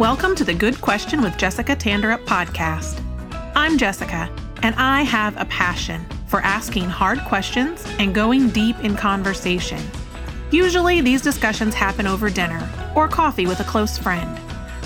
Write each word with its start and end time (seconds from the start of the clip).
Welcome 0.00 0.34
to 0.36 0.44
the 0.44 0.54
Good 0.54 0.80
Question 0.80 1.20
with 1.20 1.36
Jessica 1.36 1.76
Tanderup 1.76 2.24
podcast. 2.24 3.04
I'm 3.54 3.76
Jessica, 3.76 4.34
and 4.62 4.74
I 4.76 5.02
have 5.02 5.38
a 5.38 5.44
passion 5.44 6.06
for 6.26 6.40
asking 6.40 6.84
hard 6.84 7.20
questions 7.26 7.84
and 7.98 8.14
going 8.14 8.48
deep 8.48 8.78
in 8.82 8.96
conversation. 8.96 9.78
Usually, 10.50 11.02
these 11.02 11.20
discussions 11.20 11.74
happen 11.74 12.06
over 12.06 12.30
dinner 12.30 12.66
or 12.96 13.08
coffee 13.08 13.46
with 13.46 13.60
a 13.60 13.64
close 13.64 13.98
friend. 13.98 14.40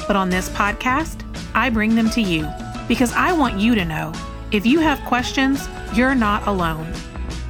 But 0.08 0.16
on 0.16 0.30
this 0.30 0.48
podcast, 0.48 1.22
I 1.54 1.70
bring 1.70 1.94
them 1.94 2.10
to 2.10 2.20
you 2.20 2.48
because 2.88 3.12
I 3.12 3.32
want 3.32 3.60
you 3.60 3.76
to 3.76 3.84
know 3.84 4.12
if 4.50 4.66
you 4.66 4.80
have 4.80 4.98
questions, 5.04 5.68
you're 5.94 6.16
not 6.16 6.44
alone. 6.48 6.92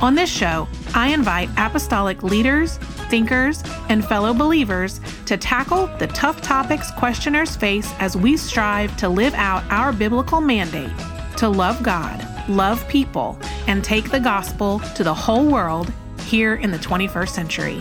On 0.02 0.14
this 0.14 0.28
show, 0.28 0.68
I 0.94 1.14
invite 1.14 1.48
apostolic 1.56 2.22
leaders, 2.22 2.78
thinkers, 3.14 3.62
and 3.91 4.04
fellow 4.04 4.34
believers 4.34 5.00
to 5.24 5.36
tackle 5.36 5.86
the 5.98 6.06
tough 6.09 6.41
topics 6.41 6.91
questioners 6.91 7.55
face 7.55 7.88
as 8.00 8.16
we 8.16 8.36
strive 8.36 8.96
to 8.96 9.09
live 9.09 9.32
out 9.34 9.62
our 9.70 9.92
biblical 9.92 10.41
mandate 10.41 10.91
to 11.36 11.48
love 11.48 11.80
God, 11.80 12.19
love 12.48 12.88
people, 12.88 13.38
and 13.69 13.84
take 13.84 14.10
the 14.10 14.19
gospel 14.19 14.80
to 14.96 15.05
the 15.05 15.14
whole 15.14 15.46
world 15.46 15.92
here 16.22 16.56
in 16.56 16.72
the 16.72 16.78
21st 16.78 17.28
century. 17.28 17.80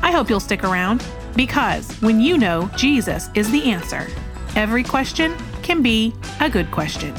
I 0.00 0.12
hope 0.12 0.30
you'll 0.30 0.40
stick 0.40 0.64
around 0.64 1.04
because 1.36 1.92
when 2.00 2.18
you 2.18 2.38
know 2.38 2.70
Jesus 2.74 3.28
is 3.34 3.50
the 3.50 3.70
answer, 3.70 4.06
every 4.56 4.82
question 4.82 5.36
can 5.62 5.82
be 5.82 6.14
a 6.40 6.48
good 6.48 6.70
question. 6.70 7.12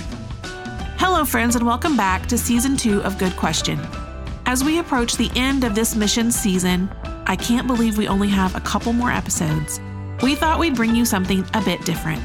Hello, 0.98 1.24
friends, 1.26 1.56
and 1.56 1.68
welcome 1.68 1.96
back 1.96 2.26
to 2.26 2.40
season 2.40 2.76
two 2.76 3.04
of 3.04 3.20
Good 3.20 3.36
Question. 3.38 3.80
As 4.48 4.64
we 4.64 4.80
approach 4.80 5.16
the 5.16 5.30
end 5.36 5.64
of 5.64 5.76
this 5.76 5.96
mission 5.96 6.32
season, 6.32 6.90
I 7.32 7.38
can't 7.38 7.66
believe 7.66 7.98
we 7.98 8.10
only 8.10 8.28
have 8.28 8.56
a 8.56 8.60
couple 8.60 8.92
more 8.92 9.10
episodes. 9.10 9.80
We 10.22 10.36
thought 10.36 10.60
we'd 10.60 10.76
bring 10.76 10.94
you 10.94 11.06
something 11.06 11.46
a 11.54 11.62
bit 11.62 11.80
different. 11.86 12.22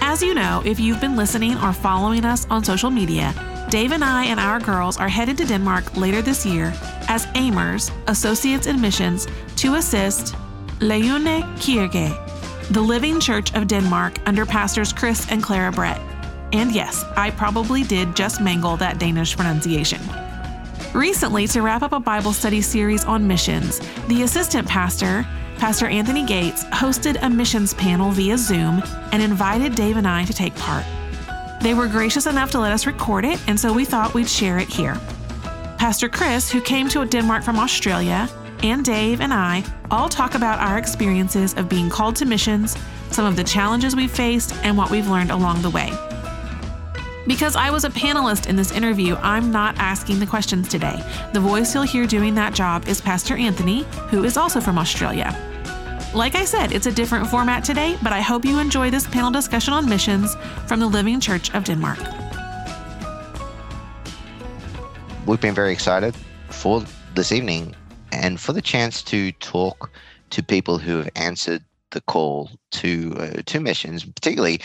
As 0.00 0.20
you 0.20 0.34
know, 0.34 0.60
if 0.66 0.80
you've 0.80 1.00
been 1.00 1.14
listening 1.14 1.56
or 1.58 1.72
following 1.72 2.24
us 2.24 2.44
on 2.50 2.64
social 2.64 2.90
media, 2.90 3.32
Dave 3.70 3.92
and 3.92 4.02
I 4.02 4.24
and 4.24 4.40
our 4.40 4.58
girls 4.58 4.96
are 4.96 5.08
headed 5.08 5.38
to 5.38 5.46
Denmark 5.46 5.96
later 5.96 6.20
this 6.20 6.44
year 6.44 6.74
as 7.06 7.26
AIMers, 7.36 7.92
Associates 8.08 8.66
in 8.66 8.80
Missions, 8.80 9.28
to 9.54 9.76
assist 9.76 10.34
Levende 10.80 11.44
Kirke, 11.60 12.10
the 12.72 12.82
Living 12.82 13.20
Church 13.20 13.54
of 13.54 13.68
Denmark 13.68 14.18
under 14.26 14.44
pastors 14.44 14.92
Chris 14.92 15.30
and 15.30 15.44
Clara 15.44 15.70
Brett. 15.70 16.00
And 16.52 16.72
yes, 16.72 17.04
I 17.16 17.30
probably 17.30 17.84
did 17.84 18.16
just 18.16 18.40
mangle 18.40 18.76
that 18.78 18.98
Danish 18.98 19.36
pronunciation. 19.36 20.00
Recently, 20.94 21.46
to 21.48 21.60
wrap 21.60 21.82
up 21.82 21.92
a 21.92 22.00
Bible 22.00 22.32
study 22.32 22.62
series 22.62 23.04
on 23.04 23.26
missions, 23.26 23.80
the 24.08 24.22
assistant 24.22 24.66
pastor, 24.66 25.26
Pastor 25.58 25.86
Anthony 25.86 26.24
Gates, 26.24 26.64
hosted 26.64 27.18
a 27.22 27.28
missions 27.28 27.74
panel 27.74 28.10
via 28.10 28.38
Zoom 28.38 28.82
and 29.12 29.22
invited 29.22 29.74
Dave 29.74 29.96
and 29.96 30.08
I 30.08 30.24
to 30.24 30.32
take 30.32 30.54
part. 30.56 30.84
They 31.60 31.74
were 31.74 31.88
gracious 31.88 32.26
enough 32.26 32.50
to 32.52 32.60
let 32.60 32.72
us 32.72 32.86
record 32.86 33.24
it, 33.24 33.40
and 33.48 33.58
so 33.60 33.72
we 33.72 33.84
thought 33.84 34.14
we'd 34.14 34.28
share 34.28 34.58
it 34.58 34.68
here. 34.68 34.94
Pastor 35.76 36.08
Chris, 36.08 36.50
who 36.50 36.60
came 36.60 36.88
to 36.88 37.04
Denmark 37.04 37.42
from 37.44 37.58
Australia, 37.58 38.28
and 38.62 38.84
Dave 38.84 39.20
and 39.20 39.32
I 39.32 39.64
all 39.90 40.08
talk 40.08 40.34
about 40.34 40.58
our 40.58 40.78
experiences 40.78 41.54
of 41.54 41.68
being 41.68 41.90
called 41.90 42.16
to 42.16 42.24
missions, 42.24 42.76
some 43.10 43.26
of 43.26 43.36
the 43.36 43.44
challenges 43.44 43.94
we've 43.94 44.10
faced, 44.10 44.54
and 44.62 44.76
what 44.76 44.90
we've 44.90 45.08
learned 45.08 45.30
along 45.30 45.62
the 45.62 45.70
way. 45.70 45.92
Because 47.28 47.56
I 47.56 47.68
was 47.68 47.84
a 47.84 47.90
panelist 47.90 48.46
in 48.46 48.56
this 48.56 48.72
interview, 48.72 49.14
I'm 49.16 49.52
not 49.52 49.76
asking 49.76 50.18
the 50.18 50.26
questions 50.26 50.66
today. 50.66 50.98
The 51.34 51.40
voice 51.40 51.74
you'll 51.74 51.82
hear 51.82 52.06
doing 52.06 52.34
that 52.36 52.54
job 52.54 52.88
is 52.88 53.02
Pastor 53.02 53.36
Anthony, 53.36 53.82
who 54.08 54.24
is 54.24 54.38
also 54.38 54.62
from 54.62 54.78
Australia. 54.78 55.36
Like 56.14 56.34
I 56.34 56.46
said, 56.46 56.72
it's 56.72 56.86
a 56.86 56.90
different 56.90 57.26
format 57.26 57.64
today, 57.64 57.98
but 58.02 58.14
I 58.14 58.22
hope 58.22 58.46
you 58.46 58.58
enjoy 58.58 58.90
this 58.90 59.06
panel 59.06 59.30
discussion 59.30 59.74
on 59.74 59.86
missions 59.86 60.36
from 60.66 60.80
the 60.80 60.86
Living 60.86 61.20
Church 61.20 61.54
of 61.54 61.64
Denmark. 61.64 61.98
We've 65.26 65.38
been 65.38 65.54
very 65.54 65.74
excited 65.74 66.16
for 66.48 66.82
this 67.14 67.30
evening 67.30 67.76
and 68.10 68.40
for 68.40 68.54
the 68.54 68.62
chance 68.62 69.02
to 69.02 69.32
talk 69.32 69.90
to 70.30 70.42
people 70.42 70.78
who 70.78 70.96
have 70.96 71.10
answered 71.14 71.62
the 71.90 72.00
call 72.00 72.52
to 72.70 73.14
uh, 73.18 73.42
to 73.44 73.60
missions, 73.60 74.02
particularly 74.02 74.62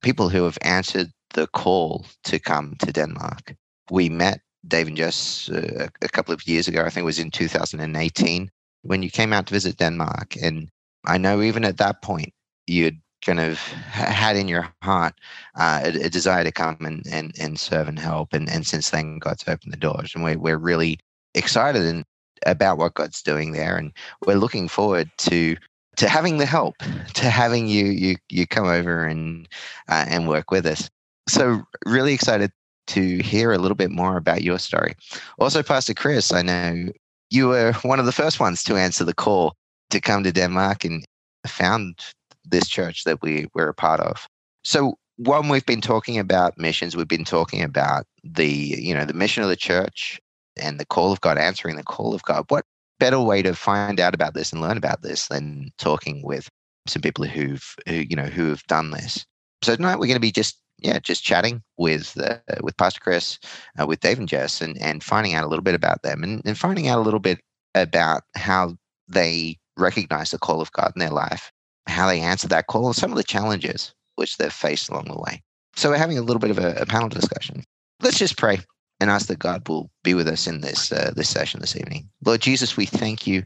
people 0.00 0.30
who 0.30 0.44
have 0.44 0.56
answered 0.62 1.12
the 1.36 1.46
call 1.48 2.04
to 2.24 2.38
come 2.40 2.74
to 2.80 2.90
Denmark. 2.90 3.54
We 3.90 4.08
met 4.08 4.40
Dave 4.66 4.88
and 4.88 4.96
Jess 4.96 5.48
uh, 5.50 5.88
a 6.02 6.08
couple 6.08 6.34
of 6.34 6.48
years 6.48 6.66
ago. 6.66 6.80
I 6.82 6.90
think 6.90 7.02
it 7.02 7.12
was 7.12 7.20
in 7.20 7.30
2018 7.30 8.50
when 8.82 9.02
you 9.02 9.10
came 9.10 9.32
out 9.32 9.46
to 9.46 9.54
visit 9.54 9.76
Denmark. 9.76 10.34
And 10.42 10.68
I 11.04 11.18
know 11.18 11.42
even 11.42 11.64
at 11.64 11.76
that 11.76 12.02
point, 12.02 12.32
you'd 12.66 12.98
kind 13.24 13.38
of 13.38 13.58
had 13.58 14.36
in 14.36 14.48
your 14.48 14.68
heart 14.82 15.14
uh, 15.56 15.82
a, 15.84 16.06
a, 16.06 16.10
desire 16.10 16.44
to 16.44 16.52
come 16.52 16.78
and, 16.80 17.04
and, 17.10 17.34
and 17.38 17.60
serve 17.60 17.88
and 17.88 17.98
help. 17.98 18.32
And, 18.32 18.48
and 18.48 18.66
since 18.66 18.90
then, 18.90 19.18
God's 19.18 19.44
opened 19.46 19.72
the 19.72 19.78
doors. 19.78 20.12
And 20.14 20.24
we're, 20.24 20.38
we're 20.38 20.58
really 20.58 20.98
excited 21.34 21.82
and, 21.82 22.04
about 22.44 22.78
what 22.78 22.94
God's 22.94 23.22
doing 23.22 23.52
there. 23.52 23.76
And 23.76 23.92
we're 24.26 24.34
looking 24.34 24.68
forward 24.68 25.10
to 25.18 25.56
to 25.96 26.10
having 26.10 26.36
the 26.36 26.44
help, 26.44 26.76
to 27.14 27.30
having 27.30 27.66
you 27.66 27.86
you 27.86 28.16
you 28.28 28.46
come 28.46 28.66
over 28.66 29.06
and 29.06 29.48
uh, 29.88 30.04
and 30.08 30.28
work 30.28 30.50
with 30.50 30.66
us. 30.66 30.90
So, 31.28 31.62
really 31.84 32.12
excited 32.12 32.52
to 32.88 33.18
hear 33.18 33.52
a 33.52 33.58
little 33.58 33.74
bit 33.74 33.90
more 33.90 34.16
about 34.16 34.42
your 34.42 34.58
story. 34.58 34.94
Also, 35.38 35.62
Pastor 35.62 35.94
Chris, 35.94 36.32
I 36.32 36.42
know 36.42 36.88
you 37.30 37.48
were 37.48 37.72
one 37.82 37.98
of 37.98 38.06
the 38.06 38.12
first 38.12 38.38
ones 38.38 38.62
to 38.64 38.76
answer 38.76 39.04
the 39.04 39.14
call 39.14 39.56
to 39.90 40.00
come 40.00 40.22
to 40.22 40.32
Denmark 40.32 40.84
and 40.84 41.04
found 41.46 42.00
this 42.44 42.68
church 42.68 43.04
that 43.04 43.22
we 43.22 43.46
were 43.54 43.68
a 43.68 43.74
part 43.74 44.00
of. 44.00 44.28
So, 44.64 44.98
when 45.16 45.48
we've 45.48 45.66
been 45.66 45.80
talking 45.80 46.18
about 46.18 46.58
missions, 46.58 46.96
we've 46.96 47.08
been 47.08 47.24
talking 47.24 47.62
about 47.62 48.06
the, 48.22 48.46
you 48.46 48.94
know, 48.94 49.04
the 49.04 49.14
mission 49.14 49.42
of 49.42 49.48
the 49.48 49.56
church 49.56 50.20
and 50.56 50.78
the 50.78 50.86
call 50.86 51.12
of 51.12 51.20
God, 51.20 51.38
answering 51.38 51.76
the 51.76 51.82
call 51.82 52.14
of 52.14 52.22
God. 52.22 52.44
What 52.48 52.64
better 52.98 53.20
way 53.20 53.42
to 53.42 53.54
find 53.54 53.98
out 53.98 54.14
about 54.14 54.34
this 54.34 54.52
and 54.52 54.62
learn 54.62 54.76
about 54.76 55.02
this 55.02 55.28
than 55.28 55.72
talking 55.78 56.22
with 56.22 56.48
some 56.86 57.02
people 57.02 57.24
who've, 57.24 57.74
who, 57.86 57.94
you 57.94 58.16
know, 58.16 58.26
who 58.26 58.48
have 58.48 58.62
done 58.64 58.90
this? 58.90 59.26
So 59.62 59.74
tonight 59.74 59.96
we're 59.96 60.06
going 60.06 60.16
to 60.16 60.20
be 60.20 60.32
just 60.32 60.58
yeah, 60.78 60.98
just 60.98 61.24
chatting 61.24 61.62
with 61.76 62.18
uh, 62.20 62.38
with 62.62 62.76
Pastor 62.76 63.00
Chris, 63.00 63.38
uh, 63.80 63.86
with 63.86 64.00
Dave 64.00 64.18
and 64.18 64.28
Jess, 64.28 64.60
and 64.60 64.76
and 64.80 65.02
finding 65.02 65.34
out 65.34 65.44
a 65.44 65.48
little 65.48 65.62
bit 65.62 65.74
about 65.74 66.02
them, 66.02 66.22
and, 66.22 66.42
and 66.44 66.58
finding 66.58 66.88
out 66.88 66.98
a 66.98 67.02
little 67.02 67.20
bit 67.20 67.40
about 67.74 68.22
how 68.34 68.76
they 69.08 69.58
recognize 69.76 70.30
the 70.30 70.38
call 70.38 70.60
of 70.60 70.72
God 70.72 70.92
in 70.94 71.00
their 71.00 71.10
life, 71.10 71.52
how 71.86 72.06
they 72.06 72.20
answer 72.20 72.48
that 72.48 72.66
call, 72.66 72.86
and 72.86 72.96
some 72.96 73.10
of 73.10 73.16
the 73.16 73.24
challenges 73.24 73.94
which 74.16 74.36
they've 74.36 74.52
faced 74.52 74.88
along 74.88 75.04
the 75.04 75.20
way. 75.20 75.42
So 75.76 75.90
we're 75.90 75.98
having 75.98 76.18
a 76.18 76.22
little 76.22 76.40
bit 76.40 76.50
of 76.50 76.58
a, 76.58 76.74
a 76.76 76.86
panel 76.86 77.08
discussion. 77.08 77.62
Let's 78.00 78.18
just 78.18 78.38
pray 78.38 78.60
and 79.00 79.10
ask 79.10 79.26
that 79.26 79.38
God 79.38 79.68
will 79.68 79.90
be 80.02 80.14
with 80.14 80.26
us 80.28 80.46
in 80.46 80.60
this 80.60 80.90
uh, 80.92 81.12
this 81.14 81.28
session 81.28 81.60
this 81.60 81.76
evening. 81.76 82.08
Lord 82.24 82.40
Jesus, 82.40 82.76
we 82.76 82.86
thank 82.86 83.26
you, 83.26 83.44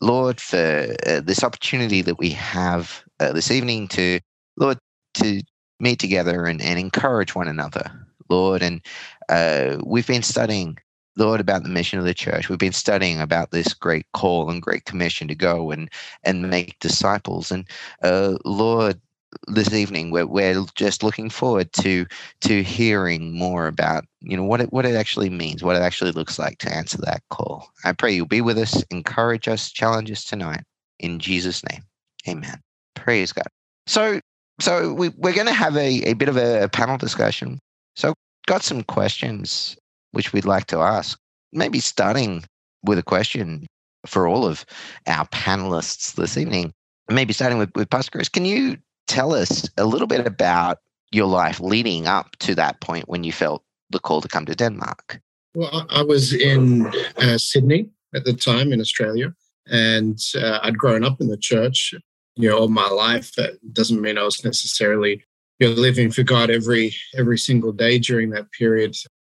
Lord, 0.00 0.40
for 0.40 0.94
uh, 1.06 1.20
this 1.20 1.42
opportunity 1.42 2.02
that 2.02 2.18
we 2.18 2.30
have 2.30 3.02
uh, 3.18 3.32
this 3.32 3.50
evening 3.50 3.88
to, 3.88 4.20
Lord, 4.56 4.78
to 5.14 5.42
meet 5.80 5.98
together 5.98 6.44
and, 6.46 6.60
and 6.60 6.78
encourage 6.78 7.34
one 7.34 7.48
another, 7.48 7.90
Lord. 8.28 8.62
And 8.62 8.80
uh, 9.28 9.78
we've 9.84 10.06
been 10.06 10.22
studying, 10.22 10.78
Lord, 11.16 11.40
about 11.40 11.62
the 11.62 11.68
mission 11.68 11.98
of 11.98 12.04
the 12.04 12.14
church. 12.14 12.48
We've 12.48 12.58
been 12.58 12.72
studying 12.72 13.20
about 13.20 13.50
this 13.50 13.74
great 13.74 14.06
call 14.12 14.50
and 14.50 14.62
great 14.62 14.84
commission 14.84 15.28
to 15.28 15.34
go 15.34 15.70
and 15.70 15.90
and 16.22 16.50
make 16.50 16.78
disciples. 16.80 17.50
And 17.50 17.66
uh, 18.02 18.36
Lord, 18.44 19.00
this 19.46 19.72
evening 19.72 20.10
we're, 20.10 20.26
we're 20.26 20.64
just 20.74 21.02
looking 21.02 21.30
forward 21.30 21.72
to 21.72 22.06
to 22.40 22.62
hearing 22.62 23.32
more 23.36 23.66
about 23.66 24.04
you 24.20 24.36
know 24.36 24.44
what 24.44 24.60
it 24.60 24.72
what 24.72 24.84
it 24.84 24.94
actually 24.94 25.30
means 25.30 25.62
what 25.62 25.76
it 25.76 25.82
actually 25.82 26.10
looks 26.12 26.38
like 26.38 26.58
to 26.58 26.72
answer 26.72 26.98
that 26.98 27.22
call 27.30 27.70
i 27.84 27.92
pray 27.92 28.12
you'll 28.12 28.26
be 28.26 28.40
with 28.40 28.58
us 28.58 28.82
encourage 28.90 29.46
us 29.46 29.70
challenge 29.70 30.10
us 30.10 30.24
tonight 30.24 30.62
in 30.98 31.18
jesus 31.18 31.62
name 31.70 31.82
amen 32.28 32.60
praise 32.94 33.32
god 33.32 33.46
so 33.86 34.20
so 34.60 34.92
we, 34.92 35.08
we're 35.10 35.34
going 35.34 35.46
to 35.46 35.52
have 35.52 35.76
a, 35.76 36.02
a 36.08 36.14
bit 36.14 36.28
of 36.28 36.36
a, 36.36 36.68
panel 36.68 36.98
discussion. 36.98 37.58
So 37.96 38.14
got 38.46 38.62
some 38.62 38.82
questions 38.82 39.76
which 40.12 40.32
we'd 40.32 40.44
like 40.44 40.66
to 40.66 40.78
ask. 40.78 41.18
Maybe 41.52 41.80
starting 41.80 42.44
with 42.84 42.98
a 42.98 43.02
question 43.02 43.66
for 44.06 44.26
all 44.26 44.46
of 44.46 44.64
our 45.06 45.26
panelists 45.28 46.14
this 46.14 46.36
evening. 46.36 46.72
Maybe 47.10 47.32
starting 47.32 47.58
with, 47.58 47.70
with 47.74 47.90
Pastor 47.90 48.10
Chris, 48.12 48.28
can 48.28 48.44
you 48.44 48.78
tell 49.08 49.34
us 49.34 49.68
a 49.76 49.84
little 49.84 50.06
bit 50.06 50.26
about 50.26 50.78
your 51.10 51.26
life 51.26 51.60
leading 51.60 52.06
up 52.06 52.36
to 52.38 52.54
that 52.54 52.80
point 52.80 53.08
when 53.08 53.24
you 53.24 53.32
felt 53.32 53.62
the 53.90 53.98
call 53.98 54.20
to 54.20 54.28
come 54.28 54.46
to 54.46 54.54
Denmark? 54.54 55.20
Well, 55.54 55.86
I 55.90 56.02
was 56.02 56.32
in 56.32 56.86
uh, 57.16 57.38
Sydney 57.38 57.88
at 58.14 58.24
the 58.24 58.32
time 58.32 58.72
in 58.72 58.80
Australia, 58.80 59.34
and 59.66 60.18
uh, 60.36 60.60
I'd 60.62 60.78
grown 60.78 61.04
up 61.04 61.20
in 61.20 61.26
the 61.26 61.36
church 61.36 61.92
you 62.36 62.48
know 62.48 62.58
all 62.58 62.68
my 62.68 62.88
life 62.88 63.32
that 63.34 63.58
doesn't 63.72 64.00
mean 64.00 64.18
i 64.18 64.22
was 64.22 64.44
necessarily 64.44 65.22
you 65.58 65.68
know 65.68 65.74
living 65.74 66.10
for 66.10 66.22
god 66.22 66.50
every 66.50 66.94
every 67.16 67.38
single 67.38 67.72
day 67.72 67.98
during 67.98 68.30
that 68.30 68.50
period 68.52 68.94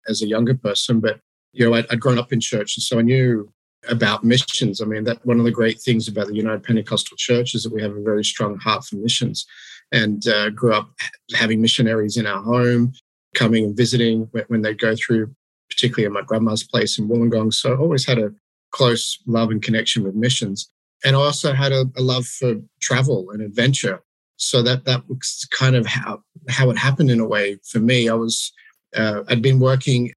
as 0.08 0.22
a 0.22 0.26
younger 0.26 0.54
person 0.54 1.00
but 1.00 1.20
you 1.52 1.68
know 1.68 1.74
I'd, 1.74 1.86
I'd 1.90 2.00
grown 2.00 2.18
up 2.18 2.32
in 2.32 2.40
church 2.40 2.76
and 2.76 2.82
so 2.82 2.98
i 2.98 3.02
knew 3.02 3.50
about 3.88 4.24
missions 4.24 4.80
i 4.80 4.84
mean 4.84 5.04
that 5.04 5.24
one 5.24 5.38
of 5.38 5.44
the 5.44 5.50
great 5.50 5.80
things 5.80 6.08
about 6.08 6.26
the 6.26 6.34
united 6.34 6.62
pentecostal 6.62 7.16
church 7.16 7.54
is 7.54 7.62
that 7.62 7.72
we 7.72 7.80
have 7.80 7.96
a 7.96 8.02
very 8.02 8.24
strong 8.24 8.58
heart 8.58 8.84
for 8.84 8.96
missions 8.96 9.46
and 9.92 10.26
uh, 10.28 10.50
grew 10.50 10.74
up 10.74 10.90
having 11.34 11.60
missionaries 11.60 12.16
in 12.16 12.26
our 12.26 12.42
home, 12.42 12.92
coming 13.34 13.64
and 13.64 13.76
visiting 13.76 14.28
when 14.48 14.62
they 14.62 14.74
go 14.74 14.94
through, 14.94 15.34
particularly 15.68 16.06
at 16.06 16.12
my 16.12 16.22
grandma's 16.22 16.62
place 16.62 16.98
in 16.98 17.08
Wollongong. 17.08 17.52
So 17.52 17.74
I 17.74 17.76
always 17.76 18.06
had 18.06 18.18
a 18.18 18.32
close 18.70 19.18
love 19.26 19.50
and 19.50 19.62
connection 19.62 20.04
with 20.04 20.14
missions. 20.14 20.70
And 21.04 21.16
I 21.16 21.18
also 21.18 21.52
had 21.52 21.72
a, 21.72 21.84
a 21.96 22.02
love 22.02 22.26
for 22.26 22.56
travel 22.80 23.30
and 23.30 23.42
adventure. 23.42 24.02
So 24.36 24.62
that 24.62 24.84
that 24.86 25.08
was 25.08 25.46
kind 25.50 25.76
of 25.76 25.86
how 25.86 26.22
how 26.48 26.70
it 26.70 26.78
happened 26.78 27.10
in 27.10 27.20
a 27.20 27.26
way 27.26 27.58
for 27.70 27.78
me. 27.78 28.08
I 28.08 28.14
was 28.14 28.52
uh, 28.96 29.22
I'd 29.28 29.42
been 29.42 29.60
working 29.60 30.12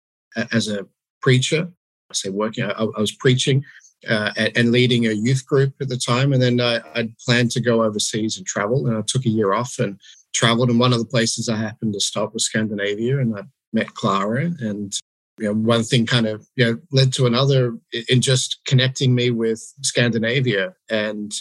as 0.52 0.68
a 0.68 0.86
preacher. 1.22 1.70
I 2.10 2.14
say 2.14 2.30
working. 2.30 2.64
I, 2.64 2.72
I 2.72 3.00
was 3.00 3.12
preaching 3.12 3.64
uh, 4.10 4.32
and 4.56 4.72
leading 4.72 5.08
a 5.08 5.12
youth 5.12 5.46
group 5.46 5.74
at 5.82 5.90
the 5.90 5.98
time. 5.98 6.34
And 6.34 6.42
then 6.42 6.60
I, 6.60 6.80
I'd 6.96 7.18
planned 7.20 7.52
to 7.52 7.62
go 7.62 7.84
overseas 7.84 8.38
and 8.38 8.46
travel. 8.46 8.88
And 8.88 8.98
I 8.98 9.02
took 9.06 9.26
a 9.26 9.30
year 9.30 9.54
off 9.54 9.80
and 9.80 10.00
traveled. 10.34 10.70
And 10.70 10.80
one 10.80 10.94
of 10.94 11.00
the 11.00 11.06
places 11.06 11.50
I 11.50 11.56
happened 11.56 11.94
to 11.94 12.00
stop 12.00 12.34
was 12.34 12.46
Scandinavia. 12.46 13.20
And 13.20 13.38
I 13.38 13.44
met 13.72 13.94
Clara. 13.94 14.52
And 14.60 14.94
you 15.40 15.46
know, 15.46 15.54
one 15.54 15.84
thing 15.84 16.06
kind 16.06 16.28
of 16.28 16.48
you 16.56 16.66
know, 16.66 16.80
led 16.92 17.12
to 17.14 17.26
another 17.26 17.78
in 18.08 18.22
just 18.22 18.60
connecting 18.66 19.16
me 19.16 19.32
with 19.32 19.60
Scandinavia. 19.82 20.74
And 20.90 21.34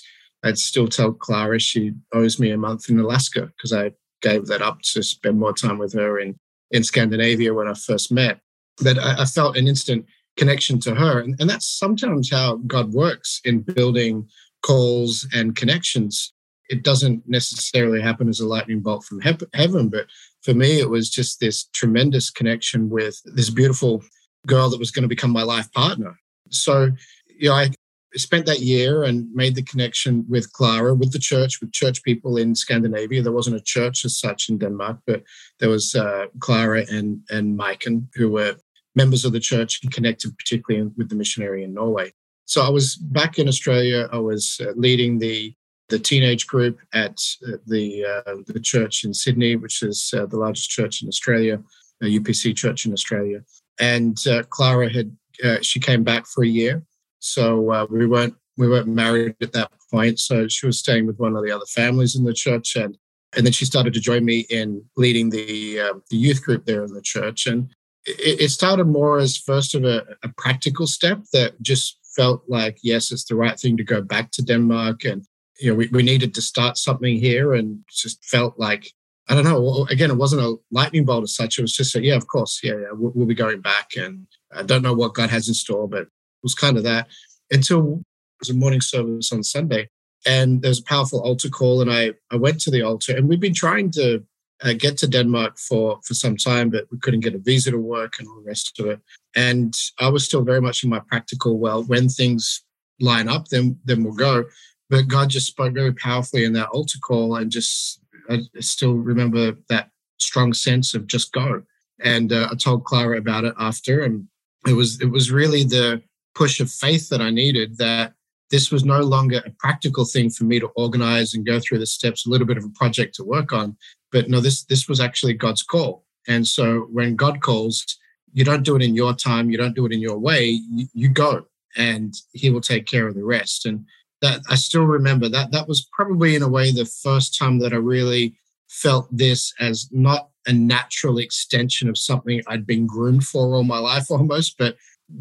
I'd 0.44 0.58
still 0.58 0.88
tell 0.88 1.12
Clara 1.12 1.58
she 1.58 1.92
owes 2.12 2.38
me 2.38 2.50
a 2.50 2.56
month 2.56 2.88
in 2.88 2.98
Alaska 2.98 3.52
because 3.56 3.72
I 3.72 3.92
gave 4.22 4.46
that 4.46 4.62
up 4.62 4.80
to 4.82 5.02
spend 5.02 5.38
more 5.38 5.52
time 5.52 5.78
with 5.78 5.92
her 5.94 6.18
in, 6.18 6.36
in 6.70 6.84
Scandinavia 6.84 7.54
when 7.54 7.68
I 7.68 7.74
first 7.74 8.10
met. 8.10 8.40
But 8.82 8.98
I, 8.98 9.22
I 9.22 9.24
felt 9.24 9.56
an 9.56 9.68
instant 9.68 10.06
connection 10.36 10.80
to 10.80 10.94
her. 10.94 11.20
And, 11.20 11.36
and 11.40 11.50
that's 11.50 11.66
sometimes 11.66 12.30
how 12.30 12.56
God 12.66 12.92
works 12.92 13.40
in 13.44 13.60
building 13.60 14.28
calls 14.62 15.26
and 15.34 15.54
connections. 15.54 16.32
It 16.68 16.82
doesn't 16.82 17.24
necessarily 17.26 18.00
happen 18.00 18.28
as 18.28 18.40
a 18.40 18.46
lightning 18.46 18.80
bolt 18.80 19.04
from 19.04 19.20
he- 19.20 19.36
heaven, 19.52 19.88
but 19.88 20.06
for 20.42 20.54
me, 20.54 20.80
it 20.80 20.90
was 20.90 21.10
just 21.10 21.40
this 21.40 21.64
tremendous 21.72 22.30
connection 22.30 22.90
with 22.90 23.20
this 23.24 23.50
beautiful 23.50 24.02
girl 24.46 24.68
that 24.70 24.78
was 24.78 24.90
going 24.90 25.02
to 25.02 25.08
become 25.08 25.30
my 25.30 25.42
life 25.42 25.70
partner. 25.72 26.18
So, 26.50 26.90
you 27.28 27.48
know, 27.48 27.54
I 27.54 27.70
spent 28.14 28.46
that 28.46 28.60
year 28.60 29.04
and 29.04 29.32
made 29.32 29.54
the 29.54 29.62
connection 29.62 30.24
with 30.28 30.52
Clara, 30.52 30.94
with 30.94 31.12
the 31.12 31.18
church, 31.18 31.60
with 31.60 31.72
church 31.72 32.02
people 32.02 32.36
in 32.36 32.54
Scandinavia. 32.54 33.22
There 33.22 33.32
wasn't 33.32 33.56
a 33.56 33.60
church 33.60 34.04
as 34.04 34.18
such 34.18 34.48
in 34.48 34.58
Denmark, 34.58 34.98
but 35.06 35.22
there 35.60 35.70
was 35.70 35.94
uh, 35.94 36.26
Clara 36.40 36.84
and 36.90 37.20
and 37.30 37.58
Maiken, 37.58 38.08
who 38.14 38.30
were 38.30 38.56
members 38.94 39.24
of 39.24 39.32
the 39.32 39.40
church 39.40 39.80
and 39.82 39.92
connected 39.92 40.36
particularly 40.36 40.90
with 40.96 41.08
the 41.08 41.14
missionary 41.14 41.64
in 41.64 41.72
Norway. 41.72 42.12
So 42.44 42.62
I 42.62 42.68
was 42.68 42.96
back 42.96 43.38
in 43.38 43.48
Australia. 43.48 44.08
I 44.12 44.18
was 44.18 44.60
uh, 44.60 44.72
leading 44.76 45.18
the 45.18 45.54
the 45.92 45.98
teenage 45.98 46.46
group 46.46 46.80
at 46.94 47.20
uh, 47.46 47.58
the 47.66 48.04
uh, 48.04 48.36
the 48.46 48.58
church 48.58 49.04
in 49.04 49.12
Sydney, 49.12 49.56
which 49.56 49.82
is 49.82 50.12
uh, 50.16 50.24
the 50.24 50.38
largest 50.38 50.70
church 50.70 51.02
in 51.02 51.08
Australia, 51.08 51.62
a 52.02 52.06
UPC 52.06 52.56
church 52.56 52.86
in 52.86 52.94
Australia. 52.94 53.44
And 53.78 54.16
uh, 54.26 54.42
Clara 54.44 54.90
had 54.90 55.14
uh, 55.44 55.58
she 55.60 55.78
came 55.80 56.02
back 56.02 56.26
for 56.26 56.42
a 56.44 56.48
year, 56.48 56.82
so 57.18 57.86
we 57.90 58.06
weren't 58.06 58.34
we 58.56 58.68
weren't 58.68 58.88
married 58.88 59.36
at 59.42 59.52
that 59.52 59.70
point. 59.90 60.18
So 60.18 60.48
she 60.48 60.64
was 60.66 60.78
staying 60.78 61.06
with 61.06 61.18
one 61.18 61.36
of 61.36 61.44
the 61.44 61.52
other 61.52 61.66
families 61.66 62.16
in 62.16 62.24
the 62.24 62.32
church, 62.32 62.74
and 62.74 62.96
and 63.36 63.44
then 63.44 63.52
she 63.52 63.66
started 63.66 63.92
to 63.92 64.00
join 64.00 64.24
me 64.24 64.46
in 64.48 64.82
leading 64.96 65.28
the 65.28 66.00
the 66.10 66.16
youth 66.16 66.42
group 66.42 66.64
there 66.64 66.84
in 66.84 66.94
the 66.94 67.02
church. 67.02 67.46
And 67.46 67.70
it, 68.06 68.40
it 68.40 68.50
started 68.50 68.86
more 68.86 69.18
as 69.18 69.36
first 69.36 69.74
of 69.74 69.84
a, 69.84 70.04
a 70.24 70.28
practical 70.38 70.86
step 70.86 71.18
that 71.34 71.60
just 71.60 71.98
felt 72.16 72.42
like 72.48 72.78
yes, 72.82 73.12
it's 73.12 73.24
the 73.24 73.36
right 73.36 73.60
thing 73.60 73.76
to 73.76 73.84
go 73.84 74.00
back 74.00 74.30
to 74.32 74.42
Denmark 74.42 75.04
and 75.04 75.26
you 75.62 75.70
know, 75.70 75.76
we, 75.76 75.88
we 75.88 76.02
needed 76.02 76.34
to 76.34 76.42
start 76.42 76.76
something 76.76 77.16
here 77.16 77.54
and 77.54 77.84
just 77.88 78.24
felt 78.24 78.58
like, 78.58 78.90
I 79.28 79.34
don't 79.34 79.44
know, 79.44 79.86
again, 79.88 80.10
it 80.10 80.16
wasn't 80.16 80.42
a 80.42 80.56
lightning 80.72 81.04
bolt 81.04 81.22
as 81.22 81.36
such. 81.36 81.58
It 81.58 81.62
was 81.62 81.72
just 81.72 81.94
a, 81.94 82.02
yeah, 82.02 82.16
of 82.16 82.26
course, 82.26 82.60
yeah, 82.62 82.72
yeah 82.72 82.92
we'll, 82.92 83.12
we'll, 83.14 83.26
be 83.26 83.34
going 83.34 83.60
back. 83.60 83.90
And 83.96 84.26
I 84.52 84.64
don't 84.64 84.82
know 84.82 84.92
what 84.92 85.14
God 85.14 85.30
has 85.30 85.46
in 85.46 85.54
store, 85.54 85.88
but 85.88 86.02
it 86.02 86.08
was 86.42 86.54
kind 86.54 86.76
of 86.76 86.82
that 86.82 87.08
until 87.50 88.00
it 88.00 88.40
was 88.40 88.50
a 88.50 88.54
morning 88.54 88.80
service 88.80 89.32
on 89.32 89.44
Sunday. 89.44 89.88
And 90.26 90.62
there's 90.62 90.80
a 90.80 90.84
powerful 90.84 91.20
altar 91.20 91.48
call. 91.48 91.80
And 91.80 91.92
I, 91.92 92.12
I 92.32 92.36
went 92.36 92.60
to 92.62 92.70
the 92.70 92.82
altar 92.82 93.16
and 93.16 93.28
we've 93.28 93.40
been 93.40 93.54
trying 93.54 93.92
to 93.92 94.24
uh, 94.64 94.72
get 94.72 94.96
to 94.98 95.06
Denmark 95.06 95.58
for, 95.58 96.00
for 96.04 96.14
some 96.14 96.36
time, 96.36 96.70
but 96.70 96.86
we 96.90 96.98
couldn't 96.98 97.20
get 97.20 97.34
a 97.34 97.38
visa 97.38 97.70
to 97.70 97.78
work 97.78 98.14
and 98.18 98.26
all 98.26 98.36
the 98.36 98.48
rest 98.48 98.78
of 98.80 98.86
it. 98.86 99.00
And 99.36 99.74
I 100.00 100.08
was 100.08 100.24
still 100.24 100.42
very 100.42 100.60
much 100.60 100.82
in 100.82 100.90
my 100.90 101.00
practical, 101.00 101.58
well, 101.58 101.84
when 101.84 102.08
things 102.08 102.64
line 103.00 103.28
up, 103.28 103.48
then 103.48 103.78
then 103.84 104.04
we'll 104.04 104.14
go. 104.14 104.44
But 104.92 105.08
God 105.08 105.30
just 105.30 105.46
spoke 105.46 105.72
very 105.72 105.94
powerfully 105.94 106.44
in 106.44 106.52
that 106.52 106.68
altar 106.68 106.98
call, 106.98 107.36
and 107.36 107.50
just 107.50 108.02
I 108.28 108.42
still 108.60 108.92
remember 108.92 109.56
that 109.70 109.88
strong 110.20 110.52
sense 110.52 110.92
of 110.92 111.06
just 111.06 111.32
go. 111.32 111.62
And 112.00 112.30
uh, 112.30 112.48
I 112.52 112.56
told 112.56 112.84
Clara 112.84 113.16
about 113.16 113.44
it 113.44 113.54
after, 113.58 114.02
and 114.02 114.28
it 114.68 114.74
was 114.74 115.00
it 115.00 115.10
was 115.10 115.32
really 115.32 115.64
the 115.64 116.02
push 116.34 116.60
of 116.60 116.70
faith 116.70 117.08
that 117.08 117.22
I 117.22 117.30
needed. 117.30 117.78
That 117.78 118.12
this 118.50 118.70
was 118.70 118.84
no 118.84 119.00
longer 119.00 119.40
a 119.46 119.50
practical 119.58 120.04
thing 120.04 120.28
for 120.28 120.44
me 120.44 120.60
to 120.60 120.68
organize 120.76 121.32
and 121.32 121.46
go 121.46 121.58
through 121.58 121.78
the 121.78 121.86
steps, 121.86 122.26
a 122.26 122.28
little 122.28 122.46
bit 122.46 122.58
of 122.58 122.64
a 122.64 122.78
project 122.78 123.14
to 123.14 123.24
work 123.24 123.50
on. 123.50 123.74
But 124.10 124.28
no, 124.28 124.40
this 124.40 124.64
this 124.64 124.90
was 124.90 125.00
actually 125.00 125.32
God's 125.32 125.62
call. 125.62 126.04
And 126.28 126.46
so 126.46 126.80
when 126.92 127.16
God 127.16 127.40
calls, 127.40 127.86
you 128.34 128.44
don't 128.44 128.62
do 128.62 128.76
it 128.76 128.82
in 128.82 128.94
your 128.94 129.14
time, 129.14 129.48
you 129.48 129.56
don't 129.56 129.74
do 129.74 129.86
it 129.86 129.92
in 129.92 130.02
your 130.02 130.18
way, 130.18 130.50
you, 130.50 130.86
you 130.92 131.08
go 131.08 131.46
and 131.76 132.14
he 132.32 132.50
will 132.50 132.60
take 132.60 132.86
care 132.86 133.08
of 133.08 133.14
the 133.14 133.24
rest. 133.24 133.64
And 133.64 133.86
that 134.22 134.40
I 134.48 134.54
still 134.54 134.84
remember 134.84 135.28
that 135.28 135.52
that 135.52 135.68
was 135.68 135.86
probably 135.92 136.34
in 136.34 136.42
a 136.42 136.48
way 136.48 136.70
the 136.70 136.86
first 136.86 137.36
time 137.38 137.58
that 137.58 137.72
I 137.72 137.76
really 137.76 138.34
felt 138.68 139.06
this 139.10 139.52
as 139.60 139.88
not 139.92 140.30
a 140.46 140.52
natural 140.52 141.18
extension 141.18 141.88
of 141.88 141.98
something 141.98 142.40
I'd 142.46 142.66
been 142.66 142.86
groomed 142.86 143.24
for 143.24 143.54
all 143.54 143.64
my 143.64 143.78
life 143.78 144.06
almost, 144.10 144.56
but 144.56 144.76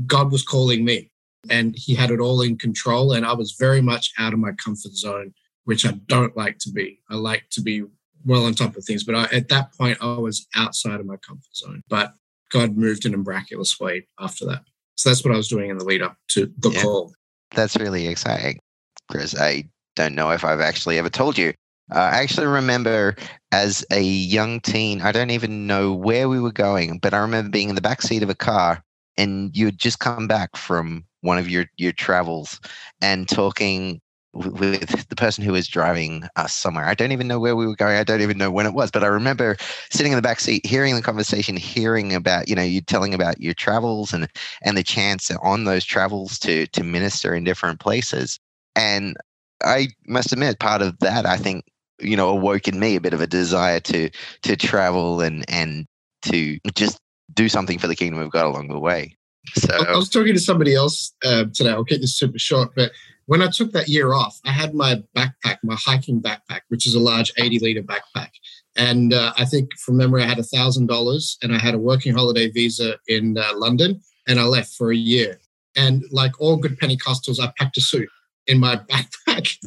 God 0.05 0.31
was 0.31 0.43
calling 0.43 0.85
me 0.85 1.11
and 1.49 1.75
he 1.75 1.95
had 1.95 2.11
it 2.11 2.19
all 2.19 2.41
in 2.41 2.57
control. 2.57 3.13
And 3.13 3.25
I 3.25 3.33
was 3.33 3.53
very 3.53 3.81
much 3.81 4.13
out 4.17 4.33
of 4.33 4.39
my 4.39 4.51
comfort 4.53 4.93
zone, 4.93 5.33
which 5.65 5.85
I 5.85 5.91
don't 6.07 6.37
like 6.37 6.59
to 6.59 6.71
be. 6.71 7.01
I 7.09 7.15
like 7.15 7.43
to 7.51 7.61
be 7.61 7.83
well 8.23 8.45
on 8.45 8.53
top 8.53 8.77
of 8.77 8.85
things, 8.85 9.03
but 9.03 9.15
I, 9.15 9.23
at 9.35 9.49
that 9.49 9.73
point, 9.73 9.97
I 10.01 10.17
was 10.17 10.47
outside 10.55 10.99
of 10.99 11.05
my 11.05 11.17
comfort 11.17 11.55
zone. 11.55 11.81
But 11.89 12.13
God 12.51 12.77
moved 12.77 13.05
in 13.05 13.13
a 13.13 13.17
miraculous 13.17 13.79
way 13.79 14.07
after 14.19 14.45
that. 14.45 14.63
So 14.95 15.09
that's 15.09 15.25
what 15.25 15.33
I 15.33 15.37
was 15.37 15.47
doing 15.47 15.71
in 15.71 15.77
the 15.77 15.85
lead 15.85 16.03
up 16.03 16.15
to 16.29 16.51
the 16.59 16.69
yeah, 16.69 16.83
call. 16.83 17.13
That's 17.55 17.75
really 17.75 18.07
exciting. 18.07 18.59
Chris. 19.09 19.39
I 19.39 19.65
don't 19.95 20.15
know 20.15 20.31
if 20.31 20.43
I've 20.43 20.61
actually 20.61 20.97
ever 20.97 21.09
told 21.09 21.37
you. 21.37 21.53
I 21.91 22.21
actually 22.21 22.47
remember 22.47 23.15
as 23.51 23.85
a 23.91 24.01
young 24.01 24.61
teen, 24.61 25.01
I 25.01 25.11
don't 25.11 25.31
even 25.31 25.67
know 25.67 25.93
where 25.93 26.29
we 26.29 26.39
were 26.39 26.53
going, 26.53 26.99
but 26.99 27.13
I 27.13 27.17
remember 27.17 27.49
being 27.49 27.69
in 27.69 27.75
the 27.75 27.81
back 27.81 28.01
seat 28.01 28.23
of 28.23 28.29
a 28.29 28.35
car 28.35 28.81
and 29.17 29.55
you 29.55 29.65
had 29.65 29.77
just 29.77 29.99
come 29.99 30.27
back 30.27 30.55
from 30.55 31.03
one 31.19 31.37
of 31.37 31.49
your, 31.49 31.65
your 31.77 31.91
travels 31.91 32.61
and 33.01 33.27
talking 33.27 33.99
with 34.33 35.09
the 35.09 35.15
person 35.15 35.43
who 35.43 35.51
was 35.51 35.67
driving 35.67 36.23
us 36.37 36.53
somewhere. 36.53 36.85
I 36.85 36.93
don't 36.93 37.11
even 37.11 37.27
know 37.27 37.39
where 37.39 37.55
we 37.55 37.67
were 37.67 37.75
going. 37.75 37.97
I 37.97 38.03
don't 38.03 38.21
even 38.21 38.37
know 38.37 38.49
when 38.51 38.65
it 38.65 38.73
was, 38.73 38.89
but 38.89 39.03
I 39.03 39.07
remember 39.07 39.57
sitting 39.89 40.13
in 40.13 40.15
the 40.15 40.21
back 40.21 40.39
seat, 40.39 40.65
hearing 40.65 40.95
the 40.95 41.01
conversation, 41.01 41.57
hearing 41.57 42.13
about 42.15 42.47
you 42.47 42.55
know 42.55 42.63
you 42.63 42.79
telling 42.79 43.13
about 43.13 43.41
your 43.41 43.53
travels 43.53 44.13
and 44.13 44.29
and 44.61 44.77
the 44.77 44.83
chance 44.83 45.29
on 45.41 45.65
those 45.65 45.83
travels 45.83 46.39
to 46.39 46.65
to 46.67 46.83
minister 46.83 47.35
in 47.35 47.43
different 47.43 47.81
places. 47.81 48.39
And 48.75 49.15
I 49.63 49.89
must 50.07 50.31
admit, 50.31 50.59
part 50.59 50.81
of 50.81 50.97
that, 50.99 51.25
I 51.25 51.37
think, 51.37 51.65
you 51.99 52.15
know, 52.15 52.29
awoke 52.29 52.67
in 52.67 52.79
me 52.79 52.95
a 52.95 53.01
bit 53.01 53.13
of 53.13 53.21
a 53.21 53.27
desire 53.27 53.79
to 53.81 54.09
to 54.43 54.55
travel 54.55 55.21
and 55.21 55.45
and 55.49 55.85
to 56.23 56.57
just 56.75 56.99
do 57.33 57.47
something 57.49 57.79
for 57.79 57.87
the 57.87 57.95
kingdom 57.95 58.19
of 58.19 58.31
God 58.31 58.45
along 58.45 58.69
the 58.69 58.79
way. 58.79 59.15
So 59.53 59.73
I 59.73 59.95
was 59.95 60.09
talking 60.09 60.33
to 60.33 60.39
somebody 60.39 60.75
else 60.75 61.13
uh, 61.23 61.45
today. 61.53 61.71
I'll 61.71 61.83
keep 61.83 62.01
this 62.01 62.15
super 62.15 62.37
short, 62.37 62.73
but 62.75 62.91
when 63.25 63.41
I 63.41 63.47
took 63.47 63.71
that 63.71 63.87
year 63.87 64.13
off, 64.13 64.39
I 64.45 64.51
had 64.51 64.73
my 64.73 65.01
backpack, 65.15 65.57
my 65.63 65.75
hiking 65.79 66.21
backpack, 66.21 66.61
which 66.67 66.85
is 66.85 66.95
a 66.95 66.99
large 66.99 67.31
80 67.37 67.59
liter 67.59 67.81
backpack. 67.81 68.29
And 68.75 69.13
uh, 69.13 69.33
I 69.37 69.45
think 69.45 69.69
from 69.77 69.97
memory, 69.97 70.23
I 70.23 70.27
had 70.27 70.39
a 70.39 70.43
thousand 70.43 70.87
dollars 70.87 71.37
and 71.41 71.53
I 71.53 71.57
had 71.57 71.73
a 71.73 71.79
working 71.79 72.13
holiday 72.13 72.49
visa 72.49 72.97
in 73.07 73.37
uh, 73.37 73.51
London 73.55 74.01
and 74.27 74.39
I 74.39 74.43
left 74.43 74.73
for 74.73 74.91
a 74.91 74.95
year. 74.95 75.39
And 75.75 76.03
like 76.11 76.39
all 76.39 76.57
good 76.57 76.79
Pentecostals, 76.79 77.39
I 77.39 77.51
packed 77.57 77.77
a 77.77 77.81
suit 77.81 78.09
in 78.51 78.59
my 78.59 78.75
backpack 78.91 79.57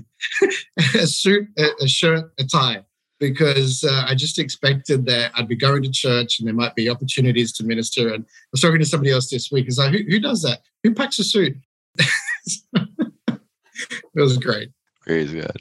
a 0.95 1.07
suit, 1.07 1.49
a, 1.59 1.69
a, 1.83 1.89
shirt, 1.89 2.31
a 2.39 2.45
tie, 2.45 2.85
because 3.19 3.83
uh, 3.83 4.05
I 4.07 4.15
just 4.15 4.39
expected 4.39 5.07
that 5.07 5.33
I'd 5.35 5.49
be 5.49 5.57
going 5.57 5.83
to 5.83 5.91
church 5.91 6.39
and 6.39 6.47
there 6.47 6.55
might 6.55 6.75
be 6.75 6.91
opportunities 6.91 7.53
to 7.55 7.65
minister. 7.65 8.13
And 8.13 8.25
I 8.25 8.29
was 8.53 8.61
talking 8.61 8.79
to 8.79 8.85
somebody 8.85 9.11
else 9.11 9.31
this 9.31 9.51
week. 9.51 9.69
Is 9.69 9.79
like, 9.79 9.93
who, 9.93 10.05
who 10.09 10.21
does 10.21 10.43
that? 10.43 10.61
Who 10.83 10.95
packs 10.95 11.19
a 11.19 11.25
suit? 11.25 11.57
it 11.99 13.41
was 14.15 14.37
great. 14.39 14.71
Very 15.07 15.25
good. 15.25 15.57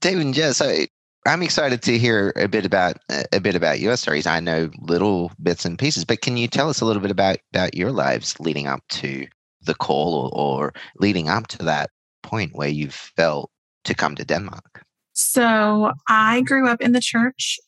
David 0.00 0.32
Jess, 0.34 0.60
I, 0.60 0.88
I'm 1.26 1.42
excited 1.42 1.82
to 1.82 1.98
hear 1.98 2.32
a 2.36 2.48
bit 2.48 2.64
about 2.64 2.96
a 3.32 3.40
bit 3.40 3.54
about 3.54 3.78
your 3.78 3.96
stories. 3.96 4.26
I 4.26 4.40
know 4.40 4.70
little 4.80 5.30
bits 5.42 5.66
and 5.66 5.78
pieces, 5.78 6.04
but 6.04 6.22
can 6.22 6.36
you 6.36 6.48
tell 6.48 6.70
us 6.70 6.80
a 6.80 6.86
little 6.86 7.02
bit 7.02 7.10
about 7.10 7.36
about 7.52 7.76
your 7.76 7.92
lives 7.92 8.40
leading 8.40 8.66
up 8.66 8.82
to 8.88 9.26
the 9.62 9.74
call 9.74 10.14
or, 10.14 10.30
or 10.32 10.72
leading 10.98 11.28
up 11.28 11.46
to 11.48 11.58
that 11.58 11.90
point 12.30 12.52
where 12.54 12.68
you 12.68 12.88
felt 12.90 13.50
to 13.84 13.94
come 13.94 14.14
to 14.14 14.24
Denmark? 14.24 14.84
So 15.12 15.92
I 16.08 16.42
grew 16.42 16.68
up 16.68 16.80
in 16.80 16.92
the 16.92 17.00
church. 17.00 17.58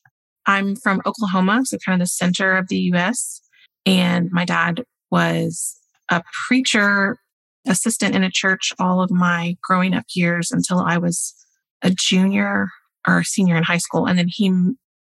I'm 0.47 0.77
from 0.77 1.03
Oklahoma, 1.05 1.63
so 1.65 1.79
kind 1.85 2.01
of 2.01 2.07
the 2.07 2.11
center 2.11 2.57
of 2.57 2.69
the 2.69 2.79
US. 2.93 3.41
And 3.85 4.31
my 4.31 4.45
dad 4.45 4.85
was 5.11 5.77
a 6.09 6.23
preacher 6.47 7.19
assistant 7.67 8.15
in 8.15 8.25
a 8.25 8.31
church 8.31 8.73
all 8.79 9.03
of 9.03 9.11
my 9.11 9.57
growing 9.63 9.95
up 9.95 10.05
years 10.15 10.51
until 10.51 10.81
I 10.81 10.99
was 10.99 11.35
a 11.83 11.91
junior 11.91 12.69
or 13.07 13.23
senior 13.23 13.57
in 13.57 13.63
high 13.65 13.79
school. 13.79 14.07
And 14.07 14.19
then 14.19 14.29
he 14.29 14.53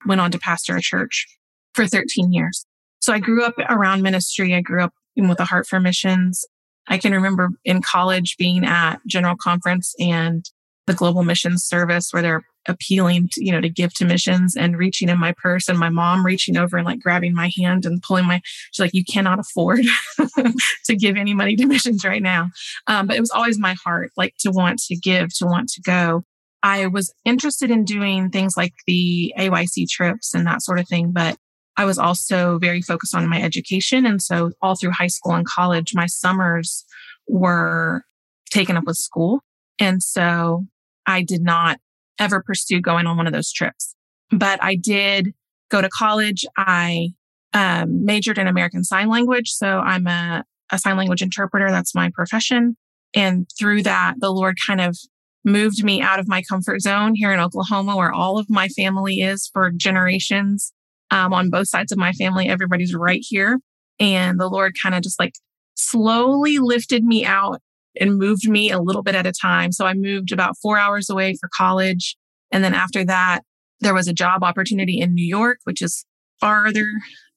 went 0.07 0.21
on 0.21 0.31
to 0.33 0.39
pastor 0.39 0.77
a 0.77 0.83
church 0.83 1.27
for 1.75 1.87
13 1.87 2.33
years. 2.33 2.65
So 3.01 3.13
I 3.13 3.19
grew 3.19 3.45
up 3.45 3.55
around 3.69 4.03
ministry. 4.03 4.55
I 4.55 4.61
grew 4.61 4.83
up 4.83 4.93
with 5.17 5.41
a 5.41 5.45
heart 5.45 5.67
for 5.67 5.81
missions. 5.81 6.45
I 6.89 6.99
can 6.99 7.13
remember 7.13 7.51
in 7.65 7.83
college 7.83 8.37
being 8.37 8.65
at 8.65 8.97
General 9.07 9.37
Conference 9.37 9.95
and 9.99 10.45
the 10.87 10.95
Global 10.95 11.23
Missions 11.23 11.65
Service 11.65 12.13
where 12.13 12.23
they're 12.23 12.43
appealing 12.69 13.29
to, 13.33 13.45
you 13.45 13.53
know, 13.53 13.61
to 13.61 13.69
give 13.69 13.93
to 13.95 14.05
missions 14.05 14.57
and 14.57 14.77
reaching 14.77 15.09
in 15.09 15.19
my 15.19 15.33
purse 15.33 15.69
and 15.69 15.79
my 15.79 15.89
mom 15.89 16.25
reaching 16.25 16.57
over 16.57 16.77
and 16.77 16.87
like 16.87 17.01
grabbing 17.01 17.35
my 17.35 17.51
hand 17.57 17.85
and 17.85 18.03
pulling 18.03 18.27
my, 18.27 18.41
she's 18.71 18.85
like, 18.85 18.95
you 18.95 19.05
cannot 19.05 19.39
afford 19.39 19.81
to 20.85 20.97
give 20.97 21.17
any 21.17 21.35
money 21.35 21.57
to 21.57 21.67
missions 21.67 22.05
right 22.05 22.23
now. 22.23 22.51
Um, 22.87 23.07
but 23.07 23.17
it 23.17 23.21
was 23.21 23.31
always 23.31 23.59
my 23.59 23.75
heart, 23.75 24.13
like 24.17 24.35
to 24.41 24.51
want 24.51 24.81
to 24.85 24.97
give, 24.97 25.35
to 25.39 25.47
want 25.47 25.69
to 25.71 25.81
go. 25.81 26.25
I 26.63 26.87
was 26.87 27.13
interested 27.25 27.71
in 27.71 27.85
doing 27.85 28.31
things 28.31 28.57
like 28.57 28.73
the 28.87 29.35
AYC 29.37 29.89
trips 29.89 30.33
and 30.33 30.47
that 30.47 30.63
sort 30.63 30.79
of 30.79 30.87
thing, 30.87 31.11
but 31.11 31.37
I 31.77 31.85
was 31.85 31.99
also 31.99 32.59
very 32.59 32.83
focused 32.83 33.15
on 33.15 33.29
my 33.29 33.41
education. 33.41 34.05
And 34.05 34.21
so 34.21 34.53
all 34.61 34.75
through 34.75 34.91
high 34.91 35.07
school 35.07 35.33
and 35.33 35.47
college, 35.47 35.95
my 35.95 36.07
summers 36.07 36.85
were 37.27 38.05
taken 38.51 38.77
up 38.77 38.85
with 38.85 38.97
school. 38.97 39.41
And 39.79 40.03
so 40.03 40.67
I 41.07 41.23
did 41.23 41.43
not 41.43 41.79
ever 42.19 42.43
pursue 42.43 42.81
going 42.81 43.07
on 43.07 43.17
one 43.17 43.27
of 43.27 43.33
those 43.33 43.53
trips. 43.53 43.95
But 44.31 44.63
I 44.63 44.77
did 44.77 45.33
go 45.71 45.81
to 45.81 45.89
college. 45.89 46.45
I 46.57 47.11
um, 47.55 48.05
majored 48.05 48.39
in 48.39 48.47
American 48.47 48.85
Sign 48.85 49.09
Language. 49.09 49.49
So 49.51 49.79
I'm 49.81 50.07
a, 50.07 50.45
a 50.71 50.79
sign 50.79 50.97
language 50.97 51.23
interpreter. 51.23 51.71
That's 51.71 51.95
my 51.95 52.11
profession. 52.15 52.77
And 53.15 53.49
through 53.59 53.83
that, 53.83 54.15
the 54.19 54.31
Lord 54.31 54.57
kind 54.67 54.81
of 54.81 54.97
moved 55.45 55.83
me 55.85 56.01
out 56.01 56.19
of 56.19 56.29
my 56.29 56.43
comfort 56.49 56.81
zone 56.81 57.15
here 57.15 57.33
in 57.33 57.41
Oklahoma, 57.41 57.97
where 57.97 58.13
all 58.13 58.39
of 58.39 58.49
my 58.49 58.69
family 58.69 59.21
is 59.21 59.51
for 59.53 59.71
generations. 59.71 60.73
Um, 61.13 61.35
on 61.35 61.51
both 61.51 61.69
sides 61.69 61.93
of 61.93 61.99
my 61.99 62.13
family, 62.13 62.49
everybody's 62.49 62.95
right 62.95 63.21
here. 63.23 63.61
And 64.01 64.41
the 64.41 64.49
Lord 64.49 64.75
kind 64.83 64.95
of 64.95 65.03
just 65.03 65.21
like 65.21 65.35
slowly 65.75 66.59
lifted 66.59 67.05
me 67.05 67.27
out 67.27 67.61
and 68.01 68.19
moved 68.19 68.49
me 68.49 68.71
a 68.71 68.81
little 68.81 69.03
bit 69.03 69.15
at 69.15 69.27
a 69.27 69.33
time. 69.33 69.73
So 69.73 69.85
I 69.85 69.93
moved 69.93 70.33
about 70.33 70.57
four 70.63 70.79
hours 70.79 71.11
away 71.11 71.37
for 71.39 71.51
college. 71.55 72.17
And 72.51 72.65
then 72.65 72.73
after 72.73 73.05
that, 73.05 73.43
there 73.81 73.93
was 73.93 74.09
a 74.09 74.15
job 74.15 74.43
opportunity 74.43 75.01
in 75.01 75.15
New 75.15 75.27
York, 75.27 75.59
which 75.65 75.83
is 75.83 76.07
farther 76.41 76.91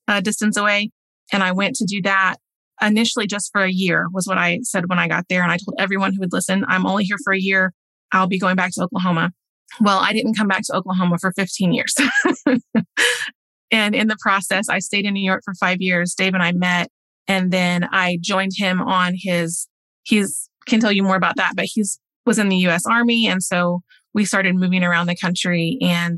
uh, 0.08 0.22
distance 0.22 0.56
away. 0.56 0.92
And 1.34 1.44
I 1.44 1.52
went 1.52 1.76
to 1.76 1.86
do 1.86 2.02
that 2.04 2.38
initially 2.82 3.28
just 3.28 3.52
for 3.52 3.62
a 3.62 3.72
year 3.72 4.08
was 4.14 4.26
what 4.26 4.38
I 4.38 4.60
said 4.64 4.88
when 4.88 5.00
I 5.00 5.10
got 5.10 5.26
there. 5.28 5.44
And 5.44 5.52
I 5.52 5.58
told 5.58 5.76
everyone 5.80 6.14
who 6.14 6.22
would 6.22 6.34
listen, 6.34 6.64
I'm 6.68 6.86
only 6.86 7.04
here 7.04 7.18
for 7.26 7.34
a 7.34 7.40
year. 7.40 7.74
I'll 8.14 8.28
be 8.28 8.40
going 8.40 8.56
back 8.56 8.72
to 8.74 8.84
Oklahoma. 8.84 9.32
Well, 9.82 10.00
I 10.00 10.14
didn't 10.14 10.36
come 10.38 10.48
back 10.48 10.62
to 10.66 10.76
Oklahoma 10.76 11.18
for 11.20 11.34
15 11.34 11.74
years. 11.74 11.94
and 13.76 13.94
in 13.94 14.08
the 14.08 14.16
process, 14.22 14.70
I 14.70 14.80
stayed 14.80 15.06
in 15.06 15.14
New 15.14 15.24
York 15.24 15.42
for 15.44 15.54
five 15.56 15.82
years. 15.82 16.14
Dave 16.14 16.34
and 16.34 16.42
I 16.42 16.54
met, 16.54 16.90
and 17.28 17.52
then 17.52 17.84
I 17.92 18.18
joined 18.22 18.54
him 18.56 18.82
on 18.82 19.16
his, 19.18 19.68
he's 20.04 20.50
can 20.66 20.80
tell 20.80 20.94
you 20.94 21.04
more 21.04 21.18
about 21.18 21.36
that, 21.36 21.58
but 21.58 21.66
he's 21.66 22.00
was 22.26 22.40
in 22.40 22.48
the 22.48 22.56
US 22.68 22.86
Army. 22.86 23.28
And 23.28 23.44
so 23.44 23.82
we 24.14 24.24
started 24.24 24.56
moving 24.56 24.82
around 24.82 25.08
the 25.08 25.16
country. 25.16 25.78
And 25.82 26.18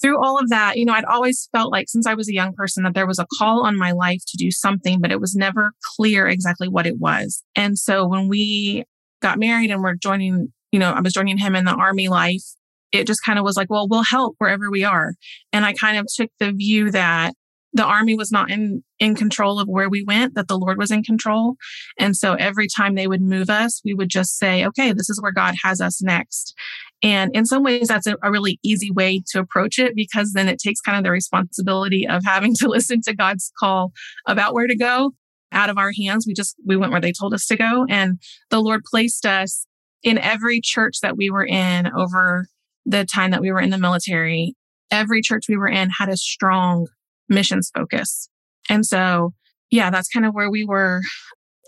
through 0.00 0.24
all 0.24 0.38
of 0.38 0.48
that, 0.48 0.78
you 0.78 0.86
know, 0.86 0.94
I'd 0.94 1.04
always 1.04 1.50
felt 1.52 1.70
like 1.70 1.90
since 1.90 2.06
I 2.06 2.14
was 2.14 2.30
a 2.30 2.34
young 2.34 2.54
person 2.54 2.82
that 2.84 2.94
there 2.94 3.06
was 3.06 3.18
a 3.18 3.26
call 3.38 3.66
on 3.66 3.76
my 3.76 3.92
life 3.92 4.22
to 4.28 4.38
do 4.38 4.50
something, 4.50 5.02
but 5.02 5.12
it 5.12 5.20
was 5.20 5.36
never 5.36 5.72
clear 5.96 6.26
exactly 6.26 6.66
what 6.66 6.86
it 6.86 6.98
was. 6.98 7.44
And 7.54 7.78
so 7.78 8.08
when 8.08 8.26
we 8.26 8.84
got 9.20 9.38
married 9.38 9.70
and 9.70 9.82
we're 9.82 9.94
joining 9.94 10.48
you 10.72 10.78
know, 10.78 10.92
I 10.92 11.00
was 11.00 11.12
joining 11.12 11.38
him 11.38 11.56
in 11.56 11.64
the 11.64 11.74
army 11.74 12.08
life. 12.08 12.44
It 12.92 13.06
just 13.06 13.24
kind 13.24 13.38
of 13.38 13.44
was 13.44 13.56
like, 13.56 13.70
well, 13.70 13.88
we'll 13.88 14.02
help 14.02 14.34
wherever 14.38 14.70
we 14.70 14.84
are. 14.84 15.14
And 15.52 15.64
I 15.64 15.72
kind 15.72 15.98
of 15.98 16.06
took 16.14 16.30
the 16.38 16.52
view 16.52 16.90
that 16.90 17.34
the 17.72 17.84
army 17.84 18.16
was 18.16 18.32
not 18.32 18.50
in, 18.50 18.82
in 18.98 19.14
control 19.14 19.60
of 19.60 19.68
where 19.68 19.88
we 19.88 20.02
went, 20.02 20.34
that 20.34 20.48
the 20.48 20.58
Lord 20.58 20.76
was 20.76 20.90
in 20.90 21.02
control. 21.02 21.54
And 21.98 22.16
so 22.16 22.34
every 22.34 22.66
time 22.66 22.94
they 22.94 23.06
would 23.06 23.22
move 23.22 23.48
us, 23.48 23.80
we 23.84 23.94
would 23.94 24.08
just 24.08 24.38
say, 24.38 24.64
okay, 24.66 24.92
this 24.92 25.08
is 25.08 25.20
where 25.22 25.32
God 25.32 25.54
has 25.62 25.80
us 25.80 26.02
next. 26.02 26.54
And 27.02 27.30
in 27.34 27.46
some 27.46 27.62
ways, 27.62 27.88
that's 27.88 28.06
a, 28.06 28.16
a, 28.22 28.30
really 28.30 28.58
easy 28.62 28.90
way 28.90 29.22
to 29.30 29.38
approach 29.38 29.78
it 29.78 29.94
because 29.94 30.32
then 30.32 30.48
it 30.48 30.58
takes 30.58 30.80
kind 30.80 30.98
of 30.98 31.04
the 31.04 31.10
responsibility 31.10 32.06
of 32.06 32.24
having 32.24 32.54
to 32.56 32.68
listen 32.68 33.00
to 33.02 33.14
God's 33.14 33.52
call 33.58 33.92
about 34.26 34.52
where 34.52 34.66
to 34.66 34.76
go 34.76 35.12
out 35.52 35.70
of 35.70 35.78
our 35.78 35.92
hands. 35.92 36.26
We 36.26 36.34
just, 36.34 36.56
we 36.66 36.76
went 36.76 36.92
where 36.92 37.00
they 37.00 37.12
told 37.12 37.34
us 37.34 37.46
to 37.46 37.56
go. 37.56 37.86
And 37.88 38.20
the 38.50 38.60
Lord 38.60 38.82
placed 38.84 39.24
us 39.24 39.66
in 40.02 40.18
every 40.18 40.60
church 40.60 41.00
that 41.02 41.16
we 41.16 41.30
were 41.30 41.44
in 41.44 41.90
over 41.96 42.46
the 42.90 43.04
time 43.04 43.30
that 43.30 43.40
we 43.40 43.52
were 43.52 43.60
in 43.60 43.70
the 43.70 43.78
military, 43.78 44.54
every 44.90 45.22
church 45.22 45.44
we 45.48 45.56
were 45.56 45.68
in 45.68 45.90
had 45.98 46.08
a 46.08 46.16
strong 46.16 46.86
missions 47.28 47.70
focus. 47.74 48.28
And 48.68 48.84
so, 48.84 49.32
yeah, 49.70 49.90
that's 49.90 50.08
kind 50.08 50.26
of 50.26 50.34
where 50.34 50.50
we 50.50 50.64
were 50.64 51.00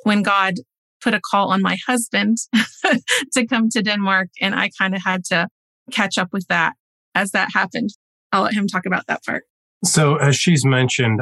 when 0.03 0.23
God 0.23 0.55
put 1.03 1.15
a 1.15 1.21
call 1.21 1.51
on 1.51 1.63
my 1.63 1.79
husband 1.87 2.39
to 3.33 3.47
come 3.47 3.69
to 3.71 3.83
Denmark. 3.83 4.29
And 4.41 4.55
I 4.55 4.71
kind 4.79 4.95
of 4.95 5.03
had 5.03 5.25
to 5.27 5.49
catch 5.91 6.19
up 6.19 6.29
with 6.33 6.47
that 6.49 6.75
as 7.15 7.31
that 7.31 7.51
happened. 7.53 7.91
I'll 8.33 8.43
let 8.43 8.55
him 8.55 8.67
talk 8.67 8.87
about 8.87 9.07
that 9.07 9.25
part. 9.25 9.45
So, 9.85 10.17
as 10.17 10.37
she's 10.37 10.65
mentioned, 10.65 11.21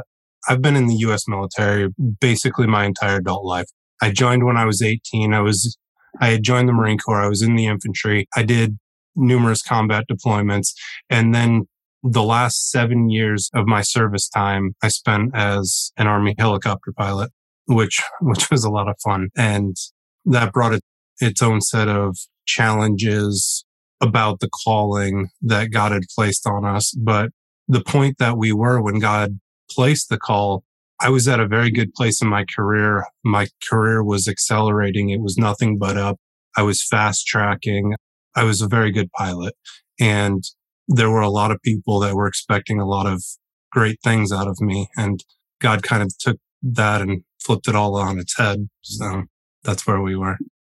I've 0.48 0.62
been 0.62 0.76
in 0.76 0.86
the 0.86 0.96
US 0.96 1.28
military 1.28 1.88
basically 2.20 2.66
my 2.66 2.84
entire 2.84 3.16
adult 3.16 3.44
life. 3.44 3.66
I 4.02 4.10
joined 4.10 4.44
when 4.44 4.56
I 4.56 4.64
was 4.64 4.80
18. 4.80 5.34
I 5.34 5.40
was 5.40 5.76
I 6.20 6.30
had 6.30 6.42
joined 6.42 6.68
the 6.68 6.72
Marine 6.72 6.98
Corps. 6.98 7.22
I 7.22 7.28
was 7.28 7.42
in 7.42 7.54
the 7.56 7.66
infantry. 7.66 8.26
I 8.36 8.42
did 8.42 8.78
numerous 9.16 9.62
combat 9.62 10.04
deployments. 10.10 10.72
And 11.08 11.34
then 11.34 11.66
the 12.02 12.22
last 12.22 12.70
seven 12.70 13.10
years 13.10 13.50
of 13.54 13.66
my 13.66 13.82
service 13.82 14.28
time, 14.28 14.74
I 14.82 14.88
spent 14.88 15.32
as 15.34 15.92
an 15.96 16.06
Army 16.06 16.34
helicopter 16.38 16.92
pilot, 16.96 17.30
which, 17.66 18.00
which 18.20 18.50
was 18.50 18.64
a 18.64 18.70
lot 18.70 18.88
of 18.88 18.96
fun. 19.02 19.28
And 19.36 19.76
that 20.24 20.52
brought 20.52 20.74
it, 20.74 20.82
its 21.20 21.42
own 21.42 21.60
set 21.60 21.88
of 21.88 22.16
challenges 22.46 23.64
about 24.00 24.40
the 24.40 24.48
calling 24.64 25.28
that 25.42 25.70
God 25.70 25.92
had 25.92 26.04
placed 26.14 26.46
on 26.46 26.64
us. 26.64 26.92
But 26.92 27.30
the 27.68 27.82
point 27.82 28.16
that 28.18 28.38
we 28.38 28.52
were 28.52 28.80
when 28.80 28.98
God 28.98 29.38
placed 29.70 30.08
the 30.08 30.18
call 30.18 30.64
I 31.02 31.08
was 31.08 31.26
at 31.28 31.40
a 31.40 31.48
very 31.48 31.70
good 31.70 31.94
place 31.94 32.20
in 32.20 32.28
my 32.28 32.44
career. 32.44 33.06
My 33.24 33.48
career 33.68 34.04
was 34.04 34.28
accelerating. 34.28 35.08
It 35.08 35.22
was 35.22 35.38
nothing 35.38 35.78
but 35.78 35.96
up. 35.96 36.18
I 36.58 36.62
was 36.62 36.86
fast 36.86 37.26
tracking. 37.26 37.94
I 38.34 38.44
was 38.44 38.60
a 38.60 38.68
very 38.68 38.90
good 38.90 39.10
pilot. 39.12 39.54
And 39.98 40.42
there 40.88 41.10
were 41.10 41.20
a 41.20 41.30
lot 41.30 41.50
of 41.50 41.62
people 41.62 42.00
that 42.00 42.14
were 42.14 42.26
expecting 42.26 42.80
a 42.80 42.86
lot 42.86 43.06
of 43.06 43.22
great 43.70 43.98
things 44.02 44.32
out 44.32 44.48
of 44.48 44.60
me. 44.60 44.88
And 44.96 45.22
God 45.60 45.82
kind 45.82 46.02
of 46.02 46.16
took 46.18 46.38
that 46.62 47.00
and 47.00 47.22
flipped 47.40 47.68
it 47.68 47.74
all 47.74 47.96
on 47.96 48.18
its 48.18 48.36
head. 48.36 48.68
So 48.82 49.24
that's 49.62 49.86
where 49.86 50.00
we 50.00 50.16
were. 50.16 50.36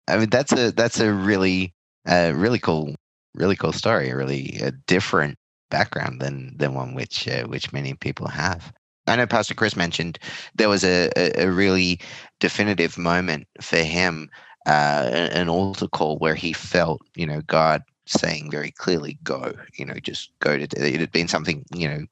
I 0.07 0.17
mean, 0.17 0.29
that's 0.29 0.51
a, 0.51 0.71
that's 0.71 0.99
a 0.99 1.13
really, 1.13 1.73
uh, 2.07 2.33
really 2.35 2.59
cool, 2.59 2.95
really 3.35 3.55
cool 3.55 3.71
story, 3.71 4.09
a 4.09 4.15
really 4.15 4.59
a 4.61 4.71
different 4.87 5.37
background 5.69 6.19
than, 6.19 6.53
than 6.57 6.73
one 6.73 6.93
which, 6.93 7.27
uh, 7.27 7.43
which 7.45 7.71
many 7.71 7.93
people 7.93 8.27
have. 8.27 8.73
I 9.07 9.15
know 9.15 9.25
Pastor 9.25 9.55
Chris 9.55 9.75
mentioned 9.75 10.19
there 10.55 10.69
was 10.69 10.83
a, 10.83 11.09
a, 11.17 11.45
a 11.45 11.51
really 11.51 11.99
definitive 12.39 12.97
moment 12.97 13.47
for 13.59 13.77
him, 13.77 14.29
uh, 14.65 15.29
an 15.31 15.49
altar 15.49 15.87
call 15.87 16.17
where 16.17 16.35
he 16.35 16.53
felt, 16.53 17.01
you 17.15 17.25
know, 17.25 17.41
God 17.47 17.83
saying 18.05 18.51
very 18.51 18.71
clearly, 18.71 19.17
go, 19.23 19.53
you 19.75 19.85
know, 19.85 19.95
just 19.95 20.31
go 20.39 20.57
to, 20.57 20.63
it 20.63 20.99
had 20.99 21.11
been 21.11 21.27
something, 21.27 21.65
you 21.73 21.87
know, 21.87 22.05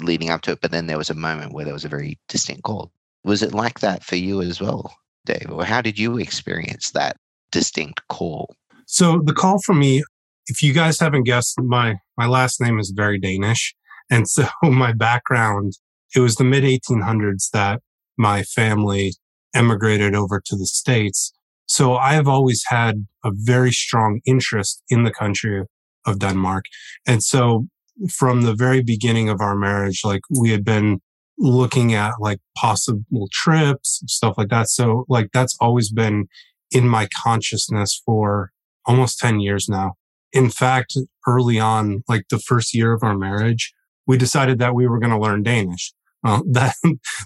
leading 0.00 0.30
up 0.30 0.42
to 0.42 0.52
it. 0.52 0.60
But 0.60 0.70
then 0.70 0.86
there 0.86 0.98
was 0.98 1.10
a 1.10 1.14
moment 1.14 1.52
where 1.52 1.64
there 1.64 1.74
was 1.74 1.84
a 1.84 1.88
very 1.88 2.18
distinct 2.28 2.62
call. 2.62 2.92
Was 3.24 3.42
it 3.42 3.54
like 3.54 3.80
that 3.80 4.04
for 4.04 4.16
you 4.16 4.42
as 4.42 4.60
well, 4.60 4.94
Dave? 5.24 5.50
Or 5.50 5.64
how 5.64 5.80
did 5.80 5.98
you 5.98 6.18
experience 6.18 6.90
that 6.90 7.16
distinct 7.50 8.06
call? 8.08 8.54
So 8.86 9.20
the 9.24 9.32
call 9.32 9.60
for 9.64 9.74
me, 9.74 10.04
if 10.46 10.62
you 10.62 10.72
guys 10.72 11.00
haven't 11.00 11.24
guessed, 11.24 11.60
my, 11.60 11.96
my 12.16 12.26
last 12.26 12.60
name 12.60 12.78
is 12.78 12.92
very 12.94 13.18
Danish. 13.18 13.74
And 14.10 14.28
so 14.28 14.46
my 14.62 14.92
background 14.92 15.74
it 16.14 16.20
was 16.20 16.36
the 16.36 16.44
mid 16.44 16.64
1800s 16.64 17.50
that 17.50 17.82
my 18.16 18.42
family 18.42 19.14
emigrated 19.54 20.14
over 20.14 20.40
to 20.44 20.56
the 20.56 20.66
States. 20.66 21.32
So 21.66 21.96
I 21.96 22.14
have 22.14 22.28
always 22.28 22.64
had 22.68 23.06
a 23.24 23.30
very 23.34 23.72
strong 23.72 24.20
interest 24.24 24.82
in 24.88 25.04
the 25.04 25.10
country 25.10 25.64
of 26.06 26.18
Denmark. 26.18 26.66
And 27.06 27.22
so 27.22 27.66
from 28.10 28.42
the 28.42 28.54
very 28.54 28.82
beginning 28.82 29.28
of 29.28 29.40
our 29.40 29.56
marriage, 29.56 30.02
like 30.04 30.22
we 30.30 30.50
had 30.50 30.64
been 30.64 31.00
looking 31.38 31.92
at 31.92 32.14
like 32.20 32.38
possible 32.56 33.28
trips, 33.32 34.02
stuff 34.06 34.34
like 34.38 34.48
that. 34.48 34.68
So 34.68 35.04
like 35.08 35.30
that's 35.32 35.56
always 35.60 35.90
been 35.90 36.28
in 36.70 36.88
my 36.88 37.08
consciousness 37.14 38.00
for 38.04 38.52
almost 38.84 39.18
10 39.18 39.40
years 39.40 39.68
now. 39.68 39.94
in 40.32 40.50
fact, 40.50 40.96
early 41.26 41.58
on, 41.58 42.02
like 42.08 42.24
the 42.28 42.38
first 42.38 42.74
year 42.74 42.92
of 42.92 43.02
our 43.02 43.16
marriage, 43.16 43.72
we 44.06 44.16
decided 44.18 44.58
that 44.58 44.74
we 44.74 44.86
were 44.86 44.98
going 44.98 45.12
to 45.12 45.18
learn 45.18 45.42
Danish. 45.42 45.92
Well, 46.22 46.42
that 46.52 46.74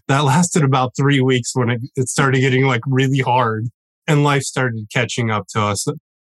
that 0.08 0.24
lasted 0.24 0.62
about 0.62 0.92
three 0.96 1.20
weeks 1.20 1.54
when 1.54 1.70
it, 1.70 1.80
it 1.96 2.08
started 2.08 2.40
getting 2.40 2.66
like 2.66 2.82
really 2.86 3.18
hard, 3.18 3.68
and 4.10 4.24
life 4.24 4.42
started 4.42 4.86
catching 4.92 5.30
up 5.30 5.46
to 5.50 5.60
us. 5.60 5.86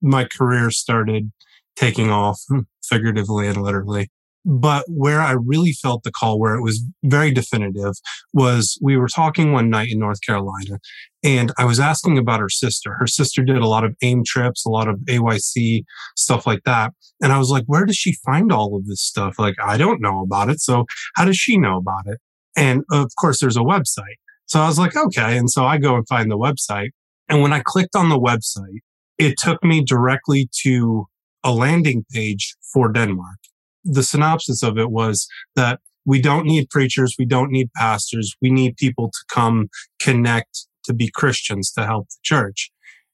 My 0.01 0.23
career 0.23 0.71
started 0.71 1.31
taking 1.75 2.09
off, 2.09 2.39
hmm, 2.47 2.61
figuratively 2.87 3.47
and 3.47 3.61
literally. 3.61 4.07
But 4.45 4.85
where 4.87 5.21
I 5.21 5.31
really 5.31 5.73
felt 5.73 6.03
the 6.03 6.11
call, 6.11 6.39
where 6.39 6.53
it 6.53 6.61
was 6.61 6.83
very 7.03 7.31
definitive, 7.31 7.95
was 8.33 8.79
we 8.81 8.95
were 8.95 9.09
talking 9.09 9.51
one 9.51 9.69
night 9.69 9.89
in 9.91 9.99
North 9.99 10.19
Carolina, 10.25 10.79
and 11.23 11.51
I 11.57 11.65
was 11.65 11.79
asking 11.79 12.17
about 12.17 12.39
her 12.39 12.49
sister. 12.49 12.93
Her 12.93 13.07
sister 13.07 13.43
did 13.43 13.57
a 13.57 13.67
lot 13.67 13.83
of 13.83 13.95
AIM 14.01 14.23
trips, 14.25 14.65
a 14.65 14.69
lot 14.69 14.87
of 14.87 14.99
AYC, 15.09 15.83
stuff 16.15 16.47
like 16.47 16.63
that. 16.63 16.93
And 17.21 17.33
I 17.33 17.39
was 17.39 17.49
like, 17.49 17.63
where 17.65 17.85
does 17.85 17.97
she 17.97 18.13
find 18.23 18.51
all 18.51 18.77
of 18.77 18.85
this 18.85 19.01
stuff? 19.01 19.37
Like, 19.39 19.55
I 19.61 19.77
don't 19.77 19.99
know 19.99 20.21
about 20.21 20.49
it. 20.49 20.61
So 20.61 20.85
how 21.15 21.25
does 21.25 21.37
she 21.37 21.57
know 21.57 21.77
about 21.77 22.05
it? 22.05 22.19
And 22.55 22.83
of 22.91 23.09
course, 23.19 23.41
there's 23.41 23.57
a 23.57 23.61
website. 23.61 24.19
So 24.45 24.61
I 24.61 24.67
was 24.67 24.77
like, 24.77 24.95
okay. 24.95 25.37
And 25.37 25.49
so 25.49 25.65
I 25.65 25.77
go 25.77 25.95
and 25.95 26.07
find 26.07 26.29
the 26.31 26.37
website. 26.37 26.91
And 27.29 27.41
when 27.41 27.53
I 27.53 27.61
clicked 27.63 27.95
on 27.95 28.09
the 28.09 28.19
website, 28.19 28.79
it 29.17 29.37
took 29.37 29.63
me 29.63 29.83
directly 29.83 30.49
to 30.63 31.05
a 31.43 31.51
landing 31.51 32.05
page 32.11 32.55
for 32.73 32.91
Denmark. 32.91 33.37
The 33.83 34.03
synopsis 34.03 34.63
of 34.63 34.77
it 34.77 34.91
was 34.91 35.27
that 35.55 35.79
we 36.05 36.21
don't 36.21 36.45
need 36.45 36.69
preachers. 36.69 37.15
We 37.17 37.25
don't 37.25 37.51
need 37.51 37.71
pastors. 37.75 38.35
We 38.41 38.51
need 38.51 38.77
people 38.77 39.09
to 39.09 39.19
come 39.33 39.69
connect 39.99 40.67
to 40.85 40.93
be 40.93 41.09
Christians 41.13 41.71
to 41.73 41.85
help 41.85 42.09
the 42.09 42.17
church. 42.23 42.71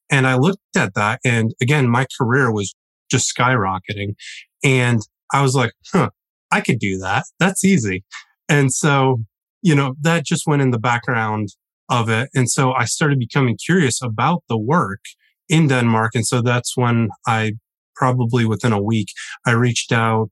And 0.10 0.28
I 0.28 0.36
looked 0.36 0.60
at 0.76 0.94
that 0.96 1.20
and 1.24 1.54
again, 1.62 1.88
my 1.88 2.06
career 2.18 2.52
was 2.52 2.76
just 3.10 3.34
skyrocketing. 3.34 4.16
And 4.64 5.02
I 5.32 5.42
was 5.42 5.56
like, 5.56 5.72
huh, 5.94 6.10
I 6.52 6.62
could 6.62 6.80
do 6.80 6.98
that. 7.00 7.24
That's 7.40 7.64
easy. 7.64 8.04
And 8.50 8.74
so, 8.74 9.24
you 9.62 9.76
know, 9.76 9.96
that 10.02 10.26
just 10.26 10.46
went 10.46 10.62
in 10.62 10.72
the 10.72 10.80
background 10.80 11.50
of 11.92 12.10
it. 12.10 12.30
And 12.34 12.50
so 12.50 12.74
I 12.74 12.86
started 12.86 13.20
becoming 13.20 13.58
curious 13.64 14.02
about 14.02 14.44
the 14.50 14.58
work 14.58 15.02
in 15.50 15.68
Denmark. 15.68 16.12
And 16.16 16.26
so 16.26 16.42
that's 16.42 16.76
when 16.76 17.10
I 17.28 17.54
probably 17.96 18.46
within 18.46 18.72
a 18.72 18.82
week, 18.82 19.10
I 19.46 19.52
reached 19.52 19.92
out 19.92 20.32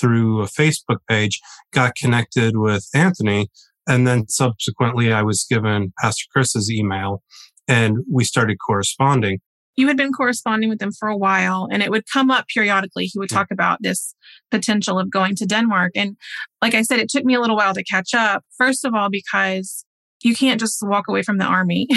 through 0.00 0.40
a 0.40 0.46
Facebook 0.46 0.98
page, 1.08 1.40
got 1.72 1.94
connected 1.94 2.56
with 2.56 2.88
Anthony, 2.94 3.48
and 3.86 4.06
then 4.06 4.26
subsequently 4.28 5.12
I 5.12 5.22
was 5.22 5.46
given 5.48 5.92
Pastor 6.00 6.24
Chris's 6.32 6.70
email 6.70 7.22
and 7.68 7.98
we 8.10 8.24
started 8.24 8.56
corresponding. 8.66 9.38
You 9.76 9.88
had 9.88 9.96
been 9.96 10.12
corresponding 10.12 10.70
with 10.70 10.80
him 10.80 10.90
for 10.90 11.08
a 11.08 11.16
while 11.16 11.68
and 11.70 11.82
it 11.82 11.90
would 11.90 12.04
come 12.10 12.30
up 12.30 12.46
periodically. 12.48 13.04
He 13.06 13.18
would 13.18 13.28
talk 13.28 13.48
about 13.52 13.78
this 13.82 14.14
potential 14.50 14.98
of 14.98 15.10
going 15.10 15.36
to 15.36 15.46
Denmark. 15.46 15.92
And 15.94 16.16
like 16.62 16.74
I 16.74 16.82
said, 16.82 16.98
it 16.98 17.10
took 17.10 17.24
me 17.24 17.34
a 17.34 17.40
little 17.40 17.56
while 17.56 17.74
to 17.74 17.84
catch 17.84 18.14
up. 18.14 18.42
First 18.56 18.84
of 18.84 18.94
all, 18.94 19.10
because 19.10 19.84
you 20.22 20.34
can't 20.34 20.60
just 20.60 20.78
walk 20.82 21.08
away 21.08 21.22
from 21.22 21.38
the 21.38 21.44
army. 21.44 21.88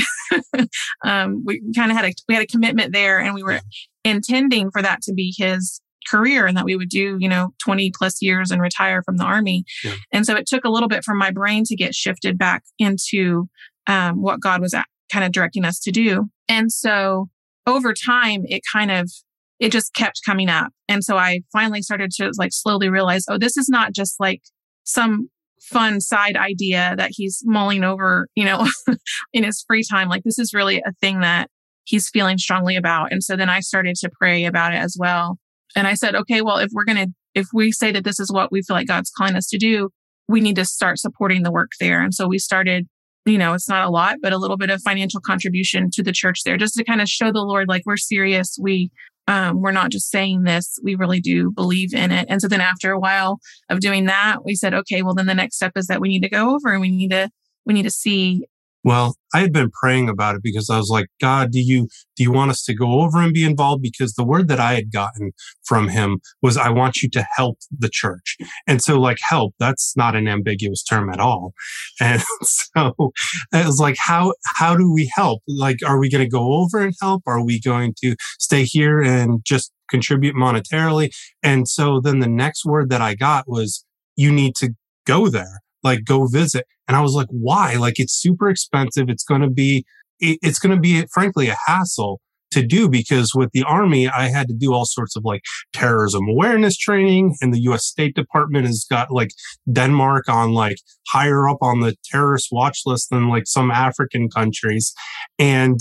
um, 1.06 1.44
we 1.46 1.62
kind 1.76 1.92
of 1.92 1.98
had 1.98 2.06
a 2.06 2.14
we 2.28 2.36
had 2.36 2.44
a 2.44 2.48
commitment 2.48 2.94
there, 2.94 3.20
and 3.20 3.34
we 3.34 3.44
were 3.44 3.60
intending 4.04 4.72
for 4.72 4.82
that 4.82 5.02
to 5.04 5.14
be 5.14 5.34
his 5.38 5.82
career 6.10 6.46
and 6.46 6.58
that 6.58 6.66
we 6.66 6.76
would 6.76 6.90
do, 6.90 7.18
you 7.20 7.30
know, 7.30 7.54
20 7.64 7.92
plus 7.96 8.22
years 8.22 8.52
and 8.52 8.62
retire 8.62 9.04
from 9.04 9.18
the 9.18 9.24
army. 9.24 9.64
Yeah. 9.84 9.94
And 10.12 10.26
so 10.26 10.36
it 10.36 10.48
took 10.48 10.66
a 10.66 10.70
little 10.70 10.90
bit 10.90 11.04
for 11.04 11.14
my 11.14 11.32
brain 11.32 11.64
to 11.66 11.76
get 11.76 11.94
shifted 11.94 12.38
back 12.38 12.64
into 12.80 13.48
um, 13.88 14.22
what 14.22 14.40
God 14.40 14.62
was 14.62 14.74
kind 15.12 15.26
of 15.26 15.32
directing 15.32 15.66
us 15.66 15.80
to 15.82 15.92
do. 15.92 16.30
And 16.48 16.72
so 16.72 17.30
over 17.68 17.94
time, 17.94 18.44
it 18.46 18.62
kind 18.72 18.91
of, 18.91 19.12
it 19.60 19.72
just 19.72 19.93
kept 19.93 20.22
coming 20.26 20.50
up. 20.50 20.72
And 20.88 21.04
so 21.04 21.17
I 21.17 21.41
finally 21.52 21.82
started 21.82 22.12
to 22.12 22.32
like 22.38 22.54
slowly 22.54 22.89
realize, 22.89 23.26
oh, 23.30 23.38
this 23.38 23.58
is 23.58 23.70
not 23.70 23.93
just 23.93 24.15
like 24.20 24.41
some 24.84 25.30
fun 25.62 26.00
side 26.02 26.36
idea 26.36 26.95
that 26.98 27.12
he's 27.13 27.41
mulling 27.45 27.84
over, 27.84 28.28
you 28.36 28.45
know, 28.45 28.67
in 29.34 29.43
his 29.43 29.63
free 29.67 29.84
time. 29.84 30.10
Like 30.10 30.24
this 30.24 30.39
is 30.39 30.54
really 30.54 30.80
a 30.80 30.93
thing 31.02 31.22
that 31.22 31.50
he's 31.84 32.10
feeling 32.10 32.38
strongly 32.38 32.76
about. 32.76 33.12
And 33.12 33.24
so 33.24 33.36
then 33.36 33.50
I 33.50 33.60
started 33.62 33.95
to 33.98 34.10
pray 34.19 34.45
about 34.45 34.74
it 34.74 34.78
as 34.78 34.95
well. 34.98 35.38
And 35.76 35.88
I 35.88 35.95
said, 35.95 36.15
okay, 36.15 36.41
well, 36.41 36.58
if 36.58 36.69
we're 36.72 36.86
going 36.86 37.08
to, 37.08 37.13
if 37.36 37.48
we 37.54 37.72
say 37.72 37.91
that 37.91 38.04
this 38.04 38.19
is 38.19 38.32
what 38.32 38.52
we 38.52 38.62
feel 38.62 38.76
like 38.76 38.88
God's 38.88 39.12
calling 39.15 39.36
us 39.36 39.48
to 39.48 39.58
do, 39.58 39.89
we 40.28 40.41
need 40.41 40.56
to 40.56 40.65
start 40.65 41.00
supporting 41.00 41.43
the 41.43 41.52
work 41.52 41.72
there. 41.80 42.02
And 42.02 42.13
so 42.13 42.28
we 42.28 42.38
started, 42.38 42.88
you 43.26 43.38
know, 43.38 43.54
it's 43.54 43.69
not 43.69 43.88
a 43.88 43.91
lot, 43.91 44.17
but 44.22 44.34
a 44.34 44.38
little 44.38 44.58
bit 44.58 44.69
of 44.69 44.82
financial 44.82 45.19
contribution 45.19 45.89
to 45.93 46.04
the 46.04 46.12
church 46.12 46.41
there 46.45 46.58
just 46.58 46.76
to 46.76 46.84
kind 46.84 47.02
of 47.02 47.10
show 47.10 47.32
the 47.32 47.41
Lord, 47.41 47.67
like, 47.67 47.84
we're 47.86 47.98
serious. 47.98 48.58
We, 48.62 48.91
um, 49.30 49.62
we're 49.62 49.72
not 49.72 49.92
just 49.92 50.10
saying 50.10 50.42
this, 50.42 50.80
we 50.84 50.96
really 50.96 51.22
do 51.22 51.52
believe 51.52 51.94
in 51.94 52.12
it. 52.12 52.26
And 52.30 52.42
so 52.42 52.48
then 52.48 52.62
after 52.62 52.92
a 52.92 53.00
while 53.00 53.39
of 53.70 53.80
doing 53.80 54.06
that, 54.06 54.44
we 54.44 54.56
said, 54.56 54.74
okay, 54.74 55.04
well, 55.04 55.13
then 55.13 55.28
the 55.28 55.36
next 55.36 55.58
step 55.58 55.74
is 55.76 55.86
that 55.86 56.02
we 56.02 56.10
need 56.10 56.24
to 56.24 56.30
go 56.30 56.56
over 56.56 56.74
and 56.74 56.82
we 56.82 56.89
need 56.89 57.12
to, 57.12 57.30
we 57.63 57.76
need 57.76 57.84
to 57.84 57.92
see 57.92 58.48
well, 58.84 59.15
I 59.34 59.42
had 59.42 59.54
been 59.54 59.70
praying 59.72 60.10
about 60.10 60.36
it 60.36 60.42
because 60.44 60.70
I 60.70 60.78
was 60.78 60.89
like, 60.89 61.08
God, 61.22 61.52
do 61.52 61.60
you, 61.60 61.88
do 62.15 62.24
you 62.24 62.32
want 62.32 62.52
us 62.52 62.63
to 62.63 62.74
go 62.74 63.02
over 63.02 63.20
and 63.20 63.34
be 63.34 63.44
involved? 63.44 63.82
Because 63.82 64.13
the 64.13 64.24
word 64.24 64.48
that 64.48 64.60
I 64.60 64.74
had 64.74 64.92
gotten 64.92 65.32
from 65.63 65.89
him 65.89 66.20
was, 66.42 66.58
I 66.58 66.70
want 66.70 67.02
you 67.02 67.10
to 67.10 67.28
help 67.36 67.60
the 67.78 67.89
church. 67.92 68.38
And 68.68 68.82
so 68.82 69.00
like 69.00 69.18
help, 69.22 69.54
that's 69.60 69.96
not 69.96 70.15
an 70.15 70.28
ambiguous 70.28 70.84
term 70.84 71.10
at 71.10 71.20
all. 71.20 71.54
And 72.02 72.22
so 72.44 73.12
it 73.54 73.65
was 73.65 73.80
like, 73.80 73.98
how, 74.00 74.34
how 74.56 74.76
do 74.76 74.92
we 74.92 75.12
help? 75.13 75.44
Like, 75.48 75.78
are 75.86 76.00
we 76.00 76.10
going 76.10 76.24
to 76.24 76.30
go 76.30 76.54
over 76.54 76.80
and 76.80 76.94
help? 77.02 77.24
Are 77.28 77.44
we 77.44 77.60
going 77.60 77.94
to 78.02 78.15
stay 78.39 78.63
here 78.63 79.02
and 79.02 79.42
just 79.46 79.72
contribute 79.89 80.36
monetarily? 80.36 81.10
And 81.44 81.68
so 81.68 82.00
then 82.00 82.20
the 82.20 82.30
next 82.30 82.65
word 82.65 82.89
that 82.89 83.02
I 83.02 83.15
got 83.15 83.50
was, 83.50 83.84
you 84.15 84.32
need 84.32 84.56
to 84.56 84.74
go 85.06 85.28
there 85.28 85.60
like 85.84 86.06
go 86.06 86.28
visit. 86.28 86.65
And 86.88 86.96
I 86.96 87.02
was 87.02 87.13
like, 87.13 87.28
why? 87.30 87.76
Like 87.76 88.00
it's 88.00 88.13
super 88.13 88.50
expensive. 88.50 89.10
It's 89.10 89.24
going 89.24 89.42
to 89.42 89.50
be, 89.50 89.86
it's 90.20 90.60
going 90.60 90.76
to 90.76 90.82
be 90.82 91.06
frankly 91.13 91.50
a 91.50 91.58
hassle 91.65 92.20
to 92.52 92.63
do 92.63 92.89
because 92.89 93.34
with 93.36 93.52
the 93.54 93.63
army, 93.63 94.08
I 94.08 94.30
had 94.30 94.48
to 94.48 94.54
do 94.54 94.74
all 94.74 94.86
sorts 94.86 95.15
of 95.15 95.24
like 95.24 95.42
terrorism 95.74 96.28
awareness 96.28 96.78
training 96.78 97.36
and 97.42 97.54
the 97.54 97.62
US 97.62 97.86
State 97.86 98.15
Department 98.15 98.65
has 98.65 98.86
got 98.89 99.12
like 99.12 99.30
Denmark 99.72 100.28
on 100.28 100.54
like 100.54 100.78
higher 101.10 101.48
up 101.48 101.60
on 101.62 101.80
the 101.80 101.96
terrorist 102.06 102.48
watch 102.52 102.82
list 102.86 103.10
than 103.12 103.30
like 103.30 103.44
some 103.46 103.72
African 103.72 104.30
countries. 104.30 104.94
And 105.38 105.80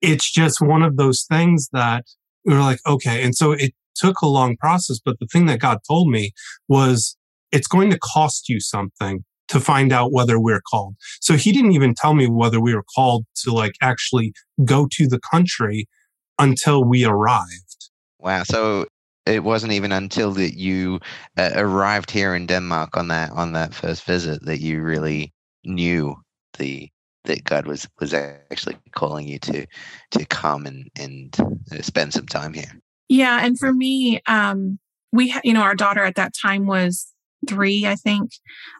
it's 0.00 0.30
just 0.32 0.60
one 0.60 0.82
of 0.82 0.96
those 0.96 1.24
things 1.28 1.68
that 1.72 2.04
we 2.44 2.54
were 2.54 2.60
like, 2.60 2.80
okay. 2.86 3.22
And 3.22 3.34
so 3.34 3.52
it 3.52 3.72
took 3.94 4.20
a 4.20 4.26
long 4.26 4.56
process. 4.56 4.98
But 5.04 5.18
the 5.20 5.26
thing 5.26 5.46
that 5.46 5.60
God 5.60 5.78
told 5.86 6.08
me 6.08 6.32
was 6.68 7.16
it's 7.52 7.68
going 7.68 7.90
to 7.90 7.98
cost 7.98 8.48
you 8.48 8.60
something 8.60 9.24
to 9.50 9.60
find 9.60 9.92
out 9.92 10.12
whether 10.12 10.38
we're 10.38 10.62
called. 10.62 10.94
So 11.20 11.36
he 11.36 11.52
didn't 11.52 11.72
even 11.72 11.94
tell 11.94 12.14
me 12.14 12.26
whether 12.28 12.60
we 12.60 12.74
were 12.74 12.84
called 12.94 13.26
to 13.42 13.52
like 13.52 13.74
actually 13.82 14.32
go 14.64 14.88
to 14.92 15.06
the 15.06 15.20
country 15.30 15.88
until 16.38 16.84
we 16.84 17.04
arrived. 17.04 17.90
Wow. 18.20 18.44
So 18.44 18.86
it 19.26 19.44
wasn't 19.44 19.72
even 19.72 19.92
until 19.92 20.32
that 20.32 20.56
you 20.56 21.00
uh, 21.36 21.50
arrived 21.54 22.10
here 22.10 22.34
in 22.34 22.46
Denmark 22.46 22.96
on 22.96 23.08
that 23.08 23.32
on 23.32 23.52
that 23.52 23.74
first 23.74 24.04
visit 24.04 24.44
that 24.46 24.60
you 24.60 24.82
really 24.82 25.32
knew 25.64 26.16
the 26.58 26.88
that 27.24 27.44
God 27.44 27.66
was 27.66 27.86
was 28.00 28.14
actually 28.14 28.76
calling 28.92 29.28
you 29.28 29.38
to 29.40 29.66
to 30.12 30.24
come 30.26 30.64
and 30.64 30.88
and 30.98 31.36
uh, 31.72 31.82
spend 31.82 32.14
some 32.14 32.26
time 32.26 32.54
here. 32.54 32.80
Yeah, 33.08 33.44
and 33.44 33.58
for 33.58 33.72
me, 33.72 34.20
um, 34.26 34.78
we 35.12 35.34
you 35.44 35.52
know 35.52 35.62
our 35.62 35.74
daughter 35.74 36.04
at 36.04 36.14
that 36.14 36.32
time 36.40 36.66
was 36.66 37.12
three, 37.48 37.86
I 37.86 37.94
think. 37.96 38.30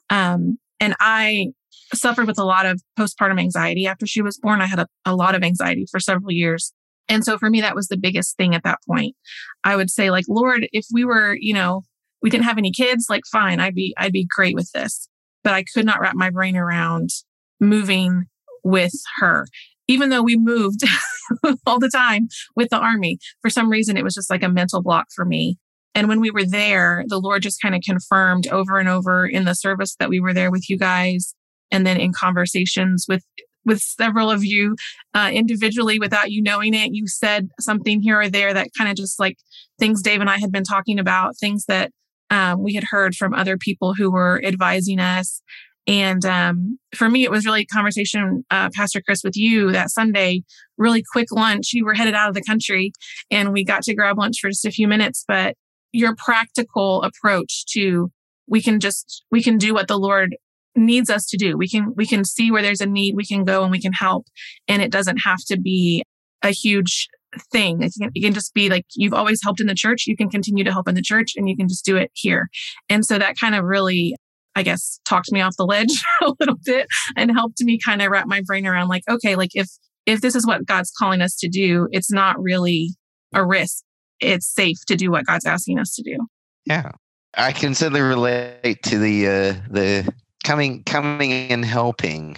Um, 0.09 0.59
and 0.81 0.94
I 1.01 1.49
suffered 1.94 2.27
with 2.27 2.38
a 2.38 2.44
lot 2.44 2.66
of 2.66 2.83
postpartum 2.99 3.40
anxiety 3.40 3.87
after 3.87 4.07
she 4.07 4.23
was 4.23 4.38
born. 4.38 4.61
I 4.61 4.66
had 4.66 4.79
a, 4.79 4.87
a 5.05 5.14
lot 5.14 5.35
of 5.35 5.42
anxiety 5.42 5.87
for 5.90 6.01
several 6.01 6.33
years. 6.33 6.73
And 7.09 7.25
so 7.25 7.38
for 7.38 7.51
me, 7.51 7.61
that 7.61 7.75
was 7.75 7.88
the 7.88 7.96
biggest 7.96 8.37
thing 8.37 8.55
at 8.55 8.62
that 8.62 8.79
point. 8.88 9.16
I 9.64 9.77
would 9.77 9.90
say, 9.90 10.11
like, 10.11 10.27
Lord, 10.29 10.68
if 10.73 10.87
we 10.92 11.05
were, 11.05 11.37
you 11.38 11.53
know, 11.53 11.83
we 12.23 12.31
didn't 12.31 12.44
have 12.44 12.59
any 12.59 12.70
kids, 12.70 13.07
like, 13.11 13.23
fine, 13.31 13.59
I'd 13.59 13.75
be, 13.75 13.94
I'd 13.99 14.12
be 14.12 14.29
great 14.29 14.55
with 14.55 14.70
this. 14.73 15.09
But 15.42 15.55
I 15.55 15.64
could 15.64 15.87
not 15.87 16.01
wrap 16.01 16.14
my 16.14 16.31
brain 16.31 16.57
around 16.57 17.11
moving 17.59 18.27
with 18.62 18.92
her. 19.16 19.46
Even 19.88 20.11
though 20.11 20.23
we 20.23 20.37
moved 20.37 20.83
all 21.66 21.81
the 21.81 21.90
time 21.92 22.29
with 22.55 22.68
the 22.70 22.79
army, 22.79 23.18
for 23.42 23.51
some 23.51 23.70
reason, 23.70 23.96
it 23.96 24.05
was 24.05 24.14
just 24.14 24.31
like 24.31 24.44
a 24.44 24.49
mental 24.49 24.83
block 24.83 25.07
for 25.14 25.25
me. 25.25 25.59
And 25.94 26.09
when 26.09 26.20
we 26.20 26.31
were 26.31 26.44
there, 26.44 27.05
the 27.09 27.18
Lord 27.18 27.42
just 27.42 27.61
kind 27.61 27.74
of 27.74 27.83
confirmed 27.83 28.46
over 28.48 28.79
and 28.79 28.88
over 28.88 29.26
in 29.26 29.44
the 29.44 29.55
service 29.55 29.96
that 29.98 30.09
we 30.09 30.20
were 30.20 30.35
there 30.35 30.50
with 30.50 30.68
you 30.70 30.79
guys. 30.79 31.35
And 31.72 31.87
then 31.87 31.98
in 31.98 32.12
conversations 32.12 33.07
with, 33.09 33.24
with 33.64 33.81
several 33.81 34.31
of 34.31 34.44
you 34.44 34.76
uh, 35.14 35.31
individually 35.33 35.98
without 35.98 36.31
you 36.31 36.42
knowing 36.42 36.74
it, 36.74 36.94
you 36.94 37.07
said 37.07 37.48
something 37.61 38.00
here 38.00 38.20
or 38.20 38.29
there 38.29 38.55
that 38.55 38.70
kind 38.76 38.90
of 38.90 38.96
just 38.96 39.18
like 39.18 39.37
things 39.79 40.03
Dave 40.03 40.20
and 40.20 40.31
I 40.31 40.38
had 40.38 40.53
been 40.53 40.64
talking 40.64 40.98
about, 40.98 41.37
things 41.38 41.64
that 41.66 41.90
um, 42.31 42.62
we 42.62 42.74
had 42.74 42.85
heard 42.85 43.14
from 43.14 43.35
other 43.35 43.57
people 43.57 43.94
who 43.94 44.11
were 44.11 44.42
advising 44.44 45.00
us. 45.00 45.42
And 45.87 46.24
um, 46.24 46.79
for 46.94 47.09
me, 47.09 47.24
it 47.24 47.31
was 47.31 47.44
really 47.44 47.66
conversation, 47.66 48.44
uh, 48.50 48.70
Pastor 48.74 49.00
Chris, 49.00 49.24
with 49.24 49.37
you 49.37 49.72
that 49.72 49.90
Sunday, 49.90 50.44
really 50.79 51.03
quick 51.12 51.33
lunch. 51.33 51.72
You 51.72 51.85
were 51.85 51.94
headed 51.94 52.14
out 52.14 52.29
of 52.29 52.35
the 52.35 52.42
country 52.42 52.92
and 53.31 53.53
we 53.53 53.64
got 53.64 53.83
to 53.85 53.94
grab 53.94 54.18
lunch 54.18 54.37
for 54.40 54.50
just 54.50 54.64
a 54.64 54.70
few 54.70 54.87
minutes. 54.87 55.24
But 55.26 55.57
your 55.92 56.14
practical 56.16 57.03
approach 57.03 57.64
to 57.72 58.11
we 58.46 58.61
can 58.61 58.81
just, 58.81 59.24
we 59.31 59.42
can 59.42 59.59
do 59.59 59.72
what 59.72 59.88
the 59.88 59.98
Lord 59.98 60.37
needs 60.74 61.09
us 61.09 61.26
to 61.26 61.37
do. 61.37 61.57
We 61.57 61.68
can, 61.68 61.94
we 61.96 62.07
can 62.07 62.24
see 62.24 62.50
where 62.50 62.62
there's 62.62 62.81
a 62.81 62.87
need, 62.87 63.14
we 63.16 63.24
can 63.24 63.44
go 63.44 63.62
and 63.62 63.70
we 63.70 63.81
can 63.81 63.92
help. 63.92 64.26
And 64.66 64.83
it 64.83 64.90
doesn't 64.90 65.18
have 65.18 65.38
to 65.48 65.59
be 65.59 66.03
a 66.42 66.50
huge 66.50 67.09
thing. 67.53 67.83
It 67.83 67.92
can, 67.96 68.11
it 68.12 68.20
can, 68.22 68.35
just 68.35 68.53
be 68.55 68.68
like 68.68 68.87
you've 68.94 69.14
always 69.14 69.40
helped 69.42 69.61
in 69.61 69.68
the 69.68 69.74
church. 69.74 70.05
You 70.07 70.16
can 70.16 70.29
continue 70.29 70.64
to 70.64 70.72
help 70.72 70.88
in 70.88 70.96
the 70.96 71.03
church 71.03 71.35
and 71.37 71.48
you 71.48 71.57
can 71.57 71.68
just 71.68 71.85
do 71.85 71.96
it 71.96 72.11
here. 72.14 72.48
And 72.88 73.07
so 73.07 73.18
that 73.18 73.37
kind 73.38 73.55
of 73.55 73.64
really 73.64 74.16
I 74.57 74.62
guess, 74.62 75.00
talked 75.05 75.31
me 75.31 75.40
off 75.40 75.57
the 75.57 75.64
ledge 75.64 76.05
a 76.22 76.33
little 76.40 76.57
bit 76.64 76.88
and 77.16 77.31
helped 77.31 77.61
me 77.61 77.79
kind 77.79 78.03
of 78.03 78.11
wrap 78.11 78.26
my 78.26 78.42
brain 78.44 78.66
around 78.66 78.88
like, 78.88 79.05
okay, 79.09 79.37
like 79.37 79.50
if 79.55 79.68
if 80.07 80.20
this 80.20 80.35
is 80.35 80.46
what 80.46 80.66
God's 80.66 80.90
calling 80.98 81.20
us 81.20 81.37
to 81.37 81.48
do, 81.48 81.88
it's 81.92 82.11
not 82.11 82.40
really 82.40 82.90
a 83.33 83.44
risk. 83.44 83.85
It's 84.20 84.46
safe 84.46 84.85
to 84.87 84.96
do 84.96 85.11
what 85.11 85.26
God's 85.26 85.46
asking 85.46 85.78
us 85.78 85.94
to 85.94 86.02
do. 86.02 86.18
Yeah. 86.66 86.92
I 87.37 87.52
can 87.52 87.74
certainly 87.74 88.00
relate 88.00 88.83
to 88.85 88.98
the 88.98 89.26
uh, 89.26 89.54
the 89.70 90.12
coming 90.44 90.83
coming 90.85 91.33
and 91.33 91.64
helping. 91.64 92.37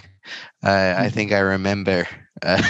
Uh, 0.63 0.69
I 0.69 0.71
mm-hmm. 0.71 1.09
think 1.09 1.31
I 1.31 1.39
remember 1.39 2.07
uh, 2.41 2.61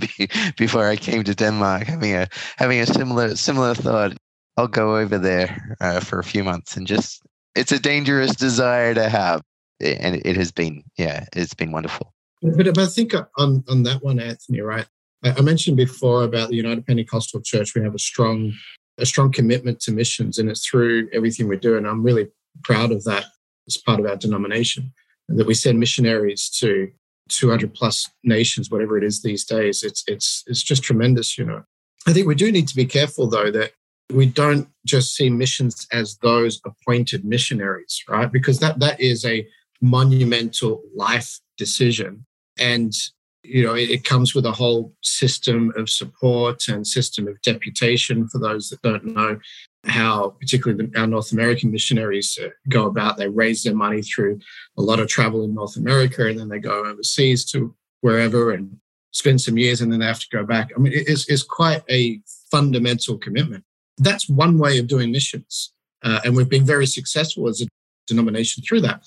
before 0.56 0.86
I 0.86 0.96
came 0.96 1.24
to 1.24 1.34
Denmark 1.34 1.84
having 1.84 2.14
a 2.14 2.28
having 2.56 2.80
a 2.80 2.86
similar 2.86 3.36
similar 3.36 3.74
thought. 3.74 4.12
I'll 4.58 4.68
go 4.68 4.98
over 4.98 5.16
there 5.16 5.76
uh, 5.80 6.00
for 6.00 6.18
a 6.18 6.24
few 6.24 6.44
months 6.44 6.76
and 6.76 6.86
just 6.86 7.22
it's 7.54 7.72
a 7.72 7.78
dangerous 7.78 8.36
desire 8.36 8.92
to 8.94 9.08
have, 9.08 9.42
and 9.80 10.20
it 10.26 10.36
has 10.36 10.52
been 10.52 10.82
yeah, 10.98 11.24
it's 11.34 11.54
been 11.54 11.72
wonderful. 11.72 12.12
But, 12.42 12.74
but 12.74 12.78
I 12.78 12.86
think 12.86 13.14
on 13.38 13.64
on 13.68 13.84
that 13.84 14.02
one, 14.02 14.20
Anthony, 14.20 14.60
right? 14.60 14.86
I 15.24 15.40
mentioned 15.40 15.76
before 15.76 16.24
about 16.24 16.48
the 16.48 16.56
United 16.56 16.86
Pentecostal 16.86 17.40
Church. 17.42 17.74
We 17.74 17.82
have 17.82 17.94
a 17.94 17.98
strong 17.98 18.52
a 18.98 19.06
strong 19.06 19.32
commitment 19.32 19.80
to 19.80 19.92
missions, 19.92 20.38
and 20.38 20.50
it's 20.50 20.66
through 20.66 21.08
everything 21.12 21.48
we 21.48 21.56
do. 21.56 21.76
And 21.76 21.86
I'm 21.86 22.02
really 22.02 22.28
proud 22.62 22.92
of 22.92 23.04
that 23.04 23.24
as 23.66 23.76
part 23.76 24.00
of 24.00 24.06
our 24.06 24.16
denomination 24.16 24.92
that 25.28 25.46
we 25.46 25.54
send 25.54 25.80
missionaries 25.80 26.50
to 26.60 26.90
200 27.28 27.72
plus 27.72 28.10
nations, 28.24 28.70
whatever 28.70 28.98
it 28.98 29.04
is 29.04 29.22
these 29.22 29.44
days. 29.44 29.82
It's 29.82 30.04
it's 30.06 30.44
it's 30.46 30.62
just 30.62 30.82
tremendous, 30.82 31.38
you 31.38 31.44
know. 31.44 31.62
I 32.06 32.12
think 32.12 32.26
we 32.26 32.34
do 32.34 32.50
need 32.50 32.68
to 32.68 32.76
be 32.76 32.84
careful 32.84 33.28
though 33.28 33.50
that 33.52 33.72
we 34.12 34.26
don't 34.26 34.68
just 34.84 35.14
see 35.14 35.30
missions 35.30 35.86
as 35.92 36.18
those 36.18 36.60
appointed 36.66 37.24
missionaries, 37.24 38.02
right? 38.08 38.30
Because 38.30 38.58
that 38.58 38.80
that 38.80 39.00
is 39.00 39.24
a 39.24 39.46
monumental 39.80 40.82
life 40.94 41.40
decision. 41.56 42.26
And 42.58 42.92
you 43.42 43.64
know, 43.64 43.74
it, 43.74 43.90
it, 43.90 44.04
comes 44.04 44.34
with 44.34 44.46
a 44.46 44.52
whole 44.52 44.92
system 45.02 45.72
of 45.76 45.90
support 45.90 46.68
and 46.68 46.86
system 46.86 47.26
of 47.26 47.40
deputation 47.42 48.28
for 48.28 48.38
those 48.38 48.68
that 48.68 48.82
don't 48.82 49.04
know 49.04 49.38
how, 49.84 50.36
particularly 50.40 50.86
the, 50.86 51.00
our 51.00 51.06
North 51.06 51.32
American 51.32 51.72
missionaries 51.72 52.38
uh, 52.42 52.48
go 52.68 52.86
about. 52.86 53.16
They 53.16 53.28
raise 53.28 53.64
their 53.64 53.74
money 53.74 54.02
through 54.02 54.38
a 54.78 54.82
lot 54.82 55.00
of 55.00 55.08
travel 55.08 55.42
in 55.44 55.54
North 55.54 55.76
America, 55.76 56.26
and 56.26 56.38
then 56.38 56.48
they 56.48 56.60
go 56.60 56.84
overseas 56.86 57.44
to 57.52 57.74
wherever 58.00 58.52
and 58.52 58.76
spend 59.10 59.40
some 59.40 59.58
years, 59.58 59.80
and 59.80 59.92
then 59.92 60.00
they 60.00 60.06
have 60.06 60.20
to 60.20 60.28
go 60.32 60.44
back. 60.44 60.70
I 60.76 60.78
mean, 60.78 60.92
it's, 60.94 61.28
it's 61.28 61.42
quite 61.42 61.82
a 61.90 62.20
fundamental 62.50 63.18
commitment 63.18 63.64
that's 63.98 64.28
one 64.28 64.58
way 64.58 64.78
of 64.78 64.86
doing 64.86 65.12
missions. 65.12 65.72
Uh, 66.02 66.20
and 66.24 66.36
we've 66.36 66.48
been 66.48 66.66
very 66.66 66.86
successful 66.86 67.48
as 67.48 67.60
a 67.62 67.66
denomination 68.06 68.62
through 68.62 68.80
that. 68.80 69.04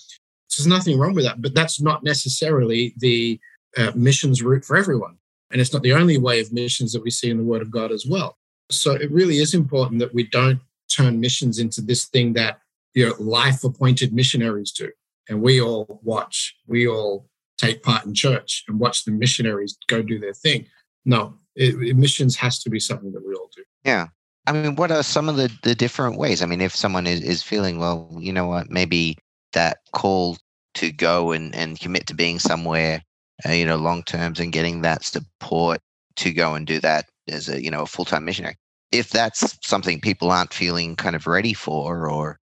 So 0.48 0.62
there's 0.62 0.68
nothing 0.68 0.98
wrong 0.98 1.14
with 1.14 1.26
that, 1.26 1.42
but 1.42 1.54
that's 1.54 1.82
not 1.82 2.04
necessarily 2.04 2.94
the 2.98 3.40
uh, 3.78 3.92
missions 3.96 4.42
route 4.42 4.66
for 4.66 4.78
everyone. 4.78 5.18
And 5.52 5.62
it's 5.62 5.74
not 5.74 5.84
the 5.84 5.94
only 5.94 6.18
way 6.18 6.40
of 6.40 6.52
missions 6.52 6.92
that 6.94 7.04
we 7.04 7.12
see 7.12 7.30
in 7.30 7.38
the 7.38 7.44
Word 7.44 7.62
of 7.62 7.72
God 7.72 7.92
as 7.92 8.06
well. 8.06 8.38
So 8.72 8.94
it 8.94 9.12
really 9.12 9.38
is 9.38 9.54
important 9.54 10.00
that 10.00 10.14
we 10.14 10.28
don't 10.28 10.60
turn 10.90 11.20
missions 11.20 11.60
into 11.60 11.82
this 11.82 12.06
thing 12.06 12.34
that 12.34 12.60
you 12.94 13.08
know 13.08 13.16
life 13.20 13.64
appointed 13.64 14.14
missionaries 14.14 14.72
do. 14.72 14.92
And 15.30 15.42
we 15.42 15.62
all 15.62 16.00
watch, 16.04 16.56
we 16.68 16.88
all 16.88 17.28
take 17.58 17.84
part 17.84 18.06
in 18.06 18.14
church 18.14 18.64
and 18.68 18.80
watch 18.80 19.06
the 19.06 19.12
missionaries 19.12 19.78
go 19.88 20.02
do 20.02 20.20
their 20.20 20.34
thing. 20.34 20.68
No, 21.06 21.36
it, 21.56 21.76
it, 21.76 21.96
missions 21.96 22.36
has 22.36 22.62
to 22.64 22.70
be 22.70 22.80
something 22.80 23.12
that 23.14 23.26
we 23.26 23.34
all 23.34 23.50
do. 23.56 23.64
Yeah. 23.84 24.08
I 24.48 24.52
mean, 24.52 24.76
what 24.76 24.92
are 24.92 25.04
some 25.04 25.30
of 25.30 25.38
the, 25.38 25.52
the 25.64 25.74
different 25.74 26.18
ways? 26.18 26.42
I 26.42 26.46
mean, 26.46 26.62
if 26.62 26.76
someone 26.76 27.08
is, 27.08 27.22
is 27.22 27.42
feeling, 27.42 27.80
well, 27.80 28.16
you 28.20 28.32
know 28.32 28.46
what, 28.46 28.70
maybe 28.70 29.18
that 29.54 29.78
call 29.94 30.38
to 30.76 30.92
go 30.92 31.32
and, 31.32 31.56
and 31.56 31.80
commit 31.80 32.06
to 32.08 32.14
being 32.14 32.38
somewhere, 32.38 33.02
uh, 33.48 33.52
you 33.52 33.66
know, 33.66 33.76
long 33.76 34.04
terms 34.04 34.40
and 34.40 34.54
getting 34.54 34.82
that 34.82 35.04
support 35.04 35.80
to 36.16 36.32
go 36.32 36.56
and 36.56 36.66
do 36.66 36.80
that 36.80 37.06
as 37.30 37.50
a, 37.50 37.62
you 37.62 37.70
know, 37.70 37.82
a 37.82 37.88
full 37.88 38.06
time 38.06 38.26
missionary. 38.26 38.56
If 38.92 39.10
that's 39.10 39.58
something 39.68 40.00
people 40.00 40.32
aren't 40.32 40.54
feeling 40.54 40.96
kind 40.96 41.16
of 41.16 41.28
ready 41.28 41.54
for 41.54 42.08
or 42.08 42.40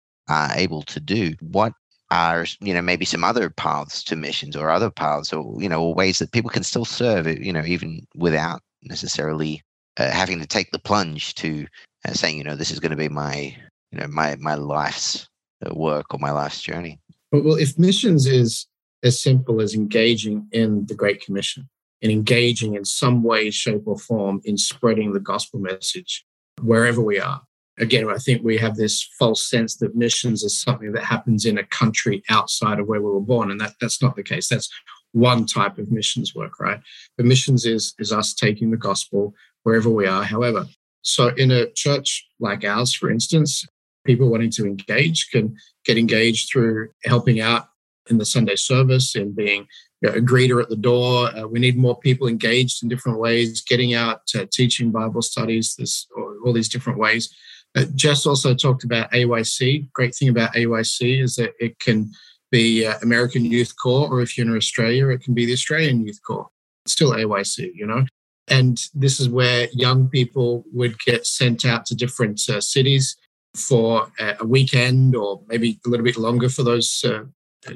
able 0.55 0.83
to 0.83 1.01
do, 1.01 1.35
what 1.41 1.73
are, 2.11 2.45
you 2.61 2.75
know, 2.75 2.83
maybe 2.83 3.05
some 3.05 3.25
other 3.25 3.49
paths 3.49 4.05
to 4.05 4.17
missions 4.17 4.55
or 4.55 4.71
other 4.71 4.91
paths 4.91 5.33
or, 5.33 5.61
you 5.61 5.69
know, 5.69 5.89
ways 5.89 6.19
that 6.19 6.33
people 6.33 6.51
can 6.51 6.63
still 6.63 6.85
serve, 6.85 7.27
you 7.27 7.53
know, 7.53 7.65
even 7.65 8.07
without 8.15 8.61
necessarily 8.83 9.63
uh, 9.97 10.11
having 10.11 10.39
to 10.41 10.47
take 10.47 10.71
the 10.73 10.79
plunge 10.79 11.35
to 11.37 11.67
uh, 12.07 12.13
saying, 12.13 12.37
you 12.37 12.45
know, 12.45 12.57
this 12.57 12.71
is 12.71 12.81
going 12.81 12.91
to 12.91 12.97
be 12.97 13.09
my, 13.09 13.57
you 13.91 13.99
know, 13.99 14.07
my 14.09 14.37
my 14.37 14.55
life's 14.55 15.27
uh, 15.65 15.75
work 15.75 16.07
or 16.13 16.19
my 16.19 16.31
life's 16.31 16.61
journey. 16.61 16.99
Well, 17.31 17.57
if 17.57 17.79
missions 17.79 18.27
is 18.27 18.67
as 19.03 19.21
simple 19.21 19.61
as 19.61 19.75
engaging 19.75 20.47
in 20.53 20.87
the 20.87 20.95
Great 20.95 21.25
Commission 21.25 21.69
and 22.03 22.11
engaging 22.11 22.75
in 22.75 22.85
some 22.85 23.23
way, 23.23 23.51
shape, 23.51 23.83
or 23.87 23.99
form 23.99 24.41
in 24.45 24.59
spreading 24.59 25.13
the 25.13 25.21
gospel 25.21 25.61
message 25.61 26.25
wherever 26.61 27.01
we 27.01 27.19
are. 27.19 27.43
Again, 27.79 28.09
I 28.11 28.19
think 28.19 28.43
we 28.43 28.59
have 28.59 28.77
this 28.77 29.03
false 29.19 29.49
sense 29.49 29.77
that 29.77 29.97
missions 29.97 30.43
is 30.43 30.61
something 30.61 30.93
that 30.93 31.05
happens 31.05 31.47
in 31.47 31.59
a 31.59 31.65
country 31.65 32.23
outside 32.29 32.79
of 32.79 32.87
where 32.87 33.01
we 33.01 33.11
were 33.11 33.21
born, 33.21 33.51
and 33.51 33.61
that, 33.61 33.75
that's 33.81 34.03
not 34.03 34.15
the 34.15 34.23
case. 34.23 34.49
That's 34.49 34.69
one 35.13 35.47
type 35.47 35.79
of 35.79 35.91
missions 35.91 36.35
work, 36.35 36.61
right? 36.61 36.81
But 37.17 37.27
missions 37.27 37.65
is 37.65 37.95
is 37.99 38.13
us 38.13 38.35
taking 38.35 38.71
the 38.71 38.77
gospel 38.77 39.35
wherever 39.63 39.89
we 39.89 40.07
are. 40.07 40.23
However, 40.23 40.67
so, 41.03 41.29
in 41.29 41.51
a 41.51 41.71
church 41.71 42.27
like 42.41 42.65
ours, 42.65 42.95
for 42.95 43.11
instance, 43.11 43.67
people 44.05 44.31
wanting 44.31 44.51
to 44.53 44.67
engage 44.67 45.31
can 45.31 45.57
get 45.85 45.99
engaged 45.99 46.51
through 46.51 46.91
helping 47.05 47.41
out 47.41 47.69
in 48.11 48.19
the 48.19 48.25
Sunday 48.25 48.57
service 48.57 49.15
and 49.15 49.35
being 49.35 49.67
you 50.01 50.09
know, 50.09 50.17
a 50.17 50.21
greeter 50.21 50.63
at 50.63 50.69
the 50.69 50.77
door. 50.77 51.29
Uh, 51.37 51.47
we 51.47 51.59
need 51.61 51.77
more 51.77 51.99
people 51.99 52.27
engaged 52.27 52.83
in 52.83 52.89
different 52.89 53.19
ways, 53.19 53.63
getting 53.63 53.95
out, 53.95 54.23
uh, 54.35 54.47
teaching 54.53 54.91
Bible 54.91 55.23
studies, 55.23 55.75
this 55.79 56.07
all 56.45 56.53
these 56.53 56.69
different 56.69 56.99
ways. 56.99 57.33
Uh, 57.75 57.85
Jess 57.95 58.27
also 58.27 58.55
talked 58.55 58.85
about 58.85 59.11
AYC. 59.13 59.91
Great 59.93 60.15
thing 60.15 60.29
about 60.29 60.55
AYC 60.55 61.23
is 61.23 61.37
that 61.37 61.53
it 61.59 61.79
can 61.79 62.11
be 62.51 62.85
uh, 62.85 62.99
American 63.03 63.45
Youth 63.45 63.75
Corps, 63.81 64.09
or 64.11 64.21
if 64.21 64.37
you're 64.37 64.47
in 64.47 64.57
Australia, 64.57 65.09
it 65.09 65.23
can 65.23 65.35
be 65.35 65.47
the 65.47 65.55
Australian 65.55 66.05
Youth 66.05 66.21
Corps. 66.27 66.49
It's 66.85 66.93
still 66.93 67.13
AYC, 67.13 67.71
you 67.75 67.87
know. 67.87 68.05
And 68.49 68.79
this 68.93 69.21
is 69.21 69.29
where 69.29 69.69
young 69.73 70.09
people 70.09 70.65
would 70.73 70.99
get 71.01 71.27
sent 71.27 71.65
out 71.65 71.87
to 71.87 71.95
different 71.95 72.43
uh, 72.49 72.61
cities 72.61 73.17
for 73.55 74.11
a 74.19 74.45
weekend 74.45 75.15
or 75.15 75.43
maybe 75.47 75.79
a 75.85 75.89
little 75.89 76.05
bit 76.05 76.17
longer 76.17 76.49
for 76.49 76.63
those 76.63 77.05
uh, 77.07 77.23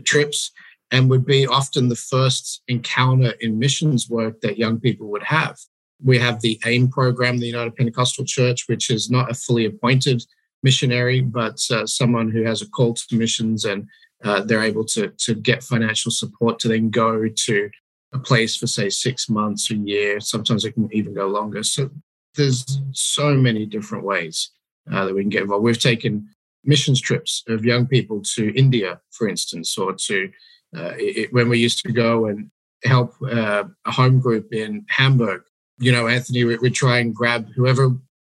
trips 0.04 0.50
and 0.90 1.10
would 1.10 1.26
be 1.26 1.46
often 1.46 1.88
the 1.88 1.96
first 1.96 2.62
encounter 2.68 3.32
in 3.40 3.58
missions 3.58 4.08
work 4.08 4.40
that 4.40 4.58
young 4.58 4.78
people 4.78 5.08
would 5.08 5.22
have. 5.22 5.58
We 6.02 6.18
have 6.18 6.40
the 6.40 6.60
AIM 6.64 6.90
program, 6.90 7.38
the 7.38 7.46
United 7.46 7.74
Pentecostal 7.74 8.24
Church, 8.24 8.64
which 8.68 8.90
is 8.90 9.10
not 9.10 9.30
a 9.30 9.34
fully 9.34 9.64
appointed 9.64 10.22
missionary, 10.62 11.20
but 11.20 11.58
uh, 11.70 11.86
someone 11.86 12.30
who 12.30 12.42
has 12.44 12.62
a 12.62 12.68
call 12.68 12.94
to 12.94 13.16
missions 13.16 13.64
and 13.64 13.88
uh, 14.24 14.42
they're 14.42 14.62
able 14.62 14.84
to, 14.84 15.08
to 15.18 15.34
get 15.34 15.62
financial 15.62 16.10
support 16.10 16.58
to 16.58 16.68
then 16.68 16.90
go 16.90 17.28
to 17.28 17.70
a 18.12 18.18
place 18.18 18.56
for 18.56 18.66
say 18.66 18.88
six 18.88 19.28
months, 19.28 19.70
a 19.70 19.74
year. 19.74 20.20
Sometimes 20.20 20.64
it 20.64 20.72
can 20.72 20.88
even 20.92 21.14
go 21.14 21.26
longer. 21.26 21.62
So 21.62 21.90
there's 22.34 22.80
so 22.92 23.34
many 23.34 23.66
different 23.66 24.04
ways 24.04 24.50
uh, 24.90 25.06
that 25.06 25.14
we 25.14 25.22
can 25.22 25.30
get 25.30 25.42
involved. 25.42 25.64
We've 25.64 25.78
taken 25.78 26.28
missions 26.66 27.00
trips 27.00 27.42
of 27.48 27.64
young 27.64 27.86
people 27.86 28.22
to 28.34 28.54
India, 28.54 29.00
for 29.10 29.28
instance, 29.28 29.76
or 29.78 29.92
to 29.92 30.30
uh, 30.76 30.92
it, 30.96 31.32
when 31.32 31.48
we 31.48 31.58
used 31.58 31.78
to 31.84 31.92
go 31.92 32.26
and 32.26 32.50
help 32.84 33.14
uh, 33.22 33.64
a 33.84 33.90
home 33.90 34.20
group 34.20 34.52
in 34.52 34.84
Hamburg. 34.88 35.42
You 35.78 35.92
know, 35.92 36.06
Anthony, 36.06 36.44
we, 36.44 36.70
try 36.70 36.98
and 36.98 37.14
grab 37.14 37.48
whoever. 37.54 37.90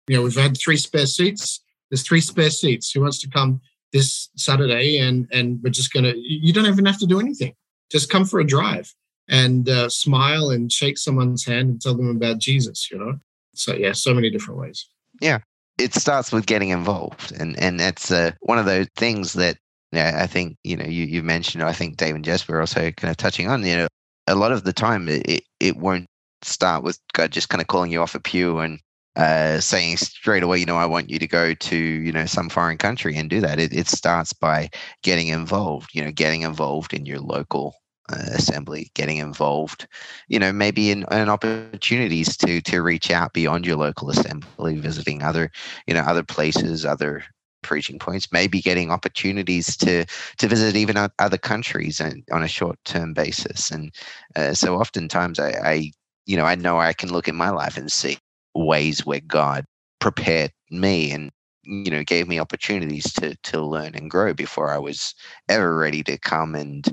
You 0.07 0.17
know, 0.17 0.23
we've 0.23 0.35
had 0.35 0.57
three 0.57 0.77
spare 0.77 1.07
seats. 1.07 1.61
There's 1.89 2.03
three 2.03 2.21
spare 2.21 2.51
seats. 2.51 2.91
Who 2.91 3.01
wants 3.01 3.19
to 3.19 3.29
come 3.29 3.61
this 3.93 4.29
Saturday? 4.35 4.97
And 4.97 5.27
and 5.31 5.59
we're 5.63 5.71
just 5.71 5.91
gonna. 5.91 6.13
You 6.15 6.53
don't 6.53 6.67
even 6.67 6.85
have 6.85 6.99
to 6.99 7.07
do 7.07 7.19
anything. 7.19 7.55
Just 7.91 8.09
come 8.09 8.25
for 8.25 8.39
a 8.39 8.45
drive 8.45 8.93
and 9.31 9.67
uh, 9.69 9.89
smile 9.89 10.49
and 10.49 10.71
shake 10.71 10.97
someone's 10.97 11.45
hand 11.45 11.69
and 11.69 11.81
tell 11.81 11.95
them 11.95 12.09
about 12.09 12.39
Jesus, 12.39 12.91
you 12.91 12.97
know? 12.97 13.19
So, 13.55 13.73
yeah, 13.73 13.93
so 13.93 14.13
many 14.13 14.29
different 14.29 14.59
ways. 14.59 14.87
Yeah. 15.19 15.39
It 15.81 15.93
starts 15.95 16.31
with 16.31 16.45
getting 16.45 16.69
involved. 16.69 17.31
And, 17.31 17.57
and 17.59 17.79
that's 17.79 18.11
uh, 18.11 18.31
one 18.41 18.59
of 18.59 18.65
those 18.65 18.87
things 18.95 19.33
that 19.33 19.57
I 19.93 20.27
think 20.27 20.57
you 20.63 20.77
know 20.77 20.85
you 20.85 21.05
you 21.05 21.21
mentioned. 21.21 21.63
I 21.63 21.73
think 21.73 21.97
Dave 21.97 22.15
and 22.15 22.23
Jess 22.23 22.47
were 22.47 22.61
also 22.61 22.91
kind 22.91 23.11
of 23.11 23.17
touching 23.17 23.49
on. 23.49 23.65
You 23.65 23.77
know, 23.77 23.87
a 24.27 24.35
lot 24.35 24.51
of 24.51 24.63
the 24.63 24.73
time 24.73 25.09
it 25.09 25.43
it 25.59 25.77
won't 25.77 26.07
start 26.43 26.83
with 26.83 26.99
God 27.13 27.31
just 27.31 27.49
kind 27.49 27.61
of 27.61 27.67
calling 27.67 27.91
you 27.91 28.01
off 28.01 28.15
a 28.15 28.19
pew 28.19 28.59
and 28.59 28.79
uh, 29.15 29.59
saying 29.59 29.97
straight 29.97 30.43
away, 30.43 30.57
you 30.57 30.65
know, 30.65 30.77
I 30.77 30.85
want 30.85 31.09
you 31.09 31.19
to 31.19 31.27
go 31.27 31.53
to, 31.53 31.75
you 31.75 32.11
know, 32.11 32.25
some 32.25 32.49
foreign 32.49 32.77
country 32.77 33.15
and 33.17 33.29
do 33.29 33.41
that. 33.41 33.59
It, 33.59 33.73
it 33.73 33.87
starts 33.87 34.31
by 34.33 34.69
getting 35.03 35.27
involved, 35.27 35.89
you 35.93 36.03
know, 36.03 36.11
getting 36.11 36.43
involved 36.43 36.93
in 36.93 37.05
your 37.05 37.19
local 37.19 37.75
assembly, 38.11 38.91
getting 38.93 39.17
involved, 39.17 39.87
you 40.27 40.39
know, 40.39 40.51
maybe 40.51 40.91
in, 40.91 41.05
in 41.11 41.29
opportunities 41.29 42.37
to 42.37 42.61
to 42.61 42.81
reach 42.81 43.11
out 43.11 43.33
beyond 43.33 43.65
your 43.65 43.77
local 43.77 44.09
assembly, 44.09 44.77
visiting 44.77 45.23
other, 45.23 45.51
you 45.87 45.93
know, 45.93 46.01
other 46.01 46.23
places, 46.23 46.85
other 46.85 47.23
preaching 47.63 47.99
points, 47.99 48.31
maybe 48.31 48.61
getting 48.61 48.91
opportunities 48.91 49.77
to 49.77 50.05
to 50.37 50.47
visit 50.47 50.75
even 50.75 51.09
other 51.19 51.37
countries 51.37 51.99
and 51.99 52.23
on 52.31 52.43
a 52.43 52.47
short 52.47 52.77
term 52.85 53.13
basis. 53.13 53.71
And 53.71 53.93
uh, 54.35 54.53
so, 54.53 54.75
oftentimes, 54.75 55.39
I, 55.39 55.51
I, 55.51 55.91
you 56.25 56.37
know, 56.37 56.45
I 56.45 56.55
know 56.55 56.79
I 56.79 56.93
can 56.93 57.11
look 57.11 57.27
in 57.27 57.35
my 57.35 57.49
life 57.49 57.77
and 57.77 57.91
see 57.91 58.17
ways 58.53 59.05
where 59.05 59.21
God 59.21 59.65
prepared 59.99 60.51
me 60.69 61.11
and 61.11 61.31
you 61.63 61.91
know 61.91 62.03
gave 62.03 62.27
me 62.27 62.39
opportunities 62.39 63.13
to 63.13 63.35
to 63.43 63.61
learn 63.61 63.93
and 63.95 64.09
grow 64.09 64.33
before 64.33 64.71
I 64.71 64.79
was 64.79 65.13
ever 65.47 65.77
ready 65.77 66.03
to 66.03 66.17
come 66.17 66.55
and 66.55 66.85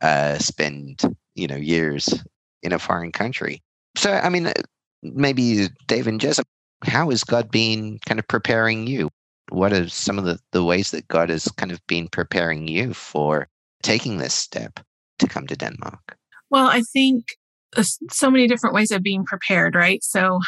uh, 0.00 0.38
spend 0.38 1.02
you 1.34 1.46
know 1.46 1.56
years 1.56 2.08
in 2.62 2.72
a 2.72 2.78
foreign 2.78 3.12
country. 3.12 3.62
So 3.96 4.12
I 4.12 4.28
mean, 4.28 4.46
uh, 4.46 4.52
maybe 5.02 5.68
Dave 5.86 6.06
and 6.06 6.20
Jessica, 6.20 6.48
how 6.84 7.10
has 7.10 7.24
God 7.24 7.50
been 7.50 7.98
kind 8.06 8.18
of 8.18 8.28
preparing 8.28 8.86
you? 8.86 9.10
What 9.50 9.72
are 9.72 9.88
some 9.88 10.18
of 10.18 10.24
the, 10.24 10.38
the 10.52 10.62
ways 10.62 10.92
that 10.92 11.08
God 11.08 11.28
has 11.28 11.48
kind 11.48 11.72
of 11.72 11.84
been 11.86 12.08
preparing 12.08 12.68
you 12.68 12.94
for 12.94 13.48
taking 13.82 14.18
this 14.18 14.34
step 14.34 14.78
to 15.18 15.26
come 15.26 15.46
to 15.48 15.56
Denmark? 15.56 16.16
Well, 16.50 16.66
I 16.66 16.82
think 16.92 17.24
so 18.10 18.30
many 18.30 18.46
different 18.46 18.74
ways 18.74 18.90
of 18.90 19.02
being 19.02 19.24
prepared, 19.24 19.74
right? 19.74 20.02
So 20.02 20.40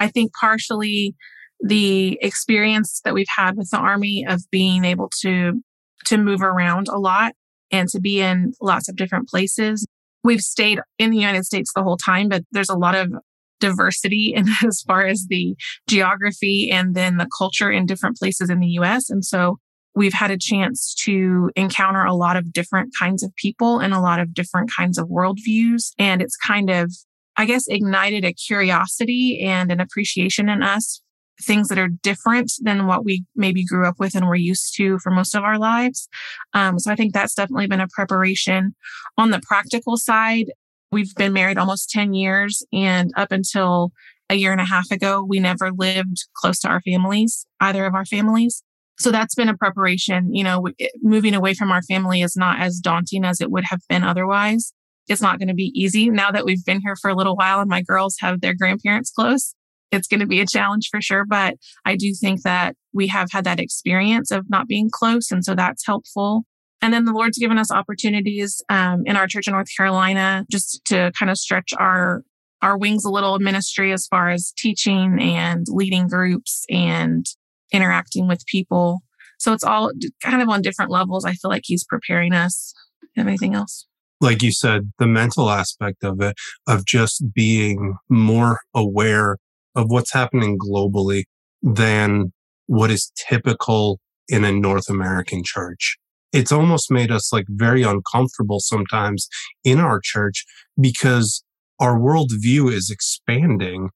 I 0.00 0.08
think 0.08 0.32
partially 0.34 1.14
the 1.60 2.18
experience 2.20 3.00
that 3.04 3.14
we've 3.14 3.26
had 3.34 3.56
with 3.56 3.70
the 3.70 3.78
army 3.78 4.26
of 4.26 4.42
being 4.50 4.84
able 4.84 5.10
to 5.20 5.62
to 6.06 6.18
move 6.18 6.42
around 6.42 6.88
a 6.88 6.98
lot 6.98 7.32
and 7.70 7.88
to 7.90 8.00
be 8.00 8.20
in 8.20 8.52
lots 8.60 8.88
of 8.88 8.96
different 8.96 9.28
places. 9.28 9.86
We've 10.24 10.40
stayed 10.40 10.80
in 10.98 11.10
the 11.10 11.18
United 11.18 11.44
States 11.44 11.72
the 11.74 11.82
whole 11.82 11.96
time, 11.96 12.28
but 12.28 12.44
there's 12.52 12.68
a 12.68 12.76
lot 12.76 12.94
of 12.94 13.12
diversity 13.60 14.34
in 14.36 14.46
as 14.64 14.82
far 14.82 15.06
as 15.06 15.26
the 15.28 15.56
geography 15.88 16.70
and 16.70 16.94
then 16.94 17.16
the 17.16 17.28
culture 17.36 17.70
in 17.70 17.86
different 17.86 18.16
places 18.16 18.50
in 18.50 18.60
the 18.60 18.68
US. 18.80 19.10
And 19.10 19.24
so 19.24 19.58
we've 19.94 20.12
had 20.12 20.30
a 20.30 20.38
chance 20.38 20.94
to 21.04 21.50
encounter 21.56 22.04
a 22.04 22.14
lot 22.14 22.36
of 22.36 22.52
different 22.52 22.92
kinds 22.98 23.22
of 23.22 23.34
people 23.36 23.78
and 23.78 23.94
a 23.94 24.00
lot 24.00 24.20
of 24.20 24.34
different 24.34 24.70
kinds 24.76 24.98
of 24.98 25.08
worldviews. 25.08 25.92
And 25.98 26.20
it's 26.20 26.36
kind 26.36 26.68
of 26.68 26.92
I 27.36 27.44
guess, 27.44 27.66
ignited 27.68 28.24
a 28.24 28.32
curiosity 28.32 29.40
and 29.40 29.70
an 29.70 29.80
appreciation 29.80 30.48
in 30.48 30.62
us, 30.62 31.02
things 31.42 31.68
that 31.68 31.78
are 31.78 31.88
different 31.88 32.52
than 32.62 32.86
what 32.86 33.04
we 33.04 33.24
maybe 33.34 33.64
grew 33.64 33.86
up 33.86 33.96
with 33.98 34.14
and 34.14 34.26
were 34.26 34.34
used 34.34 34.74
to 34.76 34.98
for 34.98 35.10
most 35.10 35.34
of 35.34 35.42
our 35.42 35.58
lives. 35.58 36.08
Um, 36.54 36.78
so 36.78 36.90
I 36.90 36.96
think 36.96 37.12
that's 37.12 37.34
definitely 37.34 37.66
been 37.66 37.80
a 37.80 37.88
preparation. 37.88 38.74
On 39.18 39.30
the 39.30 39.40
practical 39.46 39.96
side, 39.96 40.46
we've 40.90 41.14
been 41.14 41.32
married 41.32 41.58
almost 41.58 41.90
10 41.90 42.14
years, 42.14 42.64
and 42.72 43.12
up 43.16 43.32
until 43.32 43.92
a 44.28 44.34
year 44.34 44.52
and 44.52 44.60
a 44.60 44.64
half 44.64 44.90
ago, 44.90 45.22
we 45.22 45.38
never 45.38 45.70
lived 45.70 46.26
close 46.36 46.58
to 46.60 46.68
our 46.68 46.80
families, 46.80 47.46
either 47.60 47.86
of 47.86 47.94
our 47.94 48.04
families. 48.04 48.62
So 48.98 49.10
that's 49.10 49.34
been 49.34 49.48
a 49.48 49.56
preparation. 49.56 50.34
You 50.34 50.42
know, 50.42 50.68
moving 51.02 51.34
away 51.34 51.54
from 51.54 51.70
our 51.70 51.82
family 51.82 52.22
is 52.22 52.36
not 52.36 52.60
as 52.60 52.80
daunting 52.80 53.24
as 53.24 53.40
it 53.40 53.50
would 53.50 53.64
have 53.64 53.80
been 53.88 54.02
otherwise 54.02 54.72
it's 55.08 55.22
not 55.22 55.38
going 55.38 55.48
to 55.48 55.54
be 55.54 55.72
easy 55.74 56.10
now 56.10 56.30
that 56.30 56.44
we've 56.44 56.64
been 56.64 56.80
here 56.80 56.96
for 56.96 57.10
a 57.10 57.14
little 57.14 57.36
while 57.36 57.60
and 57.60 57.70
my 57.70 57.82
girls 57.82 58.16
have 58.20 58.40
their 58.40 58.54
grandparents 58.54 59.10
close. 59.10 59.54
It's 59.92 60.08
going 60.08 60.20
to 60.20 60.26
be 60.26 60.40
a 60.40 60.46
challenge 60.46 60.88
for 60.90 61.00
sure. 61.00 61.24
But 61.24 61.54
I 61.84 61.96
do 61.96 62.12
think 62.14 62.42
that 62.42 62.74
we 62.92 63.06
have 63.08 63.28
had 63.30 63.44
that 63.44 63.60
experience 63.60 64.30
of 64.30 64.48
not 64.48 64.66
being 64.68 64.90
close. 64.92 65.30
And 65.30 65.44
so 65.44 65.54
that's 65.54 65.86
helpful. 65.86 66.44
And 66.82 66.92
then 66.92 67.04
the 67.04 67.12
Lord's 67.12 67.38
given 67.38 67.58
us 67.58 67.70
opportunities 67.70 68.62
um, 68.68 69.02
in 69.06 69.16
our 69.16 69.26
church 69.26 69.46
in 69.46 69.52
North 69.52 69.68
Carolina 69.76 70.44
just 70.50 70.84
to 70.86 71.12
kind 71.18 71.30
of 71.30 71.38
stretch 71.38 71.72
our 71.78 72.22
our 72.62 72.78
wings 72.78 73.04
a 73.04 73.10
little 73.10 73.38
ministry 73.38 73.92
as 73.92 74.06
far 74.06 74.30
as 74.30 74.52
teaching 74.56 75.18
and 75.20 75.66
leading 75.68 76.08
groups 76.08 76.64
and 76.70 77.26
interacting 77.70 78.26
with 78.26 78.46
people. 78.46 79.00
So 79.38 79.52
it's 79.52 79.62
all 79.62 79.92
kind 80.22 80.40
of 80.40 80.48
on 80.48 80.62
different 80.62 80.90
levels. 80.90 81.24
I 81.24 81.32
feel 81.32 81.50
like 81.50 81.64
He's 81.66 81.84
preparing 81.84 82.32
us. 82.32 82.72
anything 83.16 83.54
else? 83.54 83.86
like 84.20 84.42
you 84.42 84.52
said, 84.52 84.92
the 84.98 85.06
mental 85.06 85.50
aspect 85.50 86.02
of 86.02 86.20
it, 86.20 86.36
of 86.66 86.86
just 86.86 87.34
being 87.34 87.96
more 88.08 88.60
aware 88.74 89.36
of 89.76 89.90
what's 89.90 90.12
happening 90.12 90.58
globally 90.58 91.24
than 91.62 92.32
what 92.66 92.90
is 92.90 93.12
typical 93.16 94.00
in 94.28 94.44
a 94.44 94.50
North 94.50 94.88
American 94.88 95.42
church. 95.44 95.98
It's 96.32 96.50
almost 96.50 96.90
made 96.90 97.12
us 97.12 97.32
like 97.32 97.44
very 97.48 97.82
uncomfortable 97.82 98.58
sometimes 98.58 99.28
in 99.62 99.78
our 99.78 100.00
church 100.02 100.44
because 100.80 101.44
our 101.78 101.98
worldview 101.98 102.72
is 102.72 102.90
expanding. 102.90 103.90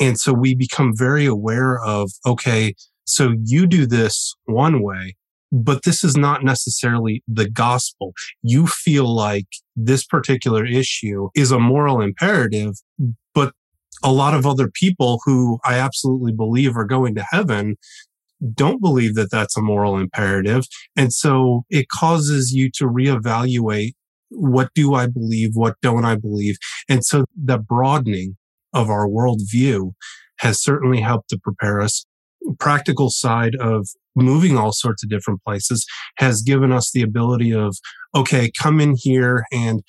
And 0.00 0.18
so 0.18 0.32
we 0.32 0.54
become 0.54 0.92
very 0.96 1.26
aware 1.26 1.78
of, 1.84 2.10
okay, 2.26 2.74
so 3.04 3.34
you 3.44 3.66
do 3.66 3.86
this 3.86 4.34
one 4.46 4.82
way, 4.82 5.16
but 5.52 5.82
this 5.84 6.02
is 6.02 6.16
not 6.16 6.42
necessarily 6.42 7.22
the 7.28 7.48
gospel. 7.48 8.12
You 8.42 8.66
feel 8.66 9.14
like 9.14 9.46
this 9.76 10.04
particular 10.04 10.64
issue 10.64 11.28
is 11.34 11.50
a 11.50 11.60
moral 11.60 12.00
imperative, 12.00 12.74
but 13.34 13.52
a 14.04 14.12
lot 14.12 14.34
of 14.34 14.46
other 14.46 14.70
people 14.70 15.20
who 15.24 15.58
I 15.64 15.78
absolutely 15.78 16.32
believe 16.32 16.76
are 16.76 16.84
going 16.84 17.14
to 17.16 17.24
heaven 17.30 17.76
don't 18.52 18.80
believe 18.80 19.14
that 19.14 19.30
that's 19.30 19.56
a 19.56 19.62
moral 19.62 19.96
imperative. 19.96 20.66
And 20.96 21.12
so 21.12 21.64
it 21.70 21.88
causes 21.88 22.52
you 22.52 22.70
to 22.74 22.84
reevaluate 22.84 23.92
what 24.28 24.70
do 24.74 24.94
I 24.94 25.06
believe? 25.06 25.50
What 25.54 25.76
don't 25.80 26.04
I 26.04 26.16
believe? 26.16 26.56
And 26.88 27.04
so 27.04 27.24
the 27.36 27.58
broadening 27.58 28.36
of 28.72 28.90
our 28.90 29.06
worldview 29.06 29.92
has 30.40 30.60
certainly 30.60 31.00
helped 31.00 31.30
to 31.30 31.38
prepare 31.38 31.80
us. 31.80 32.04
Practical 32.58 33.10
side 33.10 33.54
of 33.56 33.88
moving 34.16 34.58
all 34.58 34.72
sorts 34.72 35.02
of 35.02 35.08
different 35.08 35.42
places 35.44 35.86
has 36.18 36.42
given 36.42 36.72
us 36.72 36.90
the 36.92 37.02
ability 37.02 37.52
of, 37.52 37.76
okay, 38.14 38.50
come 38.60 38.80
in 38.80 38.96
here 38.98 39.44
and 39.52 39.82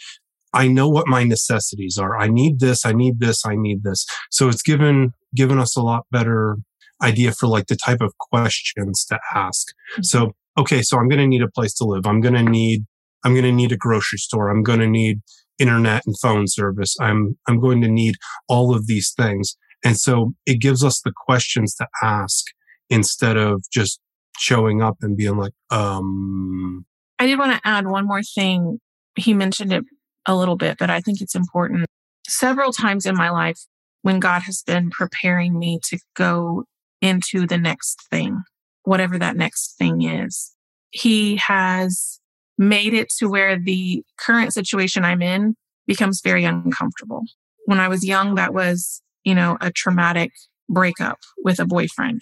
I 0.55 0.67
know 0.67 0.87
what 0.87 1.07
my 1.07 1.23
necessities 1.23 1.97
are. 1.97 2.17
I 2.17 2.27
need 2.27 2.59
this, 2.59 2.85
I 2.85 2.93
need 2.93 3.19
this, 3.19 3.45
I 3.45 3.55
need 3.55 3.83
this. 3.83 4.05
So 4.31 4.47
it's 4.47 4.63
given 4.63 5.13
given 5.35 5.59
us 5.59 5.75
a 5.75 5.81
lot 5.81 6.05
better 6.11 6.57
idea 7.03 7.33
for 7.33 7.47
like 7.47 7.67
the 7.67 7.75
type 7.75 8.01
of 8.01 8.17
questions 8.17 9.05
to 9.09 9.19
ask. 9.33 9.67
Mm-hmm. 9.67 10.03
So, 10.03 10.31
okay, 10.57 10.81
so 10.81 10.97
I'm 10.97 11.09
going 11.09 11.19
to 11.19 11.27
need 11.27 11.41
a 11.41 11.51
place 11.51 11.73
to 11.75 11.83
live. 11.83 12.07
I'm 12.07 12.21
going 12.21 12.33
to 12.35 12.43
need 12.43 12.85
I'm 13.23 13.33
going 13.33 13.43
to 13.43 13.51
need 13.51 13.71
a 13.71 13.77
grocery 13.77 14.19
store. 14.19 14.49
I'm 14.49 14.63
going 14.63 14.79
to 14.79 14.87
need 14.87 15.21
internet 15.59 16.03
and 16.05 16.15
phone 16.19 16.45
service. 16.47 16.95
I'm 17.01 17.37
I'm 17.47 17.59
going 17.59 17.81
to 17.81 17.89
need 17.89 18.15
all 18.47 18.73
of 18.73 18.87
these 18.87 19.13
things. 19.15 19.57
And 19.83 19.97
so 19.97 20.33
it 20.45 20.61
gives 20.61 20.83
us 20.83 21.01
the 21.03 21.13
questions 21.25 21.75
to 21.75 21.87
ask 22.01 22.45
instead 22.89 23.37
of 23.37 23.63
just 23.71 23.99
showing 24.37 24.81
up 24.81 24.97
and 25.01 25.17
being 25.17 25.37
like, 25.37 25.53
um. 25.69 26.85
I 27.19 27.25
did 27.25 27.39
want 27.39 27.53
to 27.53 27.61
add 27.67 27.87
one 27.87 28.07
more 28.07 28.23
thing. 28.23 28.79
He 29.15 29.33
mentioned 29.33 29.71
it 29.71 29.85
a 30.25 30.35
little 30.35 30.55
bit, 30.55 30.77
but 30.77 30.89
I 30.89 31.01
think 31.01 31.21
it's 31.21 31.35
important. 31.35 31.85
Several 32.27 32.71
times 32.71 33.05
in 33.05 33.15
my 33.15 33.29
life, 33.29 33.59
when 34.01 34.19
God 34.19 34.43
has 34.43 34.63
been 34.65 34.89
preparing 34.89 35.57
me 35.57 35.79
to 35.85 35.99
go 36.15 36.65
into 37.01 37.47
the 37.47 37.57
next 37.57 38.07
thing, 38.09 38.43
whatever 38.83 39.17
that 39.19 39.35
next 39.35 39.77
thing 39.77 40.03
is, 40.03 40.53
He 40.91 41.37
has 41.37 42.19
made 42.57 42.93
it 42.93 43.09
to 43.17 43.27
where 43.27 43.59
the 43.59 44.03
current 44.17 44.53
situation 44.53 45.03
I'm 45.03 45.21
in 45.21 45.55
becomes 45.87 46.21
very 46.23 46.45
uncomfortable. 46.45 47.23
When 47.65 47.79
I 47.79 47.87
was 47.87 48.05
young, 48.05 48.35
that 48.35 48.53
was, 48.53 49.01
you 49.23 49.35
know, 49.35 49.57
a 49.61 49.71
traumatic 49.71 50.31
breakup 50.69 51.19
with 51.43 51.59
a 51.59 51.65
boyfriend 51.65 52.21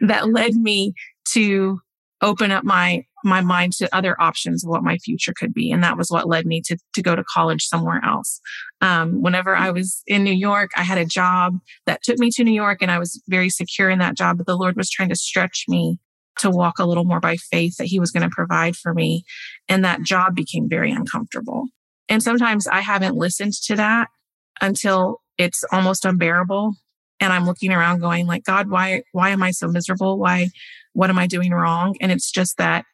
that 0.00 0.30
led 0.30 0.54
me 0.54 0.94
to 1.32 1.80
open 2.20 2.50
up 2.50 2.64
my 2.64 3.04
my 3.24 3.40
mind 3.40 3.72
to 3.74 3.94
other 3.94 4.20
options 4.20 4.62
of 4.62 4.70
what 4.70 4.82
my 4.82 4.98
future 4.98 5.32
could 5.36 5.54
be. 5.54 5.72
And 5.72 5.82
that 5.82 5.96
was 5.96 6.10
what 6.10 6.28
led 6.28 6.46
me 6.46 6.60
to, 6.66 6.76
to 6.94 7.02
go 7.02 7.16
to 7.16 7.24
college 7.24 7.64
somewhere 7.66 8.02
else. 8.04 8.40
Um, 8.80 9.22
whenever 9.22 9.56
i 9.56 9.70
was 9.70 10.02
in 10.06 10.24
new 10.24 10.32
york 10.32 10.70
i 10.76 10.82
had 10.82 10.98
a 10.98 11.06
job 11.06 11.58
that 11.86 12.02
took 12.02 12.18
me 12.18 12.30
to 12.32 12.44
new 12.44 12.52
york 12.52 12.78
and 12.82 12.90
i 12.90 12.98
was 12.98 13.22
very 13.28 13.48
secure 13.48 13.88
in 13.88 13.98
that 14.00 14.16
job 14.16 14.36
but 14.36 14.46
the 14.46 14.56
lord 14.56 14.76
was 14.76 14.90
trying 14.90 15.08
to 15.08 15.16
stretch 15.16 15.64
me 15.68 15.98
to 16.38 16.50
walk 16.50 16.78
a 16.78 16.84
little 16.84 17.04
more 17.04 17.20
by 17.20 17.36
faith 17.36 17.76
that 17.76 17.86
he 17.86 17.98
was 17.98 18.10
going 18.10 18.22
to 18.22 18.34
provide 18.34 18.76
for 18.76 18.92
me. 18.92 19.24
And 19.68 19.84
that 19.84 20.02
job 20.02 20.34
became 20.34 20.68
very 20.68 20.90
uncomfortable. 20.90 21.68
And 22.08 22.22
sometimes 22.22 22.66
i 22.66 22.80
haven't 22.80 23.16
listened 23.16 23.54
to 23.64 23.76
that 23.76 24.08
until 24.60 25.20
it's 25.38 25.64
almost 25.72 26.04
unbearable. 26.04 26.74
And 27.20 27.32
i'm 27.32 27.46
looking 27.46 27.72
around 27.72 28.00
going 28.00 28.26
like 28.26 28.44
god 28.44 28.68
why 28.68 29.02
why 29.12 29.30
am 29.30 29.42
i 29.42 29.50
so 29.50 29.68
miserable? 29.68 30.18
Why 30.18 30.48
what 30.94 31.10
am 31.10 31.18
I 31.18 31.26
doing 31.26 31.52
wrong? 31.52 31.96
And 32.00 32.10
it's 32.10 32.30
just 32.30 32.56
that 32.58 32.84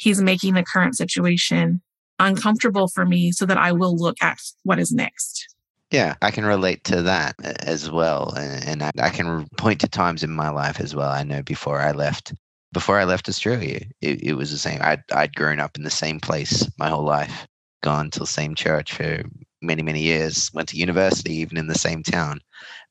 he's 0.00 0.20
making 0.20 0.54
the 0.54 0.64
current 0.64 0.96
situation 0.96 1.82
uncomfortable 2.18 2.88
for 2.88 3.04
me 3.04 3.32
so 3.32 3.44
that 3.46 3.58
I 3.58 3.72
will 3.72 3.94
look 3.94 4.16
at 4.22 4.38
what 4.62 4.78
is 4.78 4.92
next. 4.92 5.46
Yeah, 5.90 6.14
I 6.22 6.30
can 6.30 6.44
relate 6.44 6.84
to 6.84 7.02
that 7.02 7.34
as 7.40 7.90
well. 7.90 8.32
And, 8.36 8.82
I, 8.82 8.90
I, 8.98 9.10
can 9.10 9.46
point 9.56 9.80
to 9.80 9.88
times 9.88 10.22
in 10.22 10.30
my 10.30 10.48
life 10.48 10.80
as 10.80 10.94
well. 10.94 11.10
I 11.10 11.22
know 11.22 11.42
before 11.42 11.80
I 11.80 11.92
left, 11.92 12.32
before 12.72 12.98
I 12.98 13.04
left 13.04 13.28
Australia, 13.28 13.80
it, 14.00 14.22
it 14.22 14.34
was 14.34 14.50
the 14.50 14.58
same. 14.58 14.78
I'd, 14.82 15.02
I'd 15.12 15.34
grown 15.34 15.60
up 15.60 15.76
in 15.76 15.82
the 15.82 15.90
same 15.90 16.20
place 16.20 16.68
my 16.78 16.88
whole 16.88 17.04
life, 17.04 17.46
gone 17.82 18.10
to 18.10 18.20
the 18.20 18.26
same 18.26 18.54
church 18.54 18.92
for 18.92 19.22
many, 19.60 19.82
many 19.82 20.00
years, 20.00 20.50
went 20.54 20.68
to 20.68 20.78
university 20.78 21.34
even 21.34 21.58
in 21.58 21.66
the 21.66 21.74
same 21.74 22.02
town. 22.02 22.40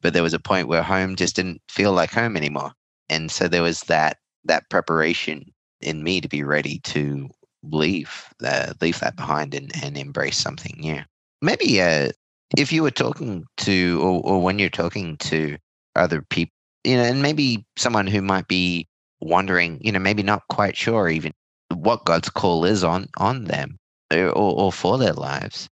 But 0.01 0.13
there 0.13 0.23
was 0.23 0.33
a 0.33 0.39
point 0.39 0.67
where 0.67 0.83
home 0.83 1.15
just 1.15 1.37
didn't 1.37 1.61
feel 1.69 1.93
like 1.93 2.11
home 2.11 2.35
anymore. 2.35 2.73
And 3.09 3.31
so 3.31 3.47
there 3.47 3.63
was 3.63 3.81
that 3.81 4.17
that 4.45 4.69
preparation 4.69 5.51
in 5.81 6.03
me 6.03 6.21
to 6.21 6.27
be 6.27 6.43
ready 6.43 6.79
to 6.79 7.29
leave 7.63 8.33
uh, 8.43 8.73
leave 8.81 8.99
that 8.99 9.15
behind 9.15 9.53
and, 9.53 9.71
and 9.83 9.97
embrace 9.97 10.37
something 10.37 10.75
new. 10.79 11.01
Maybe 11.41 11.81
uh, 11.81 12.11
if 12.57 12.71
you 12.71 12.83
were 12.83 12.91
talking 12.91 13.45
to 13.57 13.99
or, 14.01 14.21
or 14.23 14.41
when 14.41 14.59
you're 14.59 14.69
talking 14.69 15.17
to 15.17 15.57
other 15.95 16.21
people, 16.21 16.53
you 16.83 16.97
know, 16.97 17.03
and 17.03 17.21
maybe 17.21 17.65
someone 17.77 18.07
who 18.07 18.21
might 18.21 18.47
be 18.47 18.87
wondering, 19.21 19.79
you 19.81 19.91
know, 19.91 19.99
maybe 19.99 20.23
not 20.23 20.47
quite 20.49 20.77
sure 20.77 21.09
even 21.09 21.33
what 21.73 22.05
God's 22.05 22.29
call 22.29 22.65
is 22.65 22.83
on 22.83 23.07
on 23.17 23.45
them 23.45 23.77
or, 24.11 24.29
or 24.31 24.71
for 24.71 24.97
their 24.97 25.13
lives. 25.13 25.67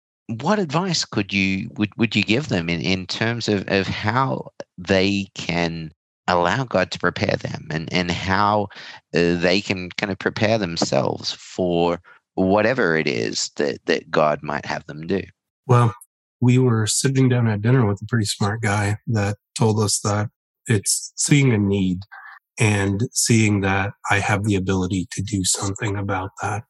What 0.40 0.58
advice 0.58 1.04
could 1.04 1.32
you 1.32 1.68
would, 1.76 1.90
would 1.96 2.16
you 2.16 2.22
give 2.22 2.48
them 2.48 2.68
in, 2.68 2.80
in 2.80 3.06
terms 3.06 3.48
of, 3.48 3.64
of 3.68 3.86
how 3.86 4.50
they 4.78 5.26
can 5.34 5.92
allow 6.26 6.64
God 6.64 6.90
to 6.92 6.98
prepare 6.98 7.36
them 7.36 7.68
and, 7.70 7.92
and 7.92 8.10
how 8.10 8.68
uh, 9.14 9.36
they 9.36 9.60
can 9.60 9.90
kind 9.90 10.12
of 10.12 10.18
prepare 10.18 10.58
themselves 10.58 11.32
for 11.32 12.00
whatever 12.34 12.96
it 12.96 13.06
is 13.06 13.50
that, 13.56 13.84
that 13.86 14.10
God 14.10 14.40
might 14.42 14.66
have 14.66 14.86
them 14.86 15.06
do. 15.06 15.22
Well, 15.66 15.94
we 16.40 16.58
were 16.58 16.86
sitting 16.86 17.28
down 17.28 17.46
at 17.46 17.62
dinner 17.62 17.86
with 17.86 18.00
a 18.02 18.06
pretty 18.06 18.26
smart 18.26 18.62
guy 18.62 18.98
that 19.08 19.36
told 19.56 19.80
us 19.80 20.00
that 20.00 20.28
it's 20.66 21.12
seeing 21.16 21.52
a 21.52 21.58
need 21.58 21.98
and 22.58 23.08
seeing 23.12 23.60
that 23.60 23.92
I 24.10 24.18
have 24.18 24.44
the 24.44 24.56
ability 24.56 25.08
to 25.12 25.22
do 25.22 25.44
something 25.44 25.96
about 25.96 26.30
that. 26.42 26.64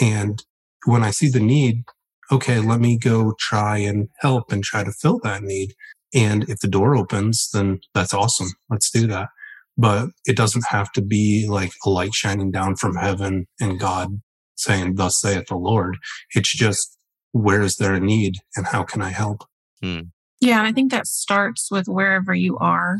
And 0.00 0.42
when 0.86 1.04
I 1.04 1.10
see 1.10 1.28
the 1.28 1.40
need, 1.40 1.84
okay, 2.30 2.60
let 2.60 2.80
me 2.80 2.98
go 2.98 3.34
try 3.38 3.78
and 3.78 4.08
help 4.20 4.52
and 4.52 4.62
try 4.62 4.84
to 4.84 4.92
fill 4.92 5.20
that 5.22 5.42
need. 5.42 5.74
And 6.14 6.48
if 6.48 6.58
the 6.60 6.68
door 6.68 6.96
opens, 6.96 7.48
then 7.52 7.80
that's 7.94 8.14
awesome. 8.14 8.48
Let's 8.68 8.90
do 8.90 9.06
that. 9.08 9.28
But 9.76 10.10
it 10.26 10.36
doesn't 10.36 10.66
have 10.68 10.92
to 10.92 11.02
be 11.02 11.46
like 11.48 11.72
a 11.84 11.90
light 11.90 12.14
shining 12.14 12.50
down 12.50 12.76
from 12.76 12.96
heaven 12.96 13.46
and 13.60 13.80
God 13.80 14.20
saying, 14.54 14.96
Thus 14.96 15.20
saith 15.20 15.46
the 15.48 15.56
Lord. 15.56 15.96
It's 16.34 16.54
just, 16.54 16.96
where 17.32 17.62
is 17.62 17.76
there 17.76 17.94
a 17.94 18.00
need 18.00 18.34
and 18.56 18.66
how 18.66 18.82
can 18.82 19.00
I 19.00 19.08
help? 19.08 19.44
Hmm. 19.82 20.00
Yeah. 20.40 20.58
And 20.58 20.66
I 20.66 20.72
think 20.72 20.90
that 20.90 21.06
starts 21.06 21.70
with 21.70 21.86
wherever 21.86 22.34
you 22.34 22.58
are. 22.58 22.98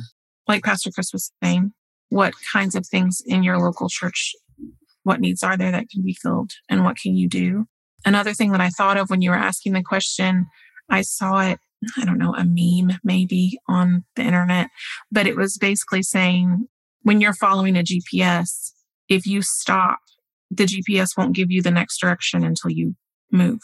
Like 0.48 0.64
Pastor 0.64 0.90
Chris 0.90 1.12
was 1.12 1.30
saying, 1.42 1.72
what 2.08 2.34
kinds 2.52 2.74
of 2.74 2.86
things 2.86 3.22
in 3.24 3.42
your 3.42 3.58
local 3.58 3.88
church, 3.88 4.32
what 5.02 5.20
needs 5.20 5.42
are 5.42 5.56
there 5.56 5.72
that 5.72 5.88
can 5.90 6.02
be 6.02 6.14
filled 6.14 6.52
and 6.68 6.84
what 6.84 6.96
can 6.96 7.16
you 7.16 7.28
do? 7.28 7.66
Another 8.04 8.34
thing 8.34 8.52
that 8.52 8.60
I 8.60 8.68
thought 8.68 8.96
of 8.96 9.08
when 9.08 9.22
you 9.22 9.30
were 9.30 9.36
asking 9.36 9.72
the 9.72 9.82
question, 9.82 10.46
I 10.90 11.02
saw 11.02 11.40
it 11.40 11.58
I 11.96 12.04
don't 12.04 12.18
know, 12.18 12.34
a 12.34 12.44
meme 12.44 12.98
maybe 13.02 13.58
on 13.68 14.04
the 14.16 14.22
internet, 14.22 14.68
but 15.10 15.26
it 15.26 15.36
was 15.36 15.58
basically 15.58 16.02
saying 16.02 16.68
when 17.02 17.20
you're 17.20 17.34
following 17.34 17.76
a 17.76 17.82
GPS, 17.82 18.72
if 19.08 19.26
you 19.26 19.42
stop, 19.42 19.98
the 20.50 20.64
GPS 20.64 21.16
won't 21.16 21.34
give 21.34 21.50
you 21.50 21.62
the 21.62 21.70
next 21.70 21.98
direction 21.98 22.44
until 22.44 22.70
you 22.70 22.94
move. 23.30 23.60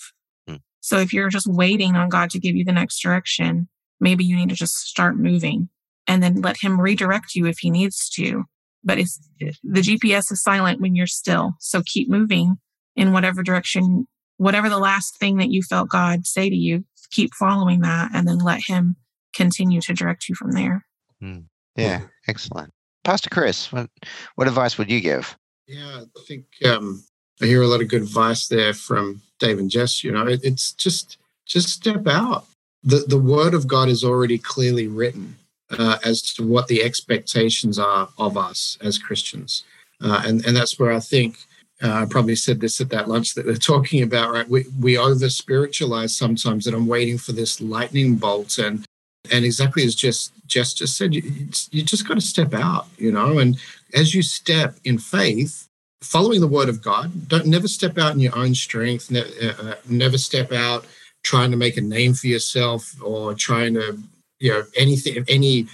Mm. 0.49 0.61
So 0.81 0.99
if 0.99 1.13
you're 1.13 1.29
just 1.29 1.47
waiting 1.47 1.97
on 1.97 2.09
God 2.09 2.31
to 2.31 2.39
give 2.39 2.57
you 2.57 2.65
the 2.65 2.73
next 2.73 3.01
direction, 3.01 3.69
maybe 4.01 4.25
you 4.25 4.37
need 4.37 4.49
to 4.49 4.55
just 4.55 4.75
start 4.75 5.17
moving 5.17 5.69
and 6.07 6.23
then 6.23 6.41
let 6.41 6.59
him 6.59 6.81
redirect 6.81 7.35
you 7.35 7.47
if 7.47 7.59
he 7.59 7.71
needs 7.71 8.09
to. 8.11 8.45
But 8.83 8.99
it's 8.99 9.21
the 9.39 9.81
GPS 9.81 10.33
is 10.33 10.43
silent 10.43 10.81
when 10.81 10.95
you're 10.95 11.07
still. 11.07 11.53
So 11.61 11.83
keep 11.85 12.09
moving 12.09 12.57
in 12.97 13.13
whatever 13.13 13.43
direction, 13.43 14.07
whatever 14.39 14.69
the 14.69 14.79
last 14.79 15.19
thing 15.19 15.37
that 15.37 15.51
you 15.51 15.63
felt 15.63 15.91
God 15.91 16.27
say 16.27 16.49
to 16.49 16.57
you, 16.57 16.85
keep 17.11 17.35
following 17.35 17.81
that 17.81 18.11
and 18.15 18.27
then 18.27 18.39
let 18.39 18.61
him 18.67 18.97
continue 19.35 19.81
to 19.81 19.95
direct 19.95 20.29
you 20.29 20.35
from 20.35 20.53
there. 20.53 20.85
Mm. 21.23 21.45
Yeah, 21.77 22.01
excellent. 22.27 22.73
Pastor 23.05 23.31
Chris, 23.31 23.73
what, 23.73 23.89
what 24.35 24.49
advice 24.49 24.77
would 24.79 24.91
you 24.91 25.01
give? 25.01 25.37
Yeah, 25.67 26.03
I 26.17 26.21
think 26.27 26.45
um, 26.65 27.05
I 27.41 27.47
hear 27.47 27.63
a 27.63 27.67
lot 27.67 27.81
of 27.81 27.89
good 27.89 28.03
advice 28.03 28.49
there 28.49 28.75
from 28.75 29.23
Dave 29.39 29.59
and 29.59 29.71
Jess. 29.71 30.03
You 30.03 30.13
know, 30.13 30.27
it, 30.27 30.41
it's 30.43 30.73
just 30.73 31.19
just 31.47 31.69
step 31.69 32.07
out. 32.07 32.47
The 32.83 33.05
the 33.07 33.19
Word 33.19 33.55
of 33.55 33.67
God 33.67 33.89
is 33.89 34.03
already 34.03 34.39
clearly 34.39 34.89
written 34.89 35.37
uh, 35.71 35.99
as 36.05 36.23
to 36.35 36.47
what 36.47 36.69
the 36.69 36.83
expectations 36.83 37.79
are 37.79 38.09
of 38.19 38.37
us 38.37 38.79
as 38.81 38.99
Christians, 38.99 39.65
uh, 40.01 40.23
and 40.25 40.45
and 40.45 40.57
that's 40.57 40.79
where 40.79 40.93
I 40.93 41.01
think 41.01 41.37
uh, 41.83 41.93
I 41.93 42.07
probably 42.07 42.35
said 42.35 42.61
this 42.61 42.81
at 42.81 42.89
that 42.91 43.09
lunch 43.09 43.35
that 43.35 43.47
they're 43.47 43.55
talking 43.55 44.03
about, 44.03 44.33
right? 44.33 44.49
We, 44.49 44.65
we 44.81 44.99
over 44.99 45.29
spiritualize 45.29 46.17
sometimes 46.17 46.65
that 46.65 46.75
I'm 46.75 46.89
waiting 46.89 47.19
for 47.19 47.33
this 47.33 47.61
lightning 47.61 48.17
bolt. 48.17 48.59
And, 48.59 48.85
and 49.31 49.45
exactly 49.45 49.85
as 49.85 49.95
just, 49.95 50.33
Jess 50.47 50.75
just 50.75 50.97
said, 50.97 51.15
you, 51.15 51.23
you 51.71 51.83
just 51.83 52.09
got 52.09 52.15
to 52.15 52.21
step 52.21 52.53
out, 52.53 52.87
you 52.97 53.13
know, 53.13 53.39
and 53.39 53.59
as 53.95 54.15
you 54.15 54.23
step 54.23 54.75
in 54.85 54.99
faith, 54.99 55.69
following 56.01 56.41
the 56.41 56.49
word 56.49 56.69
of 56.69 56.83
God, 56.83 57.29
don't 57.29 57.47
never 57.47 57.69
step 57.69 57.97
out 57.97 58.13
in 58.13 58.21
your 58.21 58.37
own 58.37 58.55
strength, 58.55 59.11
ne- 59.11 59.51
uh, 59.51 59.75
never 59.89 60.19
step 60.19 60.53
out 60.53 60.85
trying 61.23 61.51
to 61.51 61.57
make 61.57 61.77
a 61.77 61.81
name 61.81 62.15
for 62.15 62.27
yourself 62.27 62.95
or 63.03 63.35
trying 63.35 63.75
to, 63.75 63.99
you 64.41 64.53
know, 64.53 64.65
anything, 64.77 65.25
any 65.29 65.67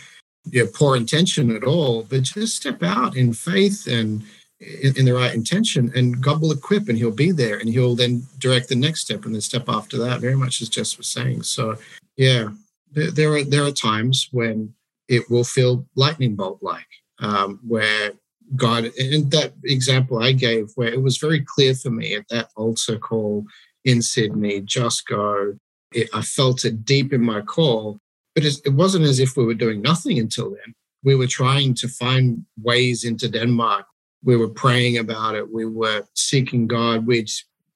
you 0.50 0.64
know, 0.64 0.70
poor 0.74 0.96
intention 0.96 1.54
at 1.54 1.64
all, 1.64 2.02
but 2.02 2.22
just 2.22 2.56
step 2.56 2.82
out 2.82 3.16
in 3.16 3.32
faith 3.32 3.86
and, 3.86 4.22
in, 4.82 4.96
in, 4.98 5.04
the 5.04 5.14
right 5.14 5.34
intention, 5.34 5.92
and 5.94 6.20
God 6.20 6.40
will 6.40 6.52
equip 6.52 6.88
and 6.88 6.96
He'll 6.96 7.10
be 7.10 7.32
there 7.32 7.58
and 7.58 7.68
He'll 7.68 7.94
then 7.94 8.22
direct 8.38 8.68
the 8.68 8.76
next 8.76 9.02
step 9.02 9.24
and 9.24 9.34
the 9.34 9.40
step 9.40 9.68
after 9.68 9.98
that, 9.98 10.20
very 10.20 10.36
much 10.36 10.60
as 10.62 10.68
Jess 10.68 10.96
was 10.96 11.06
saying. 11.06 11.42
So, 11.42 11.76
yeah, 12.16 12.48
there, 12.92 13.10
there 13.10 13.32
are 13.32 13.44
there 13.44 13.64
are 13.64 13.72
times 13.72 14.28
when 14.32 14.74
it 15.08 15.28
will 15.30 15.44
feel 15.44 15.86
lightning 15.94 16.34
bolt 16.34 16.58
like, 16.62 16.86
um, 17.18 17.60
where 17.66 18.12
God, 18.56 18.90
and 18.98 19.30
that 19.30 19.52
example 19.64 20.22
I 20.22 20.32
gave, 20.32 20.70
where 20.74 20.92
it 20.92 21.02
was 21.02 21.18
very 21.18 21.44
clear 21.44 21.74
for 21.74 21.90
me 21.90 22.14
at 22.14 22.28
that 22.28 22.48
altar 22.56 22.98
call 22.98 23.44
in 23.84 24.02
Sydney, 24.02 24.60
just 24.60 25.06
go. 25.06 25.56
It, 25.92 26.08
I 26.12 26.22
felt 26.22 26.64
it 26.64 26.84
deep 26.84 27.12
in 27.12 27.20
my 27.20 27.40
core, 27.40 27.96
but 28.34 28.44
it, 28.44 28.56
it 28.64 28.72
wasn't 28.72 29.04
as 29.04 29.20
if 29.20 29.36
we 29.36 29.44
were 29.44 29.54
doing 29.54 29.80
nothing 29.80 30.18
until 30.18 30.50
then. 30.50 30.74
We 31.04 31.14
were 31.14 31.26
trying 31.26 31.74
to 31.74 31.88
find 31.88 32.44
ways 32.60 33.04
into 33.04 33.28
Denmark 33.28 33.86
we 34.24 34.36
were 34.36 34.48
praying 34.48 34.98
about 34.98 35.34
it. 35.34 35.52
We 35.52 35.66
were 35.66 36.04
seeking 36.14 36.66
God. 36.66 37.06
We'd 37.06 37.30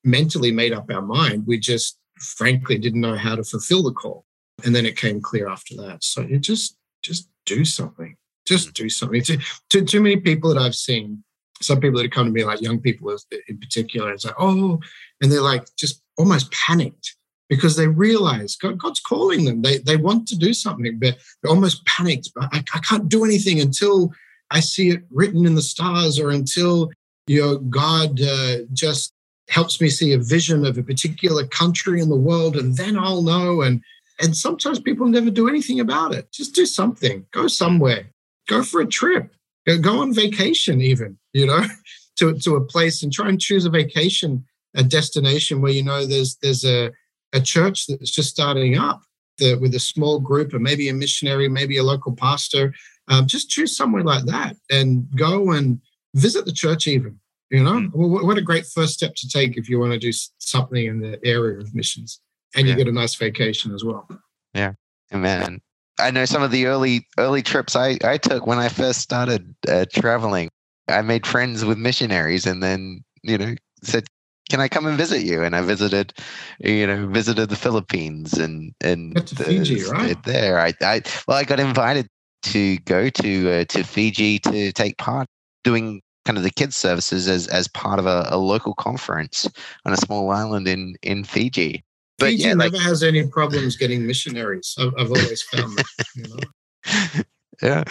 mentally 0.04 0.50
made 0.50 0.72
up 0.72 0.90
our 0.90 1.02
mind. 1.02 1.46
We 1.46 1.58
just 1.58 1.98
frankly 2.18 2.78
didn't 2.78 3.00
know 3.00 3.16
how 3.16 3.36
to 3.36 3.44
fulfill 3.44 3.82
the 3.82 3.92
call. 3.92 4.24
And 4.64 4.74
then 4.74 4.86
it 4.86 4.96
came 4.96 5.20
clear 5.20 5.48
after 5.48 5.76
that. 5.76 6.02
So 6.02 6.22
you 6.22 6.38
just 6.38 6.76
just 7.02 7.28
do 7.46 7.64
something. 7.64 8.16
Just 8.46 8.70
mm. 8.70 8.74
do 8.74 8.88
something. 8.88 9.22
Too, 9.22 9.38
too, 9.70 9.84
too 9.84 10.00
many 10.00 10.16
people 10.16 10.52
that 10.52 10.60
I've 10.60 10.74
seen, 10.74 11.22
some 11.60 11.80
people 11.80 12.00
that 12.00 12.12
come 12.12 12.26
to 12.26 12.32
me, 12.32 12.44
like 12.44 12.60
young 12.60 12.80
people 12.80 13.16
in 13.48 13.58
particular, 13.58 14.12
it's 14.12 14.24
like, 14.24 14.34
oh, 14.38 14.80
and 15.20 15.30
they're 15.30 15.42
like 15.42 15.64
just 15.76 16.02
almost 16.16 16.50
panicked 16.50 17.16
because 17.48 17.76
they 17.76 17.86
realize 17.86 18.56
God, 18.56 18.78
God's 18.78 19.00
calling 19.00 19.44
them. 19.44 19.62
They, 19.62 19.78
they 19.78 19.96
want 19.96 20.26
to 20.28 20.36
do 20.36 20.52
something, 20.52 20.98
but 20.98 21.16
they're 21.42 21.52
almost 21.52 21.84
panicked. 21.86 22.30
I, 22.40 22.62
I 22.74 22.78
can't 22.80 23.08
do 23.08 23.24
anything 23.24 23.60
until 23.60 24.12
I 24.50 24.60
see 24.60 24.90
it 24.90 25.02
written 25.10 25.46
in 25.46 25.54
the 25.54 25.62
stars 25.62 26.18
or 26.18 26.30
until 26.30 26.90
you 27.26 27.40
know 27.40 27.58
God 27.58 28.20
uh, 28.20 28.58
just 28.72 29.12
helps 29.48 29.80
me 29.80 29.88
see 29.88 30.12
a 30.12 30.18
vision 30.18 30.66
of 30.66 30.76
a 30.76 30.82
particular 30.82 31.46
country 31.46 32.00
in 32.00 32.08
the 32.08 32.16
world 32.16 32.56
and 32.56 32.76
then 32.76 32.98
I'll 32.98 33.22
know 33.22 33.62
and 33.62 33.82
and 34.20 34.36
sometimes 34.36 34.80
people 34.80 35.06
never 35.06 35.30
do 35.30 35.48
anything 35.48 35.78
about 35.78 36.12
it. 36.12 36.32
Just 36.32 36.54
do 36.54 36.66
something. 36.66 37.24
Go 37.30 37.46
somewhere. 37.46 38.10
Go 38.48 38.64
for 38.64 38.80
a 38.80 38.86
trip. 38.86 39.32
Go 39.80 40.00
on 40.00 40.12
vacation 40.12 40.80
even, 40.80 41.18
you 41.32 41.46
know, 41.46 41.62
to, 42.18 42.34
to 42.34 42.56
a 42.56 42.64
place 42.64 43.02
and 43.02 43.12
try 43.12 43.28
and 43.28 43.40
choose 43.40 43.64
a 43.64 43.70
vacation, 43.70 44.44
a 44.74 44.82
destination 44.82 45.60
where 45.60 45.72
you 45.72 45.84
know 45.84 46.06
there's 46.06 46.36
there's 46.36 46.64
a, 46.64 46.90
a 47.32 47.40
church 47.40 47.86
that's 47.86 48.10
just 48.10 48.30
starting 48.30 48.76
up 48.76 49.02
the, 49.38 49.54
with 49.56 49.74
a 49.74 49.80
small 49.80 50.18
group 50.18 50.52
and 50.52 50.62
maybe 50.62 50.88
a 50.88 50.94
missionary, 50.94 51.48
maybe 51.48 51.76
a 51.76 51.84
local 51.84 52.14
pastor 52.14 52.74
um, 53.08 53.26
just 53.26 53.50
choose 53.50 53.76
somewhere 53.76 54.04
like 54.04 54.24
that 54.26 54.56
and 54.70 55.06
go 55.16 55.52
and 55.52 55.80
visit 56.14 56.44
the 56.44 56.52
church, 56.52 56.86
even. 56.86 57.18
You 57.50 57.64
know, 57.64 57.72
mm. 57.72 57.90
well, 57.94 58.26
what 58.26 58.36
a 58.36 58.42
great 58.42 58.66
first 58.66 58.94
step 58.94 59.14
to 59.16 59.28
take 59.28 59.56
if 59.56 59.68
you 59.70 59.80
want 59.80 59.92
to 59.92 59.98
do 59.98 60.12
something 60.38 60.84
in 60.84 61.00
the 61.00 61.18
area 61.24 61.58
of 61.58 61.74
missions, 61.74 62.20
and 62.54 62.66
yeah. 62.66 62.72
you 62.72 62.76
get 62.76 62.88
a 62.88 62.92
nice 62.92 63.14
vacation 63.14 63.74
as 63.74 63.84
well. 63.84 64.06
Yeah, 64.52 64.72
amen. 65.14 65.60
I 65.98 66.10
know 66.10 66.26
some 66.26 66.42
of 66.42 66.50
the 66.50 66.66
early 66.66 67.06
early 67.18 67.42
trips 67.42 67.74
I, 67.74 67.98
I 68.04 68.18
took 68.18 68.46
when 68.46 68.58
I 68.58 68.68
first 68.68 69.00
started 69.00 69.54
uh, 69.66 69.86
traveling. 69.92 70.50
I 70.88 71.00
made 71.00 71.26
friends 71.26 71.64
with 71.64 71.78
missionaries, 71.78 72.46
and 72.46 72.62
then 72.62 73.02
you 73.22 73.38
know 73.38 73.54
said, 73.82 74.04
"Can 74.50 74.60
I 74.60 74.68
come 74.68 74.86
and 74.86 74.98
visit 74.98 75.22
you?" 75.22 75.42
And 75.42 75.56
I 75.56 75.62
visited, 75.62 76.12
you 76.60 76.86
know, 76.86 77.06
visited 77.06 77.48
the 77.48 77.56
Philippines 77.56 78.34
and 78.34 78.74
and 78.82 79.16
the, 79.16 79.44
Fiji, 79.44 79.84
right? 79.84 80.22
There, 80.24 80.60
I, 80.60 80.74
I 80.82 81.00
well, 81.26 81.38
I 81.38 81.44
got 81.44 81.60
invited 81.60 82.10
to 82.42 82.78
go 82.78 83.08
to 83.08 83.50
uh, 83.50 83.64
to 83.64 83.82
Fiji 83.82 84.38
to 84.40 84.72
take 84.72 84.96
part 84.98 85.26
doing 85.64 86.00
kind 86.24 86.36
of 86.36 86.44
the 86.44 86.50
kids 86.50 86.76
services 86.76 87.28
as 87.28 87.46
as 87.48 87.68
part 87.68 87.98
of 87.98 88.06
a, 88.06 88.26
a 88.30 88.38
local 88.38 88.74
conference 88.74 89.48
on 89.84 89.92
a 89.92 89.96
small 89.96 90.30
island 90.30 90.68
in 90.68 90.94
in 91.02 91.24
Fiji. 91.24 91.82
But 92.18 92.30
Fiji 92.30 92.44
yeah, 92.44 92.54
never 92.54 92.76
like, 92.76 92.82
has 92.82 93.02
any 93.02 93.26
problems 93.26 93.76
getting 93.76 94.06
missionaries. 94.06 94.74
I've, 94.78 94.92
I've 94.98 95.10
always 95.10 95.42
found 95.42 95.78
that. 95.78 96.06
You 96.16 96.24
know? 96.28 97.22
yeah, 97.62 97.84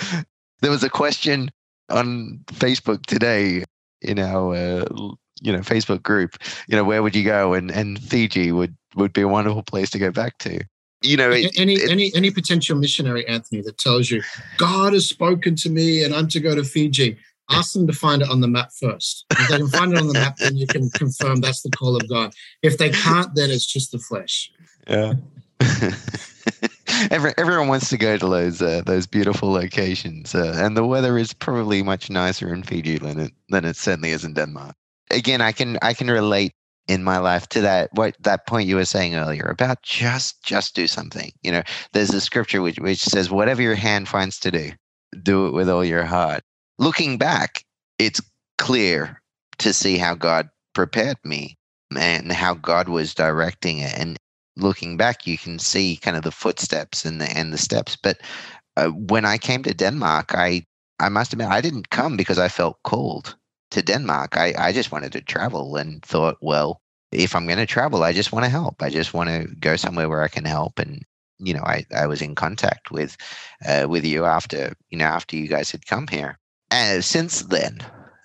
there 0.62 0.72
was 0.72 0.84
a 0.84 0.90
question 0.90 1.50
on 1.90 2.42
Facebook 2.48 3.06
today 3.06 3.64
in 4.02 4.20
our 4.20 4.54
uh, 4.56 4.86
you 5.42 5.52
know 5.52 5.60
Facebook 5.60 6.04
group. 6.04 6.38
You 6.68 6.76
know, 6.76 6.84
where 6.84 7.02
would 7.04 7.16
you 7.16 7.24
go? 7.24 7.54
And 7.54 7.72
and 7.72 8.00
Fiji 8.00 8.52
would 8.52 8.76
would 8.96 9.14
be 9.14 9.22
a 9.22 9.28
wonderful 9.28 9.64
place 9.64 9.90
to 9.92 10.00
go 10.00 10.12
back 10.12 10.38
to 10.40 10.60
you 11.02 11.16
know 11.16 11.32
it, 11.32 11.52
any 11.58 11.76
it, 11.76 11.90
any 11.92 12.12
any 12.16 12.32
potential 12.32 12.78
missionary 12.78 13.28
anthony 13.28 13.62
that 13.62 13.78
tells 13.78 14.10
you 14.10 14.22
god 14.58 14.94
has 14.94 15.08
spoken 15.08 15.56
to 15.56 15.70
me 15.70 16.04
and 16.04 16.14
i'm 16.16 16.28
to 16.28 16.40
go 16.40 16.56
to 16.56 16.64
fiji 16.64 17.18
ask 17.50 17.74
them 17.74 17.88
to 17.88 17.94
find 17.94 18.22
it 18.22 18.30
on 18.30 18.42
the 18.42 18.48
map 18.48 18.72
first. 18.72 19.26
If 19.32 19.48
they 19.50 19.58
can 19.58 19.68
find 19.68 19.94
it 19.94 20.00
on 20.00 20.08
the 20.08 20.14
map, 20.14 20.38
then 20.38 20.58
you 20.58 20.68
can 20.68 20.90
confirm 20.92 21.42
that's 21.42 21.62
the 21.62 21.70
call 21.70 21.96
of 21.96 22.08
God. 22.10 22.34
If 22.62 22.78
they 22.78 22.90
can't, 22.90 23.34
then 23.36 23.50
it's 23.52 23.66
just 23.66 23.92
the 23.92 24.00
flesh. 24.00 24.52
Yeah. 24.88 25.14
Every, 27.12 27.34
everyone 27.38 27.68
wants 27.68 27.90
to 27.90 27.98
go 27.98 28.18
to 28.18 28.28
those 28.28 28.62
uh, 28.62 28.82
those 28.86 29.06
beautiful 29.06 29.52
locations, 29.52 30.34
uh, 30.34 30.54
and 30.56 30.76
the 30.76 30.86
weather 30.86 31.18
is 31.18 31.32
probably 31.32 31.84
much 31.84 32.10
nicer 32.10 32.52
in 32.52 32.64
Fiji 32.64 32.98
than 32.98 33.20
it 33.20 33.34
than 33.50 33.66
it 33.66 33.76
certainly 33.76 34.12
is 34.12 34.24
in 34.24 34.34
Denmark. 34.34 34.76
Again, 35.12 35.40
I 35.42 35.52
can 35.52 35.78
I 35.84 35.94
can 35.94 36.10
relate 36.10 36.54
in 36.88 37.04
my 37.04 37.18
life 37.18 37.48
to 37.50 37.62
that 37.62 37.90
what 37.94 38.16
that 38.22 38.48
point 38.48 38.68
you 38.68 38.76
were 38.76 38.86
saying 38.86 39.16
earlier 39.16 39.46
about 39.46 39.82
just 39.84 40.42
just 40.44 40.76
do 40.76 40.88
something. 40.88 41.32
You 41.44 41.52
know, 41.52 41.64
there's 41.94 42.14
a 42.14 42.22
scripture 42.22 42.62
which 42.62 42.80
which 42.80 43.00
says, 43.00 43.30
"Whatever 43.30 43.62
your 43.62 43.76
hand 43.76 44.08
finds 44.08 44.40
to 44.40 44.52
do, 44.52 44.72
do 45.24 45.48
it 45.48 45.54
with 45.54 45.70
all 45.70 45.86
your 45.86 46.06
heart." 46.06 46.44
looking 46.80 47.18
back, 47.18 47.64
it's 48.00 48.22
clear 48.58 49.22
to 49.60 49.74
see 49.74 49.98
how 49.98 50.16
God 50.16 50.50
prepared 50.74 51.18
me 51.24 51.58
and 51.96 52.32
how 52.32 52.54
God 52.54 52.90
was 52.90 53.14
directing 53.14 53.80
it. 53.80 53.98
And 53.98 54.18
looking 54.56 54.98
back, 54.98 55.26
you 55.26 55.38
can 55.38 55.60
see 55.60 55.98
kind 55.98 56.18
of 56.18 56.24
the 56.24 56.32
footsteps 56.32 57.06
and 57.06 57.20
the 57.20 57.30
and 57.36 57.52
the 57.54 57.58
steps. 57.58 57.96
But 57.96 58.20
uh, 58.76 58.90
when 58.90 59.26
I 59.26 59.38
came 59.38 59.64
to 59.64 59.74
Denmark, 59.74 60.34
I 60.36 60.66
I 61.00 61.10
must 61.10 61.34
admit 61.34 61.48
I 61.48 61.62
didn't 61.62 61.90
come 61.90 62.18
because 62.18 62.40
I 62.40 62.48
felt 62.48 62.82
called 62.84 63.36
to 63.72 63.82
Denmark. 63.82 64.38
I 64.38 64.54
I 64.58 64.72
just 64.74 64.92
wanted 64.92 65.12
to 65.14 65.22
travel 65.22 65.76
and 65.76 66.04
thought, 66.04 66.38
well, 66.42 66.82
if 67.12 67.36
I'm 67.36 67.48
going 67.48 67.60
to 67.60 67.66
travel, 67.66 68.04
I 68.04 68.14
just 68.14 68.32
want 68.32 68.46
to 68.46 68.50
help. 68.52 68.82
I 68.82 68.90
just 68.90 69.14
want 69.14 69.30
to 69.30 69.48
go 69.60 69.76
somewhere 69.76 70.10
where 70.10 70.24
I 70.24 70.28
can 70.28 70.46
help 70.46 70.80
and 70.80 71.04
you 71.40 71.54
know, 71.54 71.64
I, 71.64 71.86
I 71.96 72.08
was 72.08 72.22
in 72.22 72.36
contact 72.36 72.92
with 72.92 73.18
uh, 73.68 73.88
with 73.90 74.06
you 74.06 74.26
after 74.26 74.74
you 74.90 74.98
know 74.98 75.06
after 75.06 75.36
you 75.36 75.48
guys 75.48 75.72
had 75.72 75.86
come 75.86 76.08
here, 76.08 76.38
and 76.72 77.04
since 77.04 77.44
then, 77.44 77.80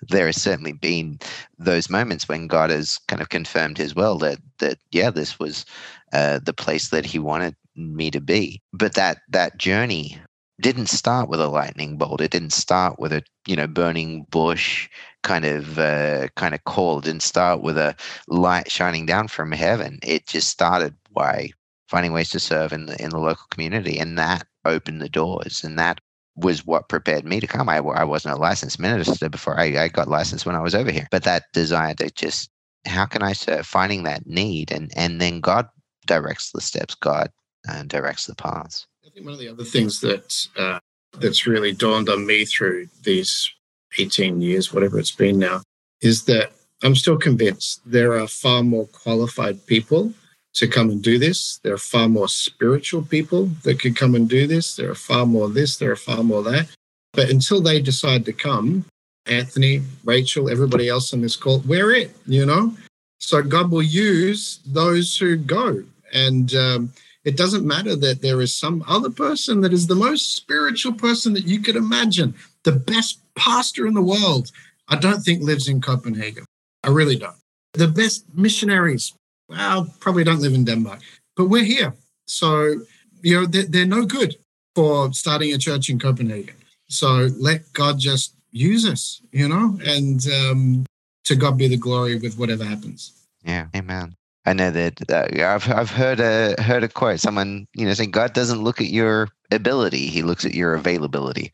there 0.09 0.25
has 0.25 0.41
certainly 0.41 0.73
been 0.73 1.19
those 1.57 1.89
moments 1.89 2.27
when 2.27 2.47
God 2.47 2.69
has 2.69 2.99
kind 3.07 3.21
of 3.21 3.29
confirmed 3.29 3.77
His 3.77 3.95
will 3.95 4.17
that 4.19 4.39
that 4.59 4.79
yeah, 4.91 5.09
this 5.09 5.39
was 5.39 5.65
uh, 6.11 6.39
the 6.43 6.53
place 6.53 6.89
that 6.89 7.05
He 7.05 7.19
wanted 7.19 7.55
me 7.75 8.09
to 8.11 8.21
be. 8.21 8.61
But 8.73 8.95
that 8.95 9.19
that 9.29 9.57
journey 9.57 10.19
didn't 10.61 10.87
start 10.87 11.29
with 11.29 11.41
a 11.41 11.47
lightning 11.47 11.97
bolt. 11.97 12.21
It 12.21 12.31
didn't 12.31 12.53
start 12.53 12.99
with 12.99 13.11
a 13.13 13.23
you 13.47 13.55
know 13.55 13.67
burning 13.67 14.25
bush 14.29 14.89
kind 15.23 15.45
of 15.45 15.79
uh, 15.79 16.27
kind 16.35 16.53
of 16.53 16.63
call. 16.65 16.99
It 16.99 17.05
didn't 17.05 17.23
start 17.23 17.61
with 17.61 17.77
a 17.77 17.95
light 18.27 18.69
shining 18.71 19.05
down 19.05 19.27
from 19.27 19.51
heaven. 19.51 19.99
It 20.03 20.27
just 20.27 20.49
started 20.49 20.95
by 21.11 21.49
finding 21.87 22.13
ways 22.13 22.29
to 22.31 22.39
serve 22.39 22.73
in 22.73 22.85
the 22.87 23.01
in 23.01 23.09
the 23.09 23.19
local 23.19 23.45
community, 23.49 23.97
and 23.99 24.17
that 24.17 24.47
opened 24.65 25.01
the 25.01 25.09
doors, 25.09 25.63
and 25.63 25.77
that 25.79 25.99
was 26.35 26.65
what 26.65 26.89
prepared 26.89 27.25
me 27.25 27.39
to 27.39 27.47
come. 27.47 27.69
I, 27.69 27.77
I 27.77 28.03
wasn't 28.03 28.35
a 28.35 28.41
licensed 28.41 28.79
minister 28.79 29.29
before 29.29 29.59
I, 29.59 29.83
I 29.83 29.87
got 29.87 30.07
licensed 30.07 30.45
when 30.45 30.55
I 30.55 30.61
was 30.61 30.75
over 30.75 30.91
here. 30.91 31.07
But 31.11 31.23
that 31.23 31.43
desire 31.53 31.93
to 31.95 32.09
just, 32.09 32.49
how 32.85 33.05
can 33.05 33.21
I 33.21 33.33
serve? 33.33 33.65
Finding 33.67 34.03
that 34.03 34.25
need. 34.25 34.71
And, 34.71 34.91
and 34.95 35.21
then 35.21 35.41
God 35.41 35.67
directs 36.07 36.51
the 36.51 36.61
steps, 36.61 36.95
God 36.95 37.29
uh, 37.69 37.83
directs 37.83 38.25
the 38.25 38.35
paths. 38.35 38.87
Think 39.13 39.27
one 39.27 39.33
of 39.33 39.39
the 39.39 39.49
other 39.49 39.63
things 39.63 40.01
that 40.01 40.47
uh, 40.57 40.79
that's 41.19 41.45
really 41.45 41.71
dawned 41.71 42.09
on 42.09 42.25
me 42.25 42.45
through 42.45 42.87
these 43.03 43.51
18 43.99 44.41
years, 44.41 44.73
whatever 44.73 44.97
it's 44.97 45.11
been 45.11 45.37
now, 45.37 45.61
is 46.01 46.25
that 46.25 46.51
I'm 46.81 46.95
still 46.95 47.17
convinced 47.17 47.81
there 47.85 48.13
are 48.13 48.27
far 48.27 48.63
more 48.63 48.87
qualified 48.87 49.67
people 49.67 50.13
to 50.55 50.67
come 50.67 50.89
and 50.89 51.03
do 51.03 51.19
this. 51.19 51.59
There 51.63 51.75
are 51.75 51.77
far 51.77 52.09
more 52.09 52.27
spiritual 52.27 53.03
people 53.03 53.45
that 53.63 53.79
could 53.79 53.95
come 53.95 54.15
and 54.15 54.27
do 54.27 54.47
this. 54.47 54.75
There 54.75 54.89
are 54.89 54.95
far 54.95 55.27
more 55.27 55.47
this, 55.47 55.77
there 55.77 55.91
are 55.91 55.95
far 55.95 56.23
more 56.23 56.41
that. 56.41 56.69
But 57.13 57.29
until 57.29 57.61
they 57.61 57.81
decide 57.81 58.25
to 58.25 58.33
come, 58.33 58.85
Anthony, 59.27 59.83
Rachel, 60.03 60.49
everybody 60.49 60.89
else 60.89 61.13
on 61.13 61.21
this 61.21 61.35
call, 61.35 61.59
we're 61.59 61.93
it, 61.93 62.17
you 62.25 62.47
know? 62.47 62.75
So 63.19 63.43
God 63.43 63.69
will 63.69 63.83
use 63.83 64.59
those 64.65 65.15
who 65.15 65.37
go. 65.37 65.83
And 66.11 66.53
um, 66.55 66.93
it 67.25 67.37
doesn't 67.37 67.65
matter 67.65 67.95
that 67.95 68.21
there 68.21 68.41
is 68.41 68.55
some 68.55 68.83
other 68.87 69.09
person 69.09 69.61
that 69.61 69.73
is 69.73 69.87
the 69.87 69.95
most 69.95 70.35
spiritual 70.35 70.93
person 70.93 71.33
that 71.33 71.45
you 71.45 71.59
could 71.59 71.75
imagine, 71.75 72.35
the 72.63 72.71
best 72.71 73.19
pastor 73.35 73.87
in 73.87 73.93
the 73.93 74.01
world. 74.01 74.51
I 74.89 74.97
don't 74.97 75.21
think 75.21 75.41
lives 75.41 75.67
in 75.67 75.81
Copenhagen. 75.81 76.45
I 76.83 76.89
really 76.89 77.15
don't. 77.15 77.35
The 77.73 77.87
best 77.87 78.25
missionaries, 78.33 79.13
well, 79.49 79.93
probably 79.99 80.23
don't 80.23 80.41
live 80.41 80.53
in 80.53 80.65
Denmark, 80.65 80.99
but 81.35 81.47
we're 81.47 81.63
here. 81.63 81.93
So, 82.27 82.81
you 83.21 83.39
know, 83.41 83.45
they're, 83.45 83.63
they're 83.63 83.85
no 83.85 84.05
good 84.05 84.35
for 84.75 85.13
starting 85.13 85.53
a 85.53 85.57
church 85.57 85.89
in 85.89 85.99
Copenhagen. 85.99 86.55
So 86.89 87.29
let 87.37 87.71
God 87.73 87.99
just 87.99 88.35
use 88.51 88.85
us, 88.85 89.21
you 89.31 89.47
know, 89.47 89.79
and 89.85 90.25
um, 90.27 90.85
to 91.23 91.35
God 91.35 91.57
be 91.57 91.67
the 91.67 91.77
glory 91.77 92.17
with 92.17 92.37
whatever 92.37 92.63
happens. 92.63 93.13
Yeah, 93.43 93.67
amen. 93.75 94.15
I 94.45 94.53
know 94.53 94.71
that 94.71 95.09
uh, 95.09 95.27
I've 95.45 95.69
I've 95.71 95.91
heard 95.91 96.19
a 96.19 96.61
heard 96.61 96.83
a 96.83 96.89
quote. 96.89 97.19
Someone 97.19 97.67
you 97.75 97.85
know 97.85 97.93
saying 97.93 98.11
God 98.11 98.33
doesn't 98.33 98.63
look 98.63 98.81
at 98.81 98.89
your 98.89 99.29
ability; 99.51 100.07
He 100.07 100.21
looks 100.21 100.45
at 100.45 100.53
your 100.53 100.73
availability. 100.73 101.51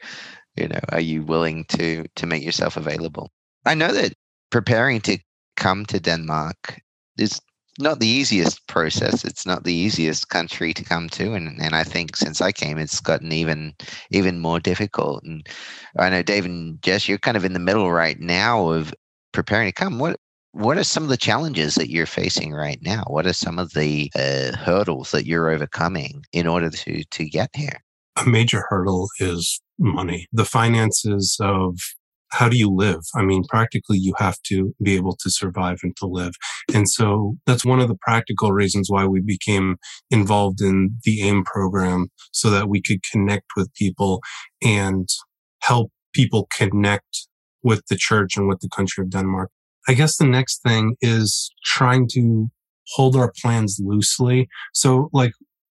You 0.56 0.70
know, 0.70 0.80
are 0.90 1.00
you 1.00 1.24
willing 1.24 1.66
to 1.66 2.06
to 2.16 2.26
make 2.26 2.44
yourself 2.44 2.78
available? 2.78 3.30
I 3.66 3.76
know 3.76 3.94
that 3.94 4.14
preparing 4.50 5.02
to 5.02 5.20
come 5.56 5.86
to 5.88 6.00
Denmark 6.00 6.82
is 7.18 7.40
not 7.78 8.00
the 8.00 8.08
easiest 8.08 8.68
process. 8.68 9.24
It's 9.24 9.46
not 9.46 9.64
the 9.64 9.74
easiest 9.74 10.30
country 10.30 10.74
to 10.74 10.84
come 10.84 11.10
to, 11.10 11.34
and 11.34 11.62
and 11.62 11.76
I 11.76 11.84
think 11.84 12.16
since 12.16 12.42
I 12.42 12.52
came, 12.52 12.80
it's 12.80 13.00
gotten 13.00 13.32
even 13.32 13.76
even 14.10 14.40
more 14.40 14.60
difficult. 14.60 15.24
And 15.24 15.48
I 15.98 16.10
know 16.10 16.24
Dave 16.24 16.46
and 16.46 16.82
Jess, 16.82 17.08
you're 17.08 17.20
kind 17.20 17.38
of 17.38 17.46
in 17.46 17.54
the 17.54 17.60
middle 17.60 17.92
right 17.92 18.20
now 18.20 18.70
of 18.70 18.94
preparing 19.32 19.68
to 19.68 19.74
come. 19.74 20.00
What 20.00 20.20
what 20.60 20.78
are 20.78 20.84
some 20.84 21.04
of 21.04 21.10
the 21.10 21.18
challenges 21.18 21.76
that 21.76 21.90
you're 21.90 22.06
facing 22.06 22.52
right 22.52 22.80
now? 22.82 23.04
What 23.08 23.26
are 23.26 23.34
some 23.34 23.60
of 23.60 23.74
the 23.74 24.12
uh, 24.14 24.58
hurdles 24.58 25.12
that 25.12 25.26
you're 25.26 25.50
overcoming 25.50 26.26
in 26.34 26.48
order 26.48 26.70
to 26.70 27.04
to 27.04 27.30
get 27.30 27.50
here? 27.54 27.82
A 28.18 28.26
major 28.28 28.66
hurdle 28.68 29.08
is 29.20 29.62
money. 29.78 30.28
The 30.34 30.44
finances 30.44 31.38
of 31.40 31.78
how 32.32 32.50
do 32.50 32.58
you 32.58 32.70
live? 32.70 33.00
I 33.16 33.24
mean, 33.24 33.46
practically 33.46 33.98
you 33.98 34.14
have 34.18 34.38
to 34.48 34.76
be 34.84 34.96
able 34.96 35.16
to 35.22 35.32
survive 35.32 35.80
and 35.82 35.96
to 35.98 36.06
live. 36.06 36.34
And 36.74 36.90
so 36.90 37.38
that's 37.48 37.66
one 37.66 37.80
of 37.80 37.88
the 37.88 37.98
practical 38.02 38.52
reasons 38.52 38.90
why 38.90 39.06
we 39.06 39.22
became 39.22 39.78
involved 40.12 40.62
in 40.62 40.98
the 41.06 41.22
AIM 41.22 41.46
program 41.46 42.10
so 42.34 42.50
that 42.50 42.68
we 42.68 42.82
could 42.82 43.02
connect 43.10 43.46
with 43.56 43.74
people 43.76 44.22
and 44.62 45.08
help 45.62 45.92
people 46.14 46.48
connect 46.54 47.28
with 47.64 47.82
the 47.90 47.96
church 47.96 48.36
and 48.36 48.48
with 48.48 48.60
the 48.60 48.70
country 48.70 49.04
of 49.04 49.10
Denmark. 49.10 49.50
I 49.90 49.94
guess 49.94 50.18
the 50.18 50.28
next 50.28 50.62
thing 50.62 50.98
is 51.02 51.52
trying 51.66 52.08
to 52.10 52.52
hold 52.90 53.16
our 53.16 53.34
plans 53.42 53.82
loosely. 53.84 54.48
So 54.72 55.10
like 55.14 55.32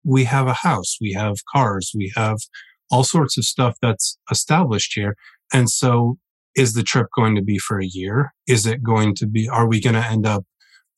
we 0.04 0.24
have 0.24 0.46
a 0.46 0.52
house, 0.52 0.98
we 1.00 1.14
have 1.14 1.36
cars, 1.50 1.92
we 1.94 2.12
have 2.14 2.36
all 2.90 3.04
sorts 3.04 3.38
of 3.38 3.44
stuff 3.44 3.78
that's 3.80 4.18
established 4.30 4.92
here. 4.94 5.16
And 5.50 5.70
so 5.70 6.18
is 6.54 6.74
the 6.74 6.82
trip 6.82 7.06
going 7.16 7.34
to 7.36 7.42
be 7.42 7.56
for 7.56 7.80
a 7.80 7.86
year? 7.86 8.34
Is 8.46 8.66
it 8.66 8.82
going 8.82 9.14
to 9.14 9.26
be, 9.26 9.48
are 9.48 9.66
we 9.66 9.80
going 9.80 9.94
to 9.94 10.06
end 10.06 10.26
up 10.26 10.44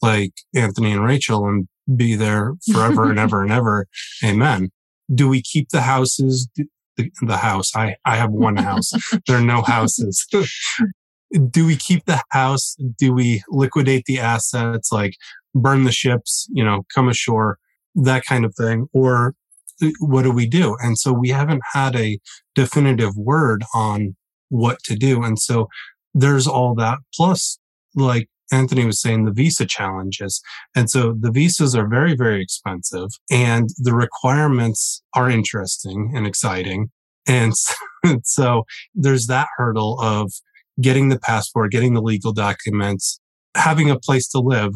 like 0.03 0.33
Anthony 0.53 0.91
and 0.91 1.05
Rachel 1.05 1.47
and 1.47 1.69
be 1.95 2.17
there 2.17 2.55
forever 2.73 3.11
and 3.11 3.21
ever 3.21 3.43
and 3.45 3.53
ever? 3.53 3.87
Amen. 4.25 4.71
Do 5.15 5.29
we 5.29 5.41
keep 5.41 5.69
the 5.69 5.83
houses? 5.83 6.49
The, 6.97 7.13
the 7.23 7.37
house. 7.37 7.77
I, 7.77 7.95
I 8.05 8.17
have 8.17 8.33
one 8.33 8.57
house. 8.57 8.93
there 9.29 9.37
are 9.37 9.41
no 9.41 9.63
houses. 9.63 10.27
Do 11.51 11.67
we 11.67 11.77
keep 11.77 12.05
the 12.05 12.23
house? 12.31 12.77
Do 12.99 13.13
we 13.13 13.43
liquidate 13.49 14.05
the 14.07 14.19
assets, 14.19 14.93
like 14.93 15.15
burn 15.55 15.85
the 15.85 15.93
ships, 15.93 16.49
you 16.53 16.65
know, 16.65 16.85
come 16.95 17.09
ashore, 17.09 17.59
that 17.95 18.25
kind 18.25 18.45
of 18.45 18.55
thing? 18.55 18.89
Or 18.93 19.35
uh, 19.83 19.91
what 20.01 20.23
do 20.23 20.33
we 20.33 20.47
do? 20.47 20.77
And 20.81 20.99
so 20.99 21.13
we 21.13 21.31
haven't 21.31 21.63
had 21.73 21.97
a 21.97 22.19
definitive 22.55 23.17
word 23.17 23.65
on 23.75 24.17
what 24.49 24.79
to 24.85 24.95
do. 24.95 25.23
And 25.23 25.39
so 25.39 25.69
there's 26.15 26.47
all 26.47 26.75
that. 26.77 26.99
Plus, 27.15 27.59
like 27.97 28.29
Anthony 28.53 28.85
was 28.85 29.01
saying 29.01 29.25
the 29.25 29.33
visa 29.33 29.67
challenges. 29.67 30.41
And 30.77 30.91
so 30.91 31.15
the 31.19 31.31
visas 31.31 31.75
are 31.75 31.89
very, 31.89 32.15
very 32.15 32.43
expensive 32.43 33.09
and 33.31 33.69
the 33.79 33.95
requirements 33.95 35.03
are 35.15 35.31
interesting 35.31 36.13
and 36.15 36.27
exciting. 36.27 36.91
And 37.27 37.55
so 38.25 38.65
there's 38.95 39.27
that 39.27 39.49
hurdle 39.57 39.99
of 40.01 40.33
getting 40.81 41.09
the 41.09 41.19
passport, 41.19 41.71
getting 41.71 41.95
the 41.95 42.03
legal 42.03 42.33
documents, 42.33 43.21
having 43.55 43.91
a 43.91 43.99
place 43.99 44.29
to 44.29 44.39
live. 44.39 44.73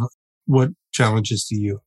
What 0.46 0.70
challenges 0.92 1.44
do 1.44 1.57
you? 1.57 1.80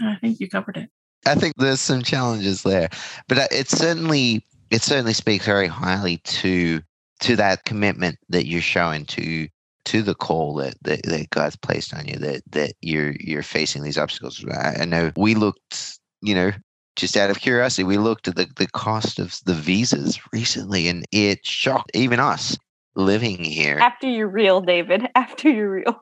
I 0.00 0.16
think 0.20 0.40
you 0.40 0.48
covered 0.48 0.76
it. 0.76 0.88
I 1.26 1.34
think 1.34 1.54
there's 1.56 1.80
some 1.80 2.02
challenges 2.02 2.62
there, 2.62 2.88
but 3.28 3.38
uh, 3.38 3.48
it 3.50 3.68
certainly 3.68 4.44
it 4.70 4.82
certainly 4.82 5.12
speaks 5.12 5.44
very 5.44 5.68
highly 5.68 6.16
to 6.18 6.80
to 7.20 7.36
that 7.36 7.64
commitment 7.64 8.18
that 8.30 8.46
you're 8.46 8.60
showing 8.60 9.04
to 9.06 9.48
to 9.84 10.02
the 10.02 10.14
call 10.14 10.54
that, 10.54 10.74
that, 10.82 11.02
that 11.04 11.30
God's 11.30 11.56
placed 11.56 11.94
on 11.94 12.06
you 12.06 12.16
that 12.16 12.42
that 12.50 12.74
you're 12.80 13.14
you're 13.20 13.42
facing 13.42 13.82
these 13.82 13.98
obstacles. 13.98 14.44
I, 14.50 14.78
I 14.80 14.84
know 14.84 15.12
we 15.16 15.34
looked, 15.34 15.98
you 16.22 16.34
know, 16.34 16.50
just 16.96 17.16
out 17.16 17.30
of 17.30 17.40
curiosity, 17.40 17.84
we 17.84 17.98
looked 17.98 18.28
at 18.28 18.36
the, 18.36 18.48
the 18.56 18.68
cost 18.68 19.18
of 19.18 19.38
the 19.44 19.54
visas 19.54 20.20
recently 20.32 20.88
and 20.88 21.04
it 21.12 21.44
shocked 21.46 21.90
even 21.94 22.20
us 22.20 22.56
living 22.94 23.42
here. 23.42 23.78
After 23.78 24.08
you 24.08 24.26
reel, 24.26 24.60
David. 24.60 25.08
After 25.14 25.48
you're 25.50 25.70
reel. 25.70 25.98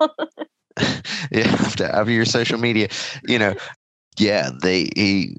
yeah, 1.30 1.49
after 1.49 1.84
after 1.84 2.11
your 2.12 2.24
social 2.24 2.59
media, 2.59 2.88
you 3.26 3.38
know, 3.38 3.55
yeah, 4.18 4.51
they 4.62 4.88
he, 4.95 5.36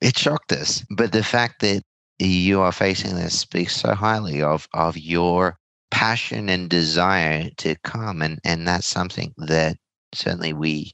it 0.00 0.16
shocked 0.16 0.52
us. 0.52 0.84
But 0.90 1.12
the 1.12 1.24
fact 1.24 1.60
that 1.60 1.82
you 2.18 2.60
are 2.60 2.72
facing 2.72 3.16
this 3.16 3.38
speaks 3.38 3.76
so 3.76 3.94
highly 3.94 4.42
of 4.42 4.68
of 4.74 4.96
your 4.96 5.56
passion 5.90 6.48
and 6.48 6.68
desire 6.68 7.48
to 7.58 7.74
come, 7.84 8.22
and 8.22 8.38
and 8.44 8.66
that's 8.66 8.86
something 8.86 9.32
that 9.38 9.76
certainly 10.14 10.52
we, 10.52 10.92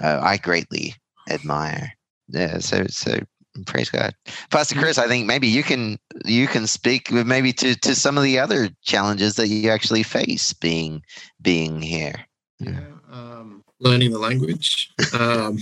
uh, 0.00 0.20
I 0.22 0.36
greatly 0.36 0.94
admire. 1.28 1.92
Yeah, 2.28 2.58
so 2.58 2.84
so 2.88 3.18
praise 3.66 3.90
God, 3.90 4.14
Pastor 4.50 4.76
Chris. 4.76 4.98
I 4.98 5.06
think 5.06 5.26
maybe 5.26 5.48
you 5.48 5.62
can 5.62 5.98
you 6.24 6.46
can 6.46 6.66
speak 6.66 7.10
maybe 7.12 7.52
to 7.54 7.74
to 7.74 7.94
some 7.94 8.16
of 8.16 8.24
the 8.24 8.38
other 8.38 8.68
challenges 8.82 9.36
that 9.36 9.48
you 9.48 9.70
actually 9.70 10.02
face 10.02 10.52
being 10.52 11.02
being 11.40 11.80
here. 11.80 12.14
Yeah, 12.58 12.80
um, 13.10 13.64
learning 13.80 14.12
the 14.12 14.18
language 14.18 14.92
um, 15.12 15.58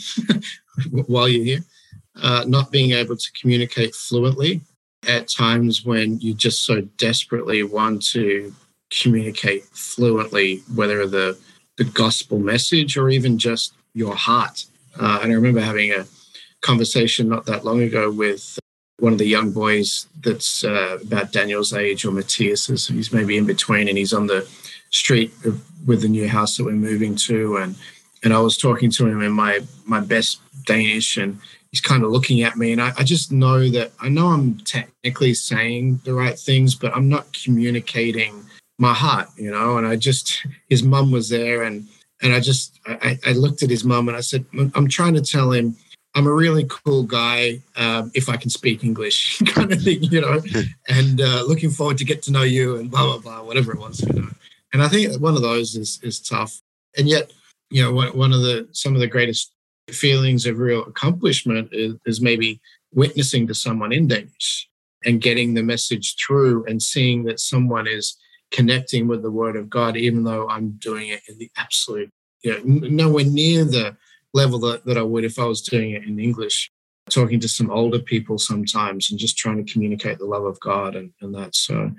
while 1.07 1.29
you're 1.29 1.45
here, 1.45 1.65
uh, 2.23 2.45
not 2.47 2.71
being 2.71 2.93
able 2.93 3.17
to 3.17 3.33
communicate 3.41 3.95
fluently 3.95 4.61
at 5.09 5.29
times 5.29 5.85
when 5.85 6.21
you 6.21 6.35
just 6.35 6.65
so 6.65 6.83
desperately 6.99 7.63
want 7.63 8.03
to 8.03 8.55
communicate 8.91 9.65
fluently, 9.65 10.63
whether 10.75 11.07
the 11.07 11.39
the 11.77 11.85
gospel 11.85 12.39
message 12.39 12.97
or 12.97 13.09
even 13.09 13.39
just 13.39 13.73
your 13.95 14.15
heart. 14.15 14.67
Uh, 14.99 15.21
and 15.23 15.33
I 15.33 15.35
remember 15.35 15.61
having 15.61 15.93
a 15.93 16.05
conversation 16.61 17.29
not 17.29 17.47
that 17.47 17.65
long 17.65 17.83
ago 17.83 18.11
with 18.11 18.59
one 18.99 19.13
of 19.13 19.19
the 19.19 19.27
young 19.27 19.51
boys 19.51 20.07
that's 20.21 20.63
uh, 20.63 20.99
about 21.03 21.33
Daniel's 21.33 21.73
age 21.73 22.05
or 22.05 22.13
Matthias's. 22.13 22.89
He's 22.89 23.13
maybe 23.13 23.37
in 23.37 23.47
between, 23.47 23.89
and 23.89 23.97
he's 23.97 24.13
on 24.13 24.27
the 24.27 24.49
street 24.91 25.33
with 25.87 26.03
the 26.03 26.09
new 26.09 26.29
house 26.29 26.57
that 26.57 26.65
we're 26.65 26.73
moving 26.73 27.17
to. 27.17 27.57
And 27.57 27.75
and 28.23 28.35
I 28.35 28.41
was 28.41 28.57
talking 28.57 28.91
to 28.93 29.07
him 29.07 29.23
in 29.23 29.33
my 29.33 29.61
my 29.87 30.01
best 30.01 30.41
Danish, 30.67 31.17
and 31.17 31.39
he's 31.71 31.81
kind 31.81 32.05
of 32.05 32.11
looking 32.11 32.43
at 32.43 32.57
me, 32.57 32.73
and 32.73 32.81
I, 32.81 32.93
I 32.99 33.05
just 33.05 33.33
know 33.33 33.69
that 33.71 33.93
I 34.01 34.09
know 34.09 34.29
I'm 34.29 34.59
technically 34.59 35.35
saying 35.35 36.01
the 36.05 36.15
right 36.15 36.39
things, 36.39 36.75
but 36.75 36.95
I'm 36.95 37.09
not 37.09 37.33
communicating 37.33 38.45
my 38.79 38.93
heart, 38.93 39.29
you 39.37 39.51
know. 39.51 39.79
And 39.79 39.87
I 39.87 39.97
just 39.97 40.47
his 40.69 40.83
mum 40.83 41.11
was 41.11 41.29
there, 41.31 41.63
and 41.63 41.89
and 42.23 42.35
I 42.35 42.41
just 42.41 42.79
I, 42.87 43.19
I 43.27 43.33
looked 43.33 43.63
at 43.63 43.71
his 43.71 43.85
mum 43.85 44.09
and 44.09 44.17
I 44.17 44.21
said, 44.21 44.45
I'm 44.75 44.89
trying 44.89 45.15
to 45.15 45.23
tell 45.23 45.53
him 45.53 45.77
I'm 46.15 46.27
a 46.27 46.33
really 46.33 46.67
cool 46.69 47.05
guy 47.05 47.61
um, 47.77 48.11
if 48.15 48.29
I 48.29 48.37
can 48.37 48.51
speak 48.51 48.83
English, 48.83 49.39
kind 49.47 49.73
of 49.73 49.83
thing, 49.83 50.03
you 50.03 50.21
know, 50.21 50.41
and 50.89 51.21
uh, 51.21 51.45
looking 51.47 51.71
forward 51.71 51.99
to 51.99 52.05
get 52.05 52.23
to 52.25 52.33
know 52.33 52.43
you 52.43 52.77
and 52.77 52.91
blah 52.91 53.07
blah 53.07 53.19
blah, 53.19 53.47
whatever 53.47 53.73
it 53.73 53.79
was, 53.79 54.01
you 54.01 54.21
know. 54.21 54.29
And 54.73 54.83
I 54.83 54.89
think 54.89 55.21
one 55.21 55.37
of 55.37 55.43
those 55.43 55.77
is 55.77 56.01
is 56.03 56.21
tough, 56.21 56.61
and 56.97 57.09
yet, 57.09 57.33
you 57.71 57.83
know, 57.83 57.93
one 58.13 58.33
of 58.33 58.41
the 58.41 58.69
some 58.73 58.95
of 58.95 59.01
the 59.01 59.07
greatest 59.07 59.53
feelings 59.89 60.47
of 60.47 60.59
real 60.59 60.85
accomplishment 60.85 61.69
is, 61.73 61.95
is 62.07 62.21
maybe 62.21 62.61
witnessing 62.93 63.47
to 63.47 63.55
someone 63.55 63.93
in 63.93 64.09
Danish 64.09 64.69
and 65.05 65.21
getting 65.21 65.55
the 65.55 65.63
message 65.63 66.17
through 66.17 66.65
and 66.67 66.83
seeing 66.83 67.25
that 67.25 67.41
someone 67.41 67.87
is 67.87 68.17
connecting 68.51 69.07
with 69.07 69.23
the 69.23 69.31
Word 69.31 69.57
of 69.57 69.71
God, 69.71 69.97
even 69.97 70.25
though 70.25 70.49
I'm 70.49 70.73
doing 70.73 71.09
it 71.09 71.23
in 71.29 71.39
the 71.39 71.51
absolute, 71.57 72.11
you 72.43 72.53
know, 72.53 72.61
nowhere 72.65 73.25
near 73.25 73.65
the 73.65 73.97
level 74.35 74.59
that, 74.61 74.85
that 74.85 74.99
I 74.99 75.03
would 75.03 75.25
if 75.25 75.39
I 75.39 75.45
was 75.45 75.63
doing 75.63 75.93
it 75.93 76.05
in 76.05 76.19
English, 76.19 76.71
talking 77.09 77.41
to 77.41 77.49
some 77.49 77.71
older 77.71 77.99
people 77.99 78.39
sometimes 78.39 79.11
and 79.11 79.19
just 79.19 79.37
trying 79.37 79.65
to 79.65 79.73
communicate 79.73 80.19
the 80.19 80.27
love 80.27 80.45
of 80.45 80.61
God 80.61 80.97
and, 80.97 81.13
and 81.21 81.35
that. 81.35 81.57
So, 81.57 81.91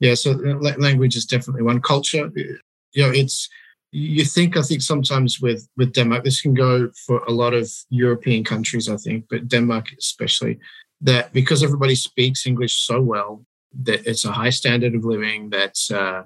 yeah, 0.00 0.14
so 0.14 0.32
uh, 0.32 0.74
language 0.78 1.16
is 1.16 1.26
definitely 1.26 1.62
one. 1.62 1.80
Culture, 1.80 2.30
you 2.34 3.02
know, 3.02 3.10
it's, 3.10 3.48
you 3.92 4.24
think, 4.24 4.56
I 4.56 4.62
think 4.62 4.82
sometimes 4.82 5.40
with, 5.40 5.68
with 5.76 5.92
Denmark, 5.92 6.24
this 6.24 6.40
can 6.40 6.54
go 6.54 6.90
for 7.06 7.22
a 7.24 7.30
lot 7.30 7.54
of 7.54 7.70
European 7.90 8.42
countries, 8.42 8.88
I 8.88 8.96
think, 8.96 9.26
but 9.30 9.48
Denmark 9.48 9.86
especially, 9.98 10.58
that 11.00 11.32
because 11.32 11.62
everybody 11.62 11.94
speaks 11.94 12.46
English 12.46 12.86
so 12.86 13.00
well, 13.00 13.44
that 13.82 14.06
it's 14.06 14.24
a 14.24 14.32
high 14.32 14.50
standard 14.50 14.94
of 14.94 15.04
living, 15.04 15.50
that's, 15.50 15.90
uh, 15.90 16.22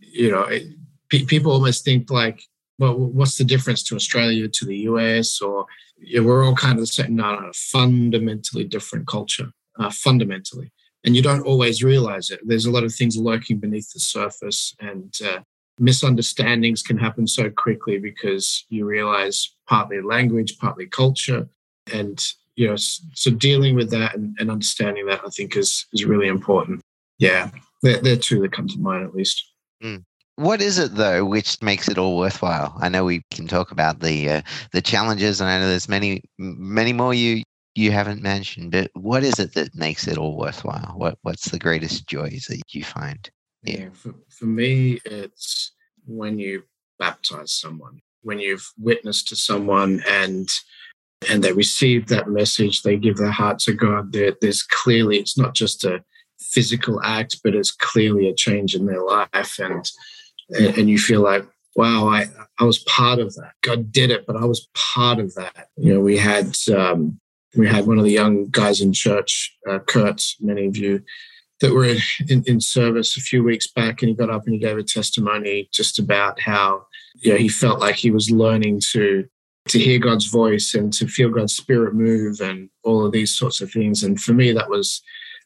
you 0.00 0.30
know, 0.30 0.42
it, 0.44 0.64
people 1.08 1.52
almost 1.52 1.84
think 1.84 2.10
like 2.10 2.42
well, 2.82 2.98
what's 2.98 3.38
the 3.38 3.44
difference 3.44 3.84
to 3.84 3.94
Australia 3.94 4.48
to 4.48 4.64
the 4.64 4.78
US? 4.90 5.40
Or 5.40 5.66
yeah, 5.98 6.20
we're 6.20 6.44
all 6.44 6.56
kind 6.56 6.74
of 6.74 6.80
the 6.80 6.86
same, 6.88 7.20
a 7.20 7.52
fundamentally 7.54 8.64
different 8.64 9.06
culture, 9.06 9.52
uh, 9.78 9.90
fundamentally. 9.90 10.72
And 11.04 11.14
you 11.14 11.22
don't 11.22 11.46
always 11.46 11.84
realize 11.84 12.30
it. 12.30 12.40
There's 12.44 12.66
a 12.66 12.72
lot 12.72 12.82
of 12.82 12.92
things 12.92 13.16
lurking 13.16 13.58
beneath 13.58 13.92
the 13.92 14.00
surface, 14.00 14.74
and 14.80 15.14
uh, 15.24 15.40
misunderstandings 15.78 16.82
can 16.82 16.98
happen 16.98 17.26
so 17.28 17.50
quickly 17.50 17.98
because 17.98 18.64
you 18.68 18.84
realize 18.84 19.54
partly 19.68 20.00
language, 20.00 20.58
partly 20.58 20.86
culture, 20.86 21.48
and 21.92 22.20
you 22.56 22.66
know, 22.66 22.76
so 22.76 23.30
dealing 23.30 23.76
with 23.76 23.90
that 23.90 24.16
and, 24.16 24.36
and 24.40 24.50
understanding 24.50 25.06
that, 25.06 25.20
I 25.24 25.28
think, 25.28 25.56
is 25.56 25.86
is 25.92 26.04
really 26.04 26.26
important. 26.26 26.80
Yeah, 27.18 27.50
they're, 27.82 28.00
they're 28.00 28.16
two 28.16 28.40
that 28.40 28.52
come 28.52 28.66
to 28.66 28.78
mind 28.78 29.04
at 29.04 29.14
least. 29.14 29.52
Mm. 29.82 30.04
What 30.36 30.62
is 30.62 30.78
it 30.78 30.94
though 30.94 31.24
which 31.24 31.60
makes 31.62 31.88
it 31.88 31.98
all 31.98 32.16
worthwhile? 32.16 32.74
I 32.80 32.88
know 32.88 33.04
we 33.04 33.22
can 33.30 33.46
talk 33.46 33.70
about 33.70 34.00
the 34.00 34.28
uh, 34.28 34.42
the 34.72 34.80
challenges, 34.80 35.40
and 35.40 35.50
I 35.50 35.58
know 35.58 35.68
there's 35.68 35.88
many 35.88 36.22
many 36.38 36.92
more 36.92 37.12
you 37.12 37.42
you 37.74 37.90
haven't 37.90 38.22
mentioned. 38.22 38.72
But 38.72 38.90
what 38.94 39.24
is 39.24 39.38
it 39.38 39.54
that 39.54 39.74
makes 39.74 40.06
it 40.06 40.18
all 40.18 40.36
worthwhile? 40.36 40.94
What 40.96 41.18
what's 41.22 41.50
the 41.50 41.58
greatest 41.58 42.06
joys 42.06 42.46
that 42.48 42.60
you 42.70 42.82
find? 42.82 43.28
Yeah, 43.62 43.90
for, 43.92 44.14
for 44.28 44.46
me, 44.46 45.00
it's 45.04 45.72
when 46.06 46.38
you 46.38 46.64
baptize 46.98 47.52
someone, 47.52 48.00
when 48.22 48.38
you've 48.38 48.72
witnessed 48.78 49.28
to 49.28 49.36
someone 49.36 50.02
and 50.08 50.48
and 51.30 51.44
they 51.44 51.52
receive 51.52 52.08
that 52.08 52.28
message, 52.28 52.82
they 52.82 52.96
give 52.96 53.16
their 53.16 53.30
heart 53.30 53.58
to 53.60 53.72
God. 53.72 54.12
There, 54.12 54.32
there's 54.40 54.62
clearly 54.62 55.18
it's 55.18 55.38
not 55.38 55.54
just 55.54 55.84
a 55.84 56.02
physical 56.40 57.00
act, 57.02 57.40
but 57.44 57.54
it's 57.54 57.70
clearly 57.70 58.28
a 58.28 58.34
change 58.34 58.74
in 58.74 58.86
their 58.86 59.02
life 59.02 59.58
and 59.58 59.88
and, 60.58 60.90
you 60.90 60.98
feel 60.98 61.22
like 61.22 61.46
wow 61.76 62.06
i 62.06 62.26
i 62.58 62.64
was 62.64 62.80
part 62.80 63.18
of 63.18 63.34
that. 63.34 63.52
God 63.62 63.92
did 63.92 64.10
it 64.10 64.26
but 64.26 64.36
i 64.36 64.44
was 64.44 64.68
part 64.74 65.18
of 65.18 65.34
that. 65.34 65.68
You 65.76 65.94
know 65.94 66.00
we 66.00 66.16
had 66.16 66.54
um, 66.74 67.18
we 67.56 67.68
had 67.68 67.86
one 67.86 67.98
of 67.98 68.04
the 68.04 68.10
young 68.10 68.48
guys 68.50 68.80
in 68.80 68.92
church 68.92 69.56
uh, 69.68 69.78
kurt 69.80 70.22
many 70.40 70.66
of 70.66 70.76
you 70.76 71.02
that 71.60 71.72
were 71.72 71.94
in, 72.28 72.42
in 72.46 72.60
service 72.60 73.16
a 73.16 73.20
few 73.20 73.42
weeks 73.44 73.68
back 73.68 74.02
and 74.02 74.08
he 74.08 74.14
got 74.14 74.30
up 74.30 74.44
and 74.44 74.54
he 74.54 74.58
gave 74.58 74.76
a 74.76 74.82
testimony 74.82 75.68
just 75.72 75.98
about 75.98 76.40
how 76.40 76.84
you 77.20 77.32
know, 77.32 77.38
he 77.38 77.48
felt 77.48 77.78
like 77.78 77.94
he 77.94 78.10
was 78.10 78.30
learning 78.30 78.80
to 78.92 79.24
to 79.68 79.78
hear 79.78 79.98
God's 79.98 80.26
voice 80.26 80.74
and 80.74 80.92
to 80.94 81.06
feel 81.06 81.30
God's 81.30 81.54
spirit 81.54 81.94
move 81.94 82.40
and 82.40 82.68
all 82.82 83.06
of 83.06 83.12
these 83.12 83.36
sorts 83.36 83.60
of 83.60 83.70
things. 83.70 84.02
And 84.02 84.20
for 84.20 84.32
me, 84.32 84.52
that 84.52 84.68
was 84.68 85.02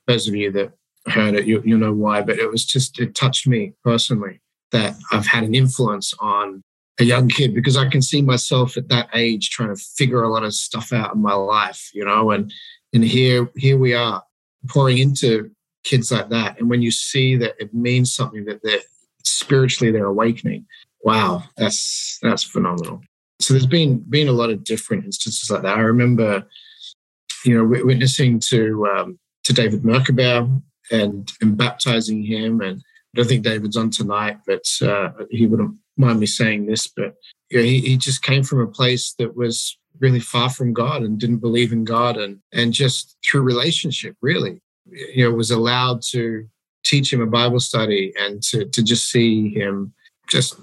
those 0.07 0.27
of 0.27 0.35
you 0.35 0.51
that 0.53 0.73
heard 1.07 1.35
it, 1.35 1.47
you, 1.47 1.63
you 1.65 1.77
know 1.77 1.93
why, 1.93 2.23
but 2.23 2.39
it 2.39 2.51
was 2.51 2.65
just, 2.65 2.99
it 2.99 3.15
touched 3.15 3.47
me 3.47 3.75
personally 3.85 4.41
that 4.73 4.95
I've 5.13 5.27
had 5.27 5.45
an 5.45 5.55
influence 5.55 6.15
on 6.19 6.63
a 6.99 7.05
young 7.05 7.29
kid 7.29 7.55
because 7.55 7.77
I 7.77 7.89
can 7.89 8.03
see 8.03 8.23
myself 8.23 8.77
at 8.77 8.89
that 8.89 9.09
age 9.15 9.51
trying 9.51 9.75
to 9.75 9.81
figure 9.81 10.23
a 10.23 10.33
lot 10.33 10.45
of 10.45 10.55
stuff 10.55 10.93
out 10.93 11.15
in 11.15 11.21
my 11.21 11.35
life, 11.35 11.91
you 11.93 12.05
know, 12.05 12.31
and 12.31 12.53
and 12.93 13.05
here 13.05 13.51
here 13.57 13.79
we 13.79 13.95
are 13.95 14.23
pouring 14.69 14.99
into 14.99 15.51
kids 15.85 16.11
like 16.11 16.31
that. 16.31 16.59
And 16.59 16.71
when 16.71 16.83
you 16.83 16.91
see 16.91 17.37
that 17.37 17.55
it 17.59 17.75
means 17.75 18.15
something 18.15 18.45
that 18.47 18.61
they're 18.63 18.81
spiritually 19.25 19.93
they're 19.93 20.07
awakening, 20.07 20.67
wow, 21.03 21.43
that's 21.57 22.19
that's 22.23 22.43
phenomenal. 22.43 23.03
So 23.41 23.53
there's 23.53 23.67
been 23.67 23.99
been 24.09 24.29
a 24.29 24.33
lot 24.33 24.51
of 24.51 24.65
different 24.65 25.05
instances 25.05 25.51
like 25.51 25.63
that. 25.63 25.77
I 25.77 25.81
remember, 25.81 26.45
you 27.45 27.57
know, 27.57 27.65
witnessing 27.85 28.41
to 28.41 28.87
um, 28.87 29.19
to 29.45 29.53
David 29.53 29.83
Merkabau 29.83 30.63
and 30.91 31.31
and 31.43 31.57
baptizing 31.57 32.23
him 32.23 32.63
and 32.63 32.83
don't 33.17 33.27
think 33.27 33.45
David's 33.45 33.77
on 33.77 33.91
tonight, 33.91 34.39
but 34.47 34.65
uh, 34.83 35.11
he 35.31 35.47
wouldn't 35.47 35.77
mind 35.97 36.21
me 36.21 36.27
saying 36.27 36.67
this, 36.67 36.87
but 36.87 37.15
you 37.51 37.59
know, 37.59 37.65
he, 37.65 37.81
he 37.81 37.97
just 37.97 38.23
came 38.23 38.43
from 38.43 38.61
a 38.61 38.67
place 38.67 39.15
that 39.19 39.37
was 39.37 39.77
really 39.99 40.21
far 40.21 40.51
from 40.51 40.73
God 40.73 41.03
and 41.03 41.19
didn't 41.19 41.39
believe 41.39 41.73
in 41.73 41.85
God 41.85 42.17
and 42.17 42.39
and 42.53 42.73
just 42.73 43.17
through 43.25 43.43
relationship 43.43 44.17
really. 44.21 44.61
You 45.15 45.25
know 45.25 45.35
was 45.35 45.51
allowed 45.51 46.03
to 46.11 46.47
teach 46.85 47.13
him 47.13 47.21
a 47.21 47.27
Bible 47.27 47.61
study 47.61 48.13
and 48.19 48.43
to 48.45 48.67
to 48.67 48.83
just 48.83 49.11
see 49.11 49.49
him 49.49 49.95
just 50.29 50.61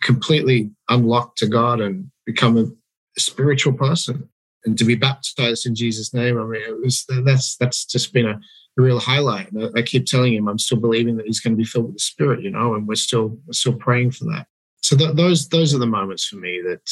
completely 0.00 0.70
unlocked 0.88 1.38
to 1.38 1.48
God 1.48 1.80
and 1.80 2.10
become 2.24 2.56
a 2.56 3.20
spiritual 3.20 3.72
person 3.72 4.28
and 4.64 4.78
to 4.78 4.84
be 4.84 4.94
baptized 4.94 5.66
in 5.66 5.74
Jesus 5.74 6.14
name. 6.14 6.38
I 6.38 6.44
mean 6.44 6.62
it 6.62 6.80
was 6.80 7.04
that's 7.24 7.56
that's 7.56 7.84
just 7.84 8.12
been 8.12 8.26
a, 8.26 8.40
real 8.82 9.00
highlight 9.00 9.48
I, 9.58 9.80
I 9.80 9.82
keep 9.82 10.06
telling 10.06 10.34
him 10.34 10.48
I'm 10.48 10.58
still 10.58 10.78
believing 10.78 11.16
that 11.16 11.26
he's 11.26 11.40
going 11.40 11.54
to 11.54 11.58
be 11.58 11.64
filled 11.64 11.86
with 11.86 11.94
the 11.94 12.00
spirit 12.00 12.42
you 12.42 12.50
know 12.50 12.74
and 12.74 12.86
we're 12.86 12.94
still 12.94 13.38
we're 13.46 13.52
still 13.52 13.74
praying 13.74 14.12
for 14.12 14.24
that 14.26 14.46
so 14.82 14.96
th- 14.96 15.14
those 15.14 15.48
those 15.48 15.74
are 15.74 15.78
the 15.78 15.86
moments 15.86 16.26
for 16.26 16.36
me 16.36 16.60
that 16.62 16.88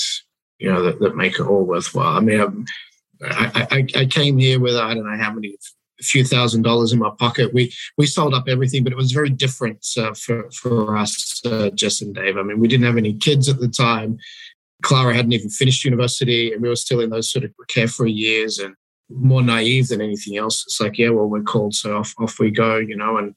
you 0.58 0.72
know 0.72 0.82
that, 0.82 1.00
that 1.00 1.16
make 1.16 1.38
it 1.38 1.46
all 1.46 1.64
worthwhile. 1.64 2.16
I 2.16 2.20
mean, 2.20 2.40
um, 2.40 2.64
I, 3.22 3.66
I, 3.70 4.00
I 4.00 4.06
came 4.06 4.38
here 4.38 4.60
with 4.60 4.76
I 4.76 4.94
don't 4.94 5.08
know 5.08 5.22
how 5.22 5.32
many 5.32 5.56
a 5.98 6.02
few 6.02 6.24
thousand 6.24 6.62
dollars 6.62 6.92
in 6.92 6.98
my 6.98 7.10
pocket. 7.18 7.54
We 7.54 7.72
we 7.96 8.06
sold 8.06 8.34
up 8.34 8.48
everything, 8.48 8.84
but 8.84 8.92
it 8.92 8.96
was 8.96 9.12
very 9.12 9.30
different 9.30 9.86
uh, 9.96 10.14
for 10.14 10.50
for 10.50 10.96
us, 10.96 11.40
uh, 11.44 11.70
Jess 11.70 12.02
and 12.02 12.14
Dave. 12.14 12.36
I 12.36 12.42
mean, 12.42 12.60
we 12.60 12.68
didn't 12.68 12.86
have 12.86 12.96
any 12.96 13.14
kids 13.14 13.48
at 13.48 13.60
the 13.60 13.68
time. 13.68 14.18
Clara 14.82 15.14
hadn't 15.14 15.32
even 15.32 15.48
finished 15.48 15.84
university, 15.84 16.52
and 16.52 16.60
we 16.60 16.68
were 16.68 16.76
still 16.76 17.00
in 17.00 17.10
those 17.10 17.30
sort 17.30 17.44
of 17.44 17.52
carefree 17.68 18.12
years 18.12 18.58
and 18.58 18.74
more 19.10 19.42
naive 19.42 19.88
than 19.88 20.00
anything 20.00 20.36
else. 20.36 20.64
It's 20.66 20.80
like, 20.80 20.98
yeah, 20.98 21.10
well, 21.10 21.28
we're 21.28 21.42
called, 21.42 21.74
so 21.74 21.96
off 21.96 22.14
off 22.18 22.38
we 22.38 22.50
go, 22.50 22.76
you 22.76 22.96
know. 22.96 23.16
And 23.18 23.36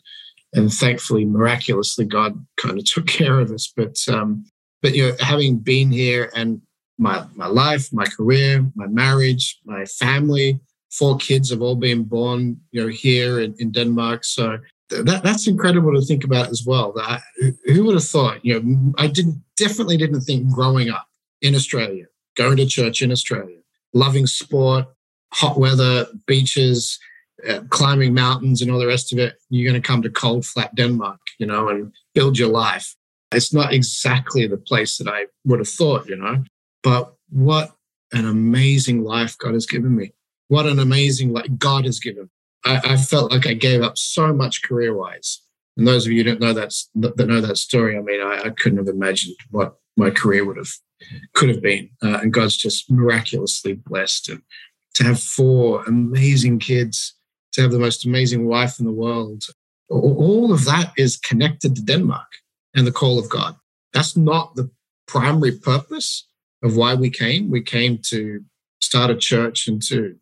and 0.53 0.71
thankfully, 0.71 1.25
miraculously, 1.25 2.05
God 2.05 2.45
kind 2.57 2.77
of 2.77 2.85
took 2.85 3.07
care 3.07 3.39
of 3.39 3.51
us. 3.51 3.71
But 3.75 3.97
um, 4.07 4.45
but 4.81 4.95
you 4.95 5.09
know, 5.09 5.15
having 5.19 5.57
been 5.57 5.91
here 5.91 6.31
and 6.35 6.61
my 6.97 7.25
my 7.35 7.47
life, 7.47 7.91
my 7.93 8.05
career, 8.05 8.65
my 8.75 8.87
marriage, 8.87 9.59
my 9.65 9.85
family, 9.85 10.59
four 10.91 11.17
kids 11.17 11.49
have 11.49 11.61
all 11.61 11.75
been 11.75 12.03
born, 12.03 12.59
you 12.71 12.81
know, 12.81 12.87
here 12.87 13.39
in, 13.39 13.55
in 13.59 13.71
Denmark. 13.71 14.23
So 14.25 14.57
that 14.89 15.23
that's 15.23 15.47
incredible 15.47 15.93
to 15.93 16.01
think 16.01 16.23
about 16.23 16.49
as 16.49 16.63
well. 16.65 16.93
That 16.93 17.21
who 17.65 17.85
would 17.85 17.95
have 17.95 18.03
thought? 18.03 18.43
You 18.43 18.61
know, 18.61 18.93
I 18.97 19.07
didn't 19.07 19.41
definitely 19.55 19.97
didn't 19.97 20.21
think 20.21 20.49
growing 20.51 20.89
up 20.89 21.07
in 21.41 21.55
Australia, 21.55 22.05
going 22.35 22.57
to 22.57 22.65
church 22.65 23.01
in 23.01 23.11
Australia, 23.11 23.59
loving 23.93 24.27
sport, 24.27 24.87
hot 25.33 25.59
weather, 25.59 26.07
beaches, 26.25 26.99
uh, 27.47 27.61
climbing 27.69 28.13
mountains, 28.13 28.61
and 28.61 28.71
all 28.71 28.79
the 28.79 28.87
rest 28.87 29.13
of 29.13 29.19
it. 29.19 29.35
You're 29.49 29.69
going 29.69 29.81
to 29.81 29.87
come 29.87 30.01
to 30.01 30.09
cold, 30.09 30.45
flat 30.45 30.75
Denmark, 30.75 31.19
you 31.37 31.45
know, 31.45 31.69
and 31.69 31.91
build 32.13 32.37
your 32.37 32.49
life. 32.49 32.95
It's 33.31 33.53
not 33.53 33.73
exactly 33.73 34.47
the 34.47 34.57
place 34.57 34.97
that 34.97 35.07
I 35.07 35.27
would 35.45 35.59
have 35.59 35.69
thought, 35.69 36.07
you 36.07 36.15
know. 36.15 36.43
But 36.83 37.13
what 37.29 37.75
an 38.11 38.25
amazing 38.25 39.03
life 39.03 39.37
God 39.37 39.53
has 39.53 39.65
given 39.65 39.95
me. 39.95 40.13
What 40.47 40.65
an 40.65 40.79
amazing 40.79 41.31
life 41.31 41.47
God 41.57 41.85
has 41.85 41.99
given. 41.99 42.29
I, 42.65 42.81
I 42.83 42.97
felt 42.97 43.31
like 43.31 43.45
I 43.45 43.53
gave 43.53 43.81
up 43.81 43.97
so 43.97 44.33
much 44.33 44.63
career 44.63 44.95
wise. 44.95 45.41
And 45.77 45.87
those 45.87 46.05
of 46.05 46.11
you 46.11 46.23
who 46.23 46.29
don't 46.29 46.41
know 46.41 46.53
that, 46.53 46.73
that 46.95 47.27
know 47.27 47.39
that 47.39 47.57
story, 47.57 47.97
I 47.97 48.01
mean, 48.01 48.21
I, 48.21 48.41
I 48.45 48.49
couldn't 48.49 48.79
have 48.79 48.87
imagined 48.87 49.35
what 49.51 49.75
my 49.95 50.09
career 50.09 50.43
would 50.43 50.57
have 50.57 50.71
could 51.33 51.49
have 51.49 51.61
been. 51.61 51.89
Uh, 52.03 52.19
and 52.21 52.33
God's 52.33 52.57
just 52.57 52.91
miraculously 52.91 53.73
blessed. 53.73 54.29
And 54.29 54.41
to 54.95 55.03
have 55.03 55.19
four 55.19 55.83
amazing 55.85 56.59
kids, 56.59 57.15
to 57.53 57.61
have 57.61 57.71
the 57.71 57.79
most 57.79 58.05
amazing 58.05 58.47
wife 58.47 58.79
in 58.79 58.85
the 58.85 58.91
world, 58.91 59.45
all 59.89 60.53
of 60.53 60.65
that 60.65 60.91
is 60.97 61.17
connected 61.17 61.75
to 61.75 61.81
Denmark 61.81 62.27
and 62.75 62.85
the 62.85 62.91
call 62.91 63.17
of 63.17 63.29
God. 63.29 63.55
That's 63.93 64.15
not 64.15 64.55
the 64.55 64.69
primary 65.07 65.51
purpose, 65.51 66.27
of 66.63 66.75
why 66.75 66.93
we 66.93 67.09
came. 67.09 67.49
We 67.49 67.61
came 67.61 67.99
to 68.05 68.43
start 68.81 69.11
a 69.11 69.15
church 69.15 69.67
and 69.67 69.81
to, 69.83 70.15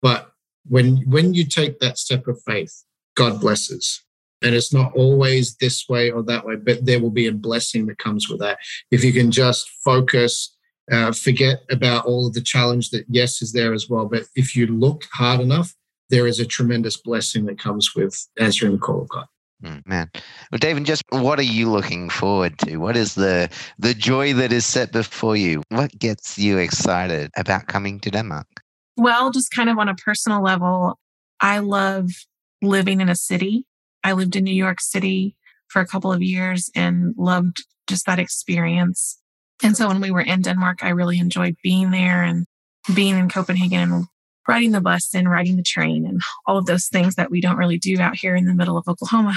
but 0.00 0.32
when 0.68 0.98
when 1.10 1.34
you 1.34 1.44
take 1.44 1.80
that 1.80 1.98
step 1.98 2.26
of 2.26 2.40
faith, 2.42 2.84
God 3.16 3.40
blesses. 3.40 4.02
And 4.44 4.56
it's 4.56 4.72
not 4.72 4.92
always 4.94 5.56
this 5.56 5.88
way 5.88 6.10
or 6.10 6.22
that 6.24 6.44
way, 6.44 6.56
but 6.56 6.84
there 6.84 6.98
will 6.98 7.10
be 7.10 7.28
a 7.28 7.32
blessing 7.32 7.86
that 7.86 7.98
comes 7.98 8.28
with 8.28 8.40
that. 8.40 8.58
If 8.90 9.04
you 9.04 9.12
can 9.12 9.30
just 9.30 9.70
focus, 9.84 10.51
uh, 10.90 11.12
forget 11.12 11.62
about 11.70 12.06
all 12.06 12.26
of 12.26 12.34
the 12.34 12.40
challenge 12.40 12.90
that, 12.90 13.04
yes, 13.08 13.42
is 13.42 13.52
there 13.52 13.72
as 13.72 13.88
well. 13.88 14.06
But 14.06 14.24
if 14.34 14.56
you 14.56 14.66
look 14.66 15.04
hard 15.12 15.40
enough, 15.40 15.74
there 16.10 16.26
is 16.26 16.40
a 16.40 16.46
tremendous 16.46 16.96
blessing 16.96 17.46
that 17.46 17.58
comes 17.58 17.94
with 17.94 18.26
answering 18.38 18.72
the 18.72 18.78
call 18.78 19.02
of 19.02 19.08
God. 19.08 19.26
Mm, 19.62 19.86
man. 19.86 20.10
Well, 20.50 20.58
David, 20.58 20.84
just 20.84 21.04
what 21.10 21.38
are 21.38 21.44
you 21.44 21.70
looking 21.70 22.10
forward 22.10 22.58
to? 22.60 22.78
What 22.78 22.96
is 22.96 23.14
the 23.14 23.48
the 23.78 23.94
joy 23.94 24.34
that 24.34 24.52
is 24.52 24.66
set 24.66 24.90
before 24.90 25.36
you? 25.36 25.62
What 25.68 25.96
gets 25.98 26.36
you 26.36 26.58
excited 26.58 27.30
about 27.36 27.68
coming 27.68 28.00
to 28.00 28.10
Denmark? 28.10 28.48
Well, 28.96 29.30
just 29.30 29.52
kind 29.52 29.70
of 29.70 29.78
on 29.78 29.88
a 29.88 29.94
personal 29.94 30.42
level, 30.42 30.98
I 31.40 31.60
love 31.60 32.10
living 32.60 33.00
in 33.00 33.08
a 33.08 33.16
city. 33.16 33.64
I 34.02 34.12
lived 34.12 34.34
in 34.34 34.44
New 34.44 34.54
York 34.54 34.80
City 34.80 35.36
for 35.68 35.80
a 35.80 35.86
couple 35.86 36.12
of 36.12 36.22
years 36.22 36.70
and 36.74 37.14
loved 37.16 37.64
just 37.86 38.04
that 38.06 38.18
experience. 38.18 39.21
And 39.62 39.76
so 39.76 39.88
when 39.88 40.00
we 40.00 40.10
were 40.10 40.20
in 40.20 40.42
Denmark, 40.42 40.82
I 40.82 40.90
really 40.90 41.18
enjoyed 41.18 41.56
being 41.62 41.90
there 41.90 42.22
and 42.22 42.46
being 42.94 43.16
in 43.16 43.28
Copenhagen 43.28 43.92
and 43.92 44.06
riding 44.48 44.72
the 44.72 44.80
bus 44.80 45.14
and 45.14 45.30
riding 45.30 45.56
the 45.56 45.62
train 45.62 46.04
and 46.06 46.20
all 46.46 46.58
of 46.58 46.66
those 46.66 46.86
things 46.86 47.14
that 47.14 47.30
we 47.30 47.40
don't 47.40 47.56
really 47.56 47.78
do 47.78 47.98
out 48.00 48.16
here 48.16 48.34
in 48.34 48.46
the 48.46 48.54
middle 48.54 48.76
of 48.76 48.88
Oklahoma. 48.88 49.36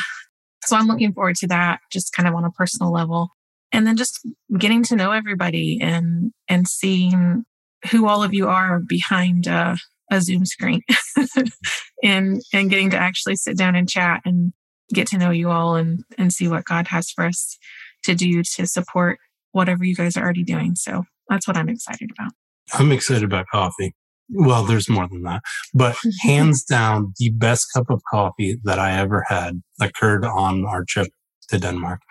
So 0.65 0.75
I'm 0.75 0.87
looking 0.87 1.13
forward 1.13 1.35
to 1.37 1.47
that 1.47 1.79
just 1.91 2.13
kind 2.13 2.27
of 2.27 2.33
on 2.33 2.43
a 2.43 2.51
personal 2.51 2.91
level. 2.91 3.29
And 3.71 3.85
then 3.85 3.97
just 3.97 4.25
getting 4.57 4.83
to 4.83 4.95
know 4.95 5.11
everybody 5.11 5.79
and 5.81 6.31
and 6.47 6.67
seeing 6.67 7.43
who 7.91 8.07
all 8.07 8.23
of 8.23 8.33
you 8.33 8.47
are 8.47 8.79
behind 8.79 9.47
uh, 9.47 9.75
a 10.11 10.21
Zoom 10.21 10.45
screen 10.45 10.81
and 12.03 12.41
and 12.53 12.69
getting 12.69 12.89
to 12.91 12.97
actually 12.97 13.35
sit 13.35 13.57
down 13.57 13.75
and 13.75 13.89
chat 13.89 14.21
and 14.25 14.53
get 14.93 15.07
to 15.07 15.17
know 15.17 15.31
you 15.31 15.49
all 15.49 15.75
and 15.75 16.03
and 16.17 16.31
see 16.31 16.47
what 16.47 16.65
God 16.65 16.87
has 16.87 17.11
for 17.11 17.25
us 17.25 17.57
to 18.03 18.15
do 18.15 18.43
to 18.43 18.65
support 18.65 19.19
whatever 19.55 19.85
you 19.85 19.95
guys 19.95 20.17
are 20.17 20.23
already 20.23 20.43
doing. 20.43 20.75
So 20.75 21.03
that's 21.29 21.47
what 21.47 21.55
I'm 21.55 21.69
excited 21.69 22.11
about. 22.11 22.33
I'm 22.73 22.91
excited 22.91 23.23
about 23.23 23.45
coffee. 23.51 23.95
Well, 24.29 24.65
there's 24.65 24.89
more 24.89 25.07
than 25.07 25.21
that, 25.23 25.43
but 25.73 25.95
hands 26.21 26.63
down, 26.63 27.13
the 27.17 27.29
best 27.29 27.67
cup 27.73 27.89
of 27.89 28.01
coffee 28.11 28.57
that 28.63 28.79
I 28.79 28.99
ever 28.99 29.23
had 29.29 29.61
occurred 29.79 30.25
on 30.25 30.65
our 30.65 30.83
trip 30.83 31.07
to 31.49 31.59
Denmark. 31.59 32.01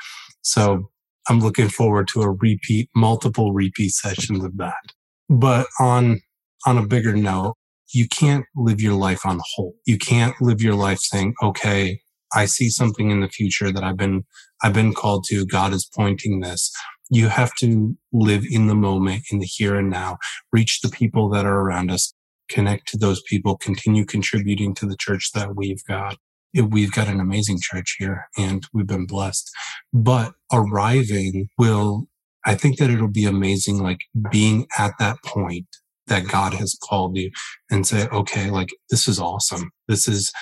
So 0.41 0.91
I'm 1.29 1.41
looking 1.41 1.69
forward 1.69 2.09
to 2.09 2.23
a 2.23 2.31
repeat, 2.31 2.89
multiple 2.95 3.53
repeat 3.53 3.91
sessions 3.91 4.43
of 4.43 4.57
that. 4.57 4.93
But 5.29 5.67
on, 5.79 6.21
on 6.67 6.79
a 6.79 6.87
bigger 6.87 7.15
note, 7.15 7.57
you 7.93 8.09
can't 8.09 8.47
live 8.57 8.81
your 8.81 8.95
life 8.95 9.27
on 9.27 9.41
hold. 9.55 9.75
You 9.85 9.99
can't 9.99 10.35
live 10.41 10.63
your 10.63 10.75
life 10.75 11.01
saying, 11.01 11.35
okay, 11.43 12.01
I 12.35 12.47
see 12.47 12.71
something 12.71 13.11
in 13.11 13.21
the 13.21 13.29
future 13.29 13.71
that 13.71 13.85
I've 13.85 13.97
been, 13.97 14.25
I've 14.63 14.73
been 14.73 14.95
called 14.95 15.25
to. 15.29 15.45
God 15.47 15.73
is 15.73 15.89
pointing 15.95 16.41
this 16.41 16.73
you 17.11 17.29
have 17.29 17.55
to 17.57 17.97
live 18.13 18.45
in 18.49 18.67
the 18.67 18.75
moment, 18.75 19.25
in 19.31 19.39
the 19.39 19.47
here 19.47 19.77
and 19.77 19.91
now, 19.91 20.19
reach 20.53 20.81
the 20.81 20.89
people 20.89 21.29
that 21.31 21.45
are 21.45 21.61
around 21.61 21.91
us, 21.91 22.15
connect 22.49 22.89
to 22.89 22.99
those 22.99 23.23
people, 23.23 23.57
continue 23.57 24.05
contributing 24.05 24.75
to 24.75 24.87
the 24.87 24.97
church 24.97 25.33
that 25.33 25.55
we've 25.57 25.85
got. 25.85 26.17
We've 26.55 26.93
got 26.93 27.09
an 27.09 27.21
amazing 27.21 27.59
church 27.61 27.97
here 27.99 28.29
and 28.39 28.65
we've 28.73 28.87
been 28.87 29.07
blessed. 29.07 29.51
But 29.93 30.35
arriving 30.53 31.49
will, 31.59 32.07
I 32.47 32.55
think 32.55 32.79
that 32.79 32.91
it'll 32.91 33.09
be 33.09 33.25
amazing, 33.25 33.83
like 33.83 34.01
being 34.31 34.67
at 34.79 34.93
that 34.99 35.17
point 35.25 35.67
that 36.07 36.29
God 36.29 36.55
has 36.55 36.79
called 36.83 37.17
you 37.17 37.31
and 37.71 37.87
say, 37.87 38.07
okay, 38.09 38.51
like 38.51 38.69
this 38.91 39.09
is 39.09 39.19
awesome. 39.19 39.71
This 39.89 40.07
is 40.07 40.33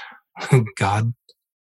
God 0.79 1.15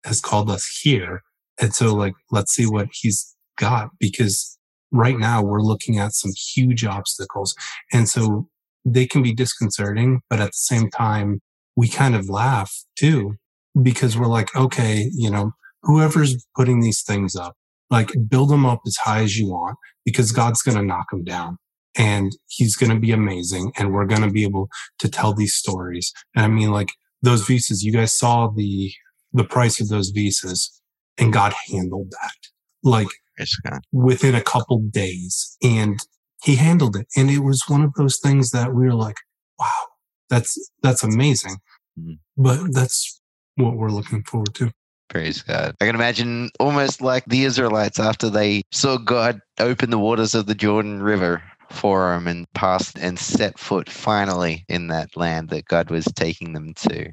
has 0.04 0.20
called 0.20 0.50
us 0.50 0.68
here. 0.82 1.22
And 1.60 1.74
so 1.74 1.94
like, 1.94 2.14
let's 2.32 2.54
see 2.54 2.66
what 2.66 2.90
he's 2.92 3.36
got 3.58 3.92
because 4.00 4.58
right 4.92 5.18
now 5.18 5.42
we're 5.42 5.62
looking 5.62 6.00
at 6.00 6.14
some 6.14 6.32
huge 6.54 6.86
obstacles. 6.86 7.56
And 7.92 8.08
so 8.10 8.48
they 8.86 9.06
can 9.06 9.22
be 9.22 9.34
disconcerting, 9.34 10.22
but 10.30 10.40
at 10.40 10.48
the 10.48 10.52
same 10.54 10.90
time, 10.90 11.42
we 11.76 11.88
kind 11.88 12.16
of 12.16 12.30
laugh 12.30 12.74
too, 12.98 13.36
because 13.82 14.18
we're 14.18 14.28
like, 14.28 14.56
okay, 14.56 15.10
you 15.14 15.30
know, 15.30 15.52
whoever's 15.84 16.46
putting 16.56 16.82
these 16.82 17.02
things 17.02 17.36
up, 17.36 17.56
like 17.90 18.12
build 18.28 18.50
them 18.50 18.66
up 18.66 18.82
as 18.86 18.98
high 18.98 19.22
as 19.22 19.38
you 19.38 19.50
want 19.50 19.78
because 20.06 20.32
God's 20.32 20.62
going 20.62 20.78
to 20.78 20.84
knock 20.84 21.10
them 21.12 21.24
down 21.24 21.58
and 21.98 22.32
he's 22.48 22.76
going 22.76 22.92
to 22.92 23.00
be 23.00 23.12
amazing. 23.12 23.72
And 23.78 23.94
we're 23.94 24.06
going 24.06 24.22
to 24.22 24.32
be 24.32 24.44
able 24.44 24.70
to 25.00 25.10
tell 25.10 25.34
these 25.34 25.56
stories. 25.56 26.12
And 26.36 26.46
I 26.46 26.48
mean, 26.48 26.72
like 26.72 26.90
those 27.22 27.46
visas, 27.46 27.84
you 27.84 27.92
guys 27.92 28.18
saw 28.18 28.48
the, 28.48 28.92
the 29.34 29.44
price 29.44 29.80
of 29.80 29.90
those 29.90 30.10
visas 30.10 30.82
and 31.18 31.34
God 31.34 31.54
handled 31.70 32.12
that. 32.12 32.50
Like 32.84 33.10
within 33.92 34.36
a 34.36 34.42
couple 34.42 34.80
days 34.80 35.58
and 35.64 36.00
he 36.44 36.56
handled 36.56 36.96
it. 36.96 37.08
And 37.16 37.30
it 37.30 37.40
was 37.40 37.64
one 37.68 37.84
of 37.84 37.94
those 37.96 38.20
things 38.20 38.52
that 38.52 38.74
we 38.74 38.86
were 38.86 38.96
like, 38.96 39.18
wow, 39.60 39.88
that's, 40.30 40.72
that's 40.82 41.04
amazing. 41.04 41.58
Mm-hmm. 42.00 42.14
But 42.38 42.74
that's 42.74 43.22
what 43.56 43.76
we're 43.76 43.90
looking 43.90 44.24
forward 44.24 44.56
to. 44.56 44.72
Praise 45.10 45.42
God. 45.42 45.76
I 45.82 45.86
can 45.86 45.96
imagine 45.96 46.50
almost 46.60 47.02
like 47.02 47.26
the 47.26 47.44
Israelites 47.44 48.00
after 48.00 48.30
they 48.30 48.64
saw 48.72 48.98
God 48.98 49.42
open 49.60 49.90
the 49.90 50.00
waters 50.00 50.34
of 50.34 50.46
the 50.46 50.56
Jordan 50.56 51.04
River 51.04 51.44
for 51.70 52.12
them 52.14 52.28
and 52.28 52.52
passed 52.54 52.98
and 52.98 53.20
set 53.20 53.60
foot 53.60 53.90
finally 53.90 54.66
in 54.70 54.88
that 54.88 55.18
land 55.18 55.50
that 55.50 55.66
God 55.66 55.90
was 55.90 56.06
taking 56.16 56.54
them 56.54 56.74
to. 56.76 57.12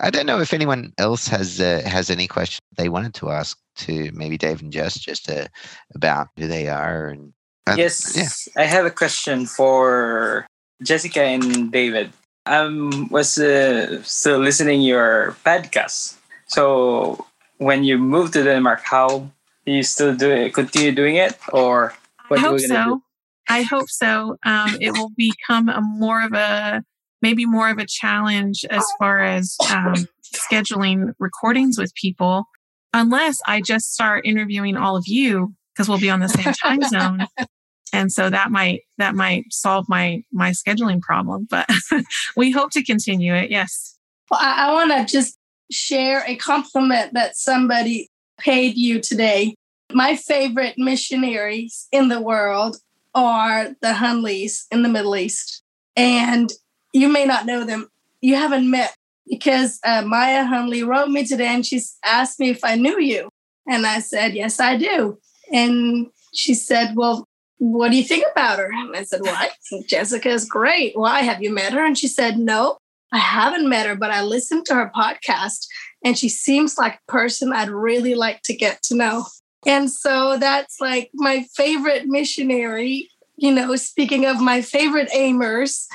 I 0.00 0.10
don't 0.10 0.26
know 0.26 0.40
if 0.40 0.52
anyone 0.52 0.92
else 0.98 1.28
has 1.28 1.60
uh, 1.60 1.82
has 1.84 2.10
any 2.10 2.26
questions 2.26 2.60
they 2.76 2.88
wanted 2.88 3.14
to 3.14 3.30
ask 3.30 3.58
to 3.76 4.10
maybe 4.12 4.38
Dave 4.38 4.62
and 4.62 4.72
Jess 4.72 4.98
just 4.98 5.30
uh, 5.30 5.46
about 5.94 6.28
who 6.36 6.46
they 6.46 6.68
are 6.68 7.08
and. 7.08 7.32
Uh, 7.66 7.74
yes, 7.76 8.16
yeah. 8.16 8.62
I 8.62 8.64
have 8.64 8.86
a 8.86 8.90
question 8.90 9.44
for 9.44 10.46
Jessica 10.82 11.20
and 11.20 11.70
David. 11.70 12.10
I 12.46 12.64
was 13.10 13.38
uh, 13.38 14.02
still 14.04 14.38
listening 14.38 14.80
your 14.80 15.36
podcast. 15.44 16.16
So 16.46 17.26
when 17.58 17.84
you 17.84 17.98
moved 17.98 18.32
to 18.32 18.42
Denmark, 18.42 18.80
how 18.84 19.30
do 19.66 19.72
you 19.72 19.82
still 19.82 20.14
do 20.14 20.30
it? 20.30 20.54
Continue 20.54 20.92
doing 20.92 21.16
it, 21.16 21.36
or 21.52 21.92
what 22.28 22.40
I 22.40 22.42
hope 22.42 22.60
so. 22.60 22.84
Do? 22.84 23.02
I 23.48 23.62
hope 23.62 23.90
so. 23.90 24.38
Um, 24.44 24.76
it 24.80 24.92
will 24.92 25.12
become 25.16 25.68
a 25.68 25.80
more 25.80 26.22
of 26.24 26.32
a 26.32 26.82
maybe 27.22 27.46
more 27.46 27.70
of 27.70 27.78
a 27.78 27.86
challenge 27.86 28.64
as 28.70 28.84
far 28.98 29.20
as 29.20 29.56
um, 29.70 30.06
scheduling 30.34 31.12
recordings 31.18 31.78
with 31.78 31.94
people, 31.94 32.44
unless 32.92 33.38
I 33.46 33.60
just 33.60 33.92
start 33.92 34.26
interviewing 34.26 34.76
all 34.76 34.96
of 34.96 35.04
you 35.06 35.54
because 35.72 35.88
we'll 35.88 35.98
be 35.98 36.10
on 36.10 36.20
the 36.20 36.28
same 36.28 36.52
time 36.54 36.82
zone. 36.82 37.26
And 37.90 38.12
so 38.12 38.28
that 38.28 38.50
might 38.50 38.82
that 38.98 39.14
might 39.14 39.44
solve 39.50 39.86
my 39.88 40.22
my 40.30 40.50
scheduling 40.50 41.00
problem. 41.00 41.46
But 41.48 41.66
we 42.36 42.50
hope 42.50 42.70
to 42.72 42.84
continue 42.84 43.34
it. 43.34 43.50
Yes. 43.50 43.96
Well, 44.30 44.40
I, 44.42 44.68
I 44.68 44.72
want 44.74 44.90
to 44.92 45.10
just 45.10 45.38
share 45.70 46.22
a 46.26 46.36
compliment 46.36 47.14
that 47.14 47.34
somebody 47.34 48.08
paid 48.38 48.76
you 48.76 49.00
today. 49.00 49.54
My 49.92 50.16
favorite 50.16 50.74
missionaries 50.76 51.88
in 51.90 52.08
the 52.08 52.20
world 52.20 52.76
are 53.14 53.70
the 53.80 53.94
Hunleys 53.94 54.66
in 54.70 54.82
the 54.82 54.88
Middle 54.88 55.16
East. 55.16 55.62
And 55.96 56.50
you 56.98 57.08
may 57.08 57.24
not 57.24 57.46
know 57.46 57.64
them. 57.64 57.88
You 58.20 58.34
haven't 58.34 58.70
met 58.70 58.94
because 59.28 59.78
uh, 59.84 60.02
Maya 60.02 60.44
Hunley 60.44 60.86
wrote 60.86 61.08
me 61.08 61.26
today 61.26 61.48
and 61.48 61.64
she 61.64 61.80
asked 62.04 62.40
me 62.40 62.50
if 62.50 62.64
I 62.64 62.74
knew 62.74 62.98
you. 62.98 63.28
And 63.68 63.86
I 63.86 64.00
said, 64.00 64.34
Yes, 64.34 64.60
I 64.60 64.76
do. 64.76 65.18
And 65.52 66.08
she 66.34 66.54
said, 66.54 66.96
Well, 66.96 67.26
what 67.58 67.90
do 67.90 67.96
you 67.96 68.04
think 68.04 68.24
about 68.30 68.58
her? 68.58 68.70
And 68.72 68.96
I 68.96 69.04
said, 69.04 69.20
Well, 69.22 69.36
I 69.36 69.50
think 69.68 69.88
Jessica 69.88 70.30
is 70.30 70.44
great. 70.44 70.96
Why 70.96 71.20
have 71.20 71.42
you 71.42 71.52
met 71.52 71.72
her? 71.72 71.84
And 71.84 71.96
she 71.96 72.08
said, 72.08 72.38
No, 72.38 72.78
I 73.12 73.18
haven't 73.18 73.68
met 73.68 73.86
her, 73.86 73.96
but 73.96 74.10
I 74.10 74.22
listened 74.22 74.66
to 74.66 74.74
her 74.74 74.90
podcast 74.94 75.66
and 76.04 76.16
she 76.16 76.28
seems 76.28 76.78
like 76.78 76.94
a 76.94 77.12
person 77.12 77.52
I'd 77.52 77.70
really 77.70 78.14
like 78.14 78.42
to 78.42 78.56
get 78.56 78.82
to 78.84 78.96
know. 78.96 79.26
And 79.66 79.90
so 79.90 80.38
that's 80.38 80.80
like 80.80 81.10
my 81.14 81.44
favorite 81.54 82.06
missionary 82.06 83.10
you 83.38 83.52
know, 83.52 83.76
speaking 83.76 84.26
of 84.26 84.40
my 84.40 84.60
favorite 84.60 85.08
aimers, 85.14 85.86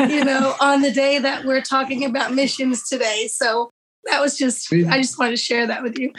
you 0.00 0.24
know, 0.24 0.56
on 0.60 0.82
the 0.82 0.90
day 0.90 1.20
that 1.20 1.44
we're 1.44 1.62
talking 1.62 2.04
about 2.04 2.34
missions 2.34 2.88
today. 2.88 3.28
So 3.32 3.70
that 4.06 4.20
was 4.20 4.36
just, 4.36 4.72
I 4.72 5.00
just 5.00 5.18
wanted 5.18 5.30
to 5.30 5.36
share 5.36 5.68
that 5.68 5.84
with 5.84 5.98
you. 5.98 6.12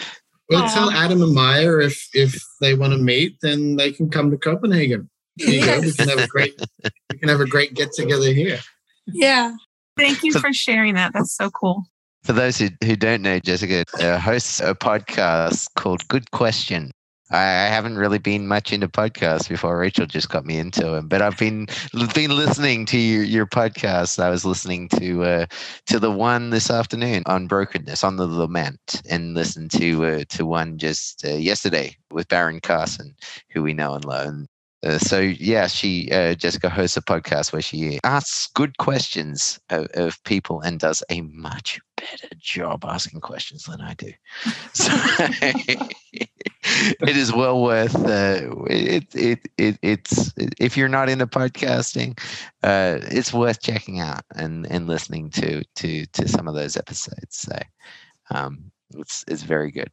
Well, 0.49 0.63
Aww. 0.63 0.73
tell 0.73 0.91
Adam 0.91 1.21
and 1.21 1.33
Maya 1.33 1.79
if 1.79 2.07
if 2.13 2.41
they 2.61 2.75
want 2.75 2.93
to 2.93 2.99
meet, 2.99 3.37
then 3.41 3.75
they 3.75 3.91
can 3.91 4.09
come 4.09 4.31
to 4.31 4.37
Copenhagen. 4.37 5.09
Yes. 5.37 5.83
We 5.83 5.93
can 5.93 6.07
have 6.07 6.19
a 6.19 6.27
great 6.27 6.59
we 7.11 7.17
can 7.17 7.29
have 7.29 7.41
a 7.41 7.47
great 7.47 7.73
get 7.73 7.91
together 7.93 8.31
here. 8.31 8.59
Yeah. 9.07 9.53
Thank 9.97 10.23
you 10.23 10.33
for 10.33 10.53
sharing 10.53 10.93
that. 10.95 11.13
That's 11.13 11.35
so 11.35 11.49
cool. 11.49 11.83
For 12.23 12.33
those 12.33 12.57
who, 12.57 12.69
who 12.83 12.95
don't 12.95 13.21
know, 13.21 13.39
Jessica 13.39 13.85
uh, 13.99 14.19
hosts 14.19 14.59
a 14.59 14.73
podcast 14.73 15.67
called 15.75 16.07
Good 16.07 16.31
Question 16.31 16.91
I 17.31 17.41
haven't 17.41 17.97
really 17.97 18.19
been 18.19 18.47
much 18.47 18.71
into 18.71 18.87
podcasts 18.87 19.49
before. 19.49 19.79
Rachel 19.79 20.05
just 20.05 20.29
got 20.29 20.45
me 20.45 20.59
into 20.59 20.85
them, 20.85 21.07
but 21.07 21.23
I've 21.23 21.37
been 21.37 21.67
been 22.13 22.35
listening 22.35 22.85
to 22.87 22.97
your, 22.97 23.23
your 23.23 23.47
podcast. 23.47 24.19
I 24.21 24.29
was 24.29 24.45
listening 24.45 24.89
to 24.89 25.23
uh, 25.23 25.45
to 25.87 25.99
the 25.99 26.11
one 26.11 26.51
this 26.51 26.69
afternoon 26.69 27.23
on 27.25 27.47
brokenness, 27.47 28.03
on 28.03 28.17
the 28.17 28.27
lament, 28.27 29.01
and 29.09 29.33
listened 29.33 29.71
to 29.71 30.05
uh, 30.05 30.23
to 30.29 30.45
one 30.45 30.77
just 30.77 31.25
uh, 31.25 31.29
yesterday 31.29 31.97
with 32.11 32.27
Baron 32.27 32.59
Carson, 32.59 33.15
who 33.49 33.63
we 33.63 33.73
know 33.73 33.95
and 33.95 34.05
love. 34.05 34.45
Uh, 34.85 34.99
so 34.99 35.19
yeah, 35.19 35.65
she 35.65 36.11
uh, 36.11 36.35
Jessica 36.35 36.69
hosts 36.69 36.95
a 36.95 37.01
podcast 37.01 37.51
where 37.51 37.61
she 37.61 37.99
asks 38.03 38.47
good 38.53 38.77
questions 38.77 39.59
of, 39.71 39.87
of, 39.95 40.23
people 40.25 40.61
and 40.61 40.79
does 40.79 41.01
a 41.09 41.21
much 41.21 41.79
better 41.97 42.29
job 42.37 42.85
asking 42.85 43.19
questions 43.19 43.63
than 43.63 43.81
I 43.81 43.95
do. 43.95 44.11
So 44.73 44.93
it 47.01 47.15
is 47.15 47.33
well 47.33 47.61
worth 47.61 47.95
uh, 47.95 48.41
it, 48.67 49.13
it. 49.15 49.39
It 49.57 49.77
it's 49.81 50.33
if 50.37 50.75
you're 50.75 50.89
not 50.89 51.09
into 51.09 51.27
podcasting, 51.27 52.19
uh, 52.63 52.99
it's 53.03 53.33
worth 53.33 53.61
checking 53.61 53.99
out 53.99 54.23
and 54.35 54.65
and 54.67 54.87
listening 54.87 55.29
to 55.31 55.63
to 55.75 56.05
to 56.05 56.27
some 56.27 56.47
of 56.47 56.55
those 56.55 56.77
episodes. 56.77 57.37
So 57.37 57.57
um, 58.31 58.71
it's 58.95 59.23
it's 59.27 59.43
very 59.43 59.71
good. 59.71 59.91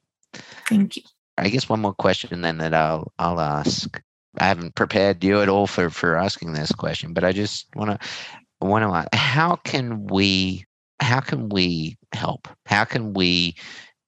Thank 0.68 0.96
you. 0.96 1.02
I 1.38 1.48
guess 1.48 1.68
one 1.68 1.80
more 1.80 1.94
question 1.94 2.40
then 2.40 2.58
that 2.58 2.74
I'll 2.74 3.12
I'll 3.18 3.40
ask 3.40 4.00
I 4.38 4.44
haven't 4.44 4.74
prepared 4.74 5.22
you 5.22 5.40
at 5.40 5.48
all 5.48 5.66
for 5.66 5.90
for 5.90 6.16
asking 6.16 6.52
this 6.52 6.72
question, 6.72 7.12
but 7.12 7.24
I 7.24 7.32
just 7.32 7.66
want 7.76 7.90
to 8.00 8.66
want 8.66 8.84
to 8.84 8.94
ask, 8.94 9.08
how 9.14 9.56
can 9.56 10.06
we 10.06 10.64
how 11.00 11.20
can 11.20 11.48
we 11.48 11.96
help? 12.12 12.48
How 12.66 12.84
can 12.84 13.12
we 13.12 13.56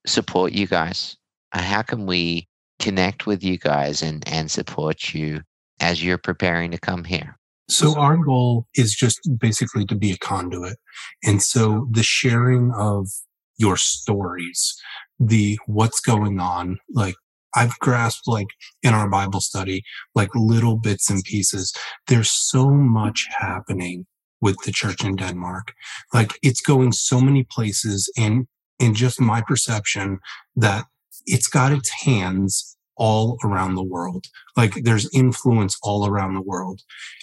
support 0.07 0.53
you 0.53 0.67
guys? 0.67 1.17
How 1.53 1.83
can 1.83 2.07
we 2.07 2.49
connect 2.85 3.27
with 3.27 3.43
you 3.43 3.59
guys 3.59 4.03
and 4.03 4.27
and 4.29 4.51
support 4.51 5.15
you 5.15 5.41
as 5.81 6.05
you're 6.05 6.19
preparing 6.19 6.71
to 6.71 6.79
come 6.79 7.05
here? 7.05 7.37
So 7.69 7.99
our 7.99 8.17
goal 8.19 8.67
is 8.75 8.95
just 8.95 9.19
basically 9.39 9.87
to 9.87 9.95
be 9.95 10.13
a 10.13 10.19
conduit. 10.19 10.77
And 11.25 11.43
so 11.43 11.89
the 11.91 12.03
sharing 12.03 12.73
of 12.77 13.09
your 13.57 13.79
stories, 13.79 14.77
the 15.19 15.59
what's 15.67 16.01
going 16.01 16.41
on, 16.41 16.79
like 16.93 17.15
I've 17.55 17.79
grasped 17.79 18.29
like 18.29 18.49
in 18.83 18.93
our 18.93 19.09
Bible 19.09 19.41
study, 19.41 19.83
like 20.15 20.29
little 20.35 20.77
bits 20.77 21.09
and 21.09 21.25
pieces. 21.25 21.73
There's 22.09 22.31
so 22.31 22.69
much 22.69 23.29
happening 23.39 24.07
with 24.41 24.57
the 24.65 24.73
church 24.73 25.03
in 25.03 25.17
Denmark. 25.17 25.73
Like 26.13 26.33
it's 26.43 26.61
going 26.61 26.93
so 26.93 27.21
many 27.21 27.45
places 27.45 28.13
and 28.19 28.47
in 28.79 28.93
just 28.93 29.21
my 29.21 29.41
perception 29.41 30.19
that 30.57 30.85
it's 31.27 31.49
got 31.49 31.73
its 31.73 31.91
hands 32.05 32.74
all 32.97 33.39
around 33.45 33.75
the 33.75 33.83
world. 33.83 34.27
Like 34.57 34.75
there's 34.83 35.09
influence 35.13 35.77
all 35.83 36.07
around 36.07 36.35
the 36.35 36.43
world. 36.43 36.81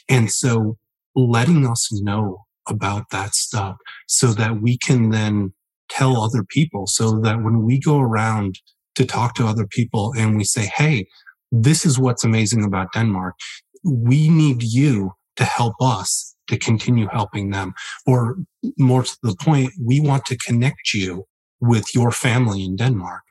And 0.10 0.32
so 0.32 0.78
letting 1.16 1.68
us 1.68 1.90
know 1.92 2.44
about 2.68 3.10
that 3.12 3.34
stuff 3.36 3.78
so 4.08 4.28
that 4.28 4.62
we 4.62 4.78
can 4.78 5.10
then 5.10 5.54
tell 5.90 6.22
other 6.22 6.44
people 6.44 6.88
so 6.88 7.20
that 7.20 7.44
when 7.44 7.64
we 7.64 7.80
go 7.80 8.00
around 8.00 8.60
to 8.96 9.06
talk 9.06 9.36
to 9.36 9.48
other 9.48 9.68
people 9.68 10.14
and 10.18 10.38
we 10.38 10.44
say, 10.44 10.66
Hey, 10.66 11.08
this 11.52 11.86
is 11.86 12.00
what's 12.00 12.24
amazing 12.24 12.64
about 12.64 12.94
Denmark. 12.94 13.36
We 13.84 14.30
need 14.30 14.64
you 14.64 15.14
to 15.36 15.44
help 15.44 15.76
us 15.82 16.36
to 16.48 16.58
continue 16.58 17.08
helping 17.12 17.52
them. 17.52 17.74
Or 18.06 18.38
more 18.78 19.04
to 19.04 19.18
the 19.24 19.36
point, 19.42 19.72
we 19.84 20.00
want 20.00 20.26
to 20.26 20.38
connect 20.38 20.94
you 20.94 21.26
with 21.60 21.94
your 21.94 22.12
family 22.12 22.64
in 22.64 22.76
Denmark. 22.76 23.22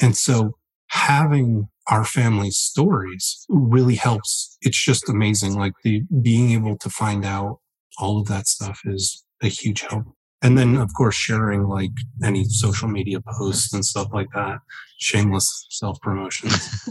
And 0.00 0.16
so 0.16 0.56
having 0.88 1.68
our 1.90 2.04
family's 2.04 2.56
stories 2.56 3.44
really 3.48 3.96
helps. 3.96 4.56
It's 4.62 4.82
just 4.82 5.08
amazing. 5.08 5.56
Like 5.56 5.72
the 5.82 6.04
being 6.22 6.52
able 6.52 6.78
to 6.78 6.88
find 6.88 7.24
out 7.24 7.58
all 7.98 8.20
of 8.20 8.28
that 8.28 8.46
stuff 8.46 8.80
is 8.84 9.24
a 9.42 9.48
huge 9.48 9.82
help. 9.82 10.04
And 10.42 10.56
then 10.56 10.76
of 10.76 10.90
course 10.96 11.16
sharing 11.16 11.64
like 11.64 11.90
any 12.24 12.44
social 12.44 12.88
media 12.88 13.20
posts 13.20 13.74
and 13.74 13.84
stuff 13.84 14.08
like 14.12 14.28
that. 14.34 14.60
Shameless 14.98 15.66
self 15.70 16.00
promotion 16.02 16.50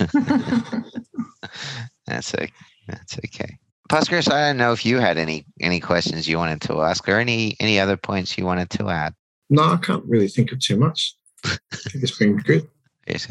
that's 2.08 2.34
a, 2.34 2.48
that's 2.88 3.18
okay. 3.20 3.58
Pastor 3.88 4.12
chris 4.12 4.30
i 4.30 4.48
don't 4.48 4.58
know 4.58 4.72
if 4.72 4.86
you 4.86 4.98
had 5.00 5.18
any 5.18 5.46
any 5.62 5.80
questions 5.80 6.28
you 6.28 6.38
wanted 6.38 6.62
to 6.62 6.82
ask 6.82 7.08
or 7.08 7.20
any 7.20 7.56
any 7.60 7.80
other 7.80 7.98
points 7.98 8.38
you 8.38 8.46
wanted 8.46 8.70
to 8.72 8.90
add. 8.90 9.14
No 9.50 9.64
i 9.64 9.78
can't 9.78 10.04
really 10.06 10.28
think 10.28 10.52
of 10.52 10.60
too 10.60 10.78
much. 10.78 11.16
I 11.46 11.58
think 11.72 12.04
it's 12.04 12.18
been 12.18 12.38
good. 12.38 12.68
Yes 13.08 13.28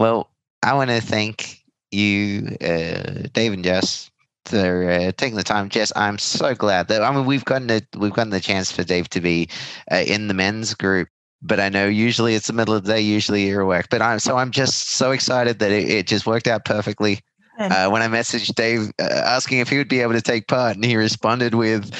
well 0.00 0.29
i 0.62 0.72
want 0.74 0.90
to 0.90 1.00
thank 1.00 1.62
you 1.90 2.56
uh, 2.60 3.28
dave 3.32 3.52
and 3.52 3.64
jess 3.64 4.10
for 4.50 4.90
uh, 4.90 5.12
taking 5.16 5.36
the 5.36 5.42
time, 5.42 5.68
Jess. 5.68 5.92
I'm 5.96 6.18
so 6.18 6.54
glad 6.54 6.88
that 6.88 7.02
I 7.02 7.14
mean 7.14 7.24
we've 7.24 7.44
gotten 7.44 7.68
the 7.68 7.86
we've 7.96 8.12
gotten 8.12 8.30
the 8.30 8.40
chance 8.40 8.70
for 8.72 8.82
Dave 8.82 9.08
to 9.10 9.20
be 9.20 9.48
uh, 9.90 10.04
in 10.06 10.28
the 10.28 10.34
men's 10.34 10.74
group, 10.74 11.08
but 11.42 11.60
I 11.60 11.68
know 11.68 11.86
usually 11.86 12.34
it's 12.34 12.48
the 12.48 12.52
middle 12.52 12.74
of 12.74 12.84
the 12.84 12.94
day, 12.94 13.00
usually 13.00 13.46
you're 13.46 13.66
work. 13.66 13.86
But 13.90 14.02
I'm 14.02 14.18
so 14.18 14.36
I'm 14.36 14.50
just 14.50 14.90
so 14.90 15.12
excited 15.12 15.58
that 15.60 15.70
it, 15.70 15.88
it 15.88 16.06
just 16.06 16.26
worked 16.26 16.48
out 16.48 16.64
perfectly. 16.64 17.20
Uh, 17.58 17.90
when 17.90 18.00
I 18.00 18.08
messaged 18.08 18.54
Dave 18.54 18.90
uh, 18.98 19.04
asking 19.04 19.58
if 19.58 19.68
he 19.68 19.76
would 19.76 19.88
be 19.88 20.00
able 20.00 20.14
to 20.14 20.22
take 20.22 20.48
part, 20.48 20.76
and 20.76 20.84
he 20.84 20.96
responded 20.96 21.54
with, 21.54 21.94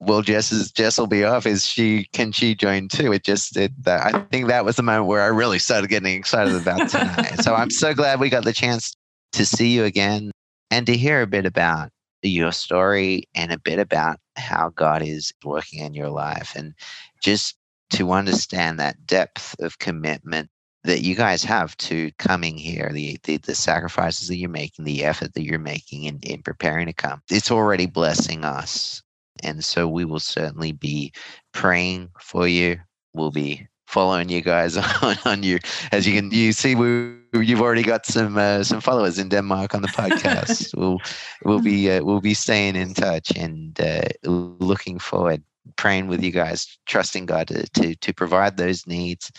well, 0.00 0.22
Jess 0.22 0.52
is 0.52 0.70
Jess 0.70 0.98
will 0.98 1.06
be 1.06 1.24
off. 1.24 1.46
Is 1.46 1.66
she? 1.66 2.06
Can 2.12 2.32
she 2.32 2.54
join 2.54 2.88
too? 2.88 3.12
It 3.12 3.24
just 3.24 3.56
it, 3.56 3.72
that 3.84 4.14
I 4.14 4.20
think 4.30 4.46
that 4.48 4.64
was 4.64 4.76
the 4.76 4.82
moment 4.82 5.06
where 5.06 5.22
I 5.22 5.26
really 5.26 5.58
started 5.58 5.90
getting 5.90 6.16
excited 6.16 6.54
about 6.54 6.88
tonight. 6.88 7.40
so 7.40 7.54
I'm 7.54 7.70
so 7.70 7.94
glad 7.94 8.20
we 8.20 8.30
got 8.30 8.44
the 8.44 8.52
chance 8.52 8.96
to 9.32 9.44
see 9.44 9.68
you 9.68 9.84
again 9.84 10.30
and 10.70 10.86
to 10.86 10.96
hear 10.96 11.22
a 11.22 11.26
bit 11.26 11.46
about 11.46 11.90
your 12.22 12.52
story 12.52 13.24
and 13.34 13.52
a 13.52 13.58
bit 13.58 13.78
about 13.78 14.18
how 14.36 14.70
God 14.70 15.02
is 15.02 15.32
working 15.44 15.80
in 15.80 15.94
your 15.94 16.10
life 16.10 16.54
and 16.56 16.74
just 17.20 17.56
to 17.90 18.12
understand 18.12 18.78
that 18.78 19.06
depth 19.06 19.56
of 19.60 19.78
commitment 19.78 20.50
that 20.84 21.02
you 21.02 21.14
guys 21.14 21.42
have 21.42 21.76
to 21.76 22.10
coming 22.18 22.56
here, 22.56 22.90
the, 22.92 23.18
the, 23.24 23.36
the 23.38 23.54
sacrifices 23.54 24.28
that 24.28 24.36
you're 24.36 24.48
making, 24.48 24.84
the 24.84 25.04
effort 25.04 25.34
that 25.34 25.42
you're 25.42 25.58
making 25.58 26.04
in, 26.04 26.18
in 26.22 26.42
preparing 26.42 26.86
to 26.86 26.92
come. 26.92 27.20
It's 27.30 27.50
already 27.50 27.86
blessing 27.86 28.44
us. 28.44 29.02
And 29.42 29.64
so 29.64 29.88
we 29.88 30.04
will 30.04 30.20
certainly 30.20 30.72
be 30.72 31.12
praying 31.52 32.10
for 32.20 32.46
you. 32.46 32.80
We'll 33.14 33.30
be 33.30 33.66
following 33.88 34.28
you 34.28 34.42
guys 34.42 34.76
on, 35.02 35.16
on 35.24 35.42
you 35.42 35.58
as 35.92 36.06
you 36.06 36.12
can 36.12 36.30
you 36.30 36.52
see 36.52 36.74
we 36.74 37.18
you've 37.32 37.60
already 37.60 37.82
got 37.82 38.06
some 38.06 38.36
uh, 38.36 38.62
some 38.62 38.80
followers 38.80 39.18
in 39.18 39.28
Denmark 39.28 39.74
on 39.74 39.82
the 39.82 39.88
podcast. 39.88 40.76
we'll 40.76 40.98
we'll 41.44 41.60
be 41.72 41.90
uh, 41.90 42.02
we'll 42.02 42.20
be 42.20 42.34
staying 42.34 42.76
in 42.76 42.94
touch 42.94 43.30
and 43.36 43.78
uh, 43.80 44.08
looking 44.24 44.98
forward, 44.98 45.42
praying 45.76 46.08
with 46.08 46.22
you 46.22 46.30
guys, 46.30 46.78
trusting 46.86 47.26
God 47.26 47.48
to, 47.48 47.68
to 47.70 47.94
to 47.96 48.14
provide 48.14 48.56
those 48.56 48.86
needs 48.86 49.30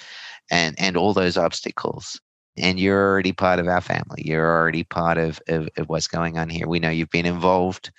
and 0.52 0.76
and 0.80 0.98
all 0.98 1.14
those 1.14 1.38
obstacles. 1.38 2.20
And 2.58 2.80
you're 2.80 3.10
already 3.10 3.32
part 3.32 3.60
of 3.60 3.68
our 3.68 3.82
family. 3.82 4.24
You're 4.26 4.52
already 4.58 4.84
part 4.84 5.18
of 5.18 5.40
of, 5.48 5.70
of 5.78 5.90
what's 5.90 6.08
going 6.08 6.38
on 6.38 6.50
here. 6.50 6.68
We 6.68 6.80
know 6.80 6.90
you've 6.90 7.12
been 7.12 7.26
involved 7.26 7.92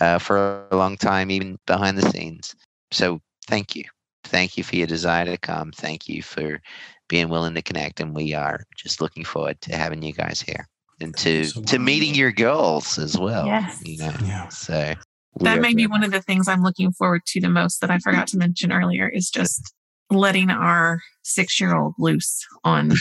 uh, 0.00 0.18
for 0.18 0.66
a 0.70 0.76
long 0.76 0.96
time, 0.96 1.30
even 1.30 1.58
behind 1.66 1.98
the 1.98 2.10
scenes. 2.10 2.54
So 2.90 3.20
thank 3.46 3.76
you. 3.76 3.84
Thank 4.24 4.56
you 4.56 4.64
for 4.64 4.76
your 4.76 4.86
desire 4.86 5.24
to 5.24 5.38
come. 5.38 5.72
Thank 5.72 6.08
you 6.08 6.22
for 6.22 6.60
being 7.08 7.28
willing 7.28 7.54
to 7.54 7.62
connect. 7.62 8.00
And 8.00 8.14
we 8.14 8.34
are 8.34 8.64
just 8.76 9.00
looking 9.00 9.24
forward 9.24 9.60
to 9.62 9.76
having 9.76 10.02
you 10.02 10.12
guys 10.12 10.40
here 10.40 10.66
and 11.00 11.16
to 11.18 11.44
so 11.44 11.62
to 11.62 11.78
meeting 11.78 12.14
your 12.14 12.32
girls 12.32 12.98
as 12.98 13.16
well. 13.18 13.46
Yes. 13.46 13.80
You 13.84 13.98
know, 13.98 14.12
yeah. 14.24 14.48
so 14.48 14.94
that 15.40 15.60
may 15.60 15.74
be 15.74 15.86
one 15.86 16.04
of 16.04 16.10
the 16.10 16.22
things 16.22 16.48
I'm 16.48 16.62
looking 16.62 16.92
forward 16.92 17.22
to 17.26 17.40
the 17.40 17.48
most 17.48 17.80
that 17.80 17.90
I 17.90 17.98
forgot 17.98 18.26
to 18.28 18.38
mention 18.38 18.72
earlier 18.72 19.08
is 19.08 19.30
just 19.30 19.72
letting 20.10 20.50
our 20.50 21.00
six 21.22 21.60
year 21.60 21.76
old 21.76 21.94
loose 21.98 22.44
on 22.64 22.92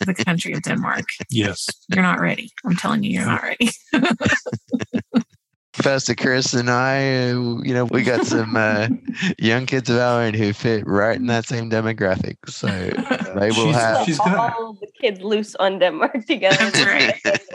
the 0.00 0.14
country 0.14 0.52
of 0.52 0.62
Denmark. 0.62 1.04
Yes. 1.30 1.68
You're 1.88 2.02
not 2.02 2.20
ready. 2.20 2.50
I'm 2.64 2.76
telling 2.76 3.02
you, 3.02 3.10
you're 3.10 3.26
not 3.26 3.42
ready. 3.60 3.70
Pastor 5.78 6.14
Chris 6.14 6.54
and 6.54 6.70
I, 6.70 7.30
uh, 7.30 7.62
you 7.62 7.72
know, 7.74 7.84
we 7.86 8.02
got 8.02 8.26
some 8.26 8.56
uh, 8.56 8.88
young 9.38 9.66
kids 9.66 9.88
of 9.90 9.98
our 9.98 10.22
own 10.22 10.34
who 10.34 10.52
fit 10.52 10.86
right 10.86 11.16
in 11.16 11.26
that 11.26 11.46
same 11.46 11.70
demographic. 11.70 12.36
So 12.46 12.66
they 13.38 13.48
will 13.50 13.72
She's- 13.72 13.74
have. 13.76 14.06
she's 14.06 14.20
all 14.20 14.74
the 14.80 14.88
kids 15.00 15.20
loose 15.20 15.54
on 15.56 15.78
Denmark 15.78 16.24
together. 16.26 16.70
That's. 17.24 17.46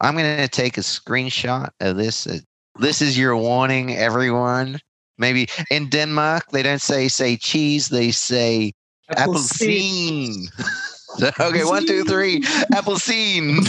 I'm 0.00 0.14
going 0.16 0.36
to 0.36 0.48
take 0.48 0.76
a 0.76 0.82
screenshot 0.82 1.70
of 1.80 1.96
this. 1.96 2.26
Uh, 2.26 2.38
This 2.80 3.00
is 3.00 3.16
your 3.16 3.36
warning, 3.36 3.94
everyone. 3.96 4.78
Maybe 5.18 5.46
in 5.70 5.88
Denmark, 5.90 6.50
they 6.50 6.62
don't 6.62 6.82
say 6.82 7.06
say 7.08 7.36
cheese, 7.36 7.88
they 7.88 8.10
say 8.10 8.72
apple 9.16 9.38
scene. 9.38 10.48
okay, 11.40 11.62
one, 11.64 11.86
two, 11.86 12.02
three, 12.04 12.42
apple 12.74 12.98
scene. 12.98 13.62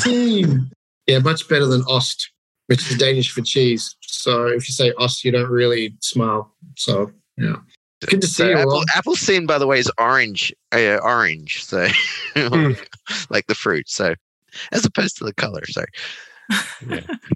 Yeah, 1.05 1.19
much 1.19 1.47
better 1.47 1.67
than 1.67 1.83
ost, 1.87 2.31
which 2.67 2.89
is 2.91 2.97
Danish 2.97 3.31
for 3.31 3.41
cheese. 3.41 3.95
So 4.01 4.47
if 4.47 4.67
you 4.67 4.73
say 4.73 4.93
us, 4.99 5.23
you 5.23 5.31
don't 5.31 5.49
really 5.49 5.95
smile. 6.01 6.51
So 6.75 7.11
yeah, 7.37 7.55
good 8.07 8.21
to 8.21 8.27
see 8.27 8.43
So 8.43 8.49
you 8.49 8.57
apple, 8.57 8.71
all. 8.73 8.85
appelsin, 8.95 9.47
by 9.47 9.57
the 9.57 9.67
way, 9.67 9.79
is 9.79 9.91
orange. 9.97 10.53
Uh, 10.71 10.97
orange. 11.03 11.63
So, 11.63 11.87
Hmm. 12.35 12.71
like 13.29 13.47
the 13.47 13.55
fruit. 13.55 13.87
So, 13.89 14.15
as 14.71 14.85
opposed 14.85 15.17
to 15.17 15.23
the 15.25 15.33
color. 15.33 15.63
Sorry. 15.65 15.87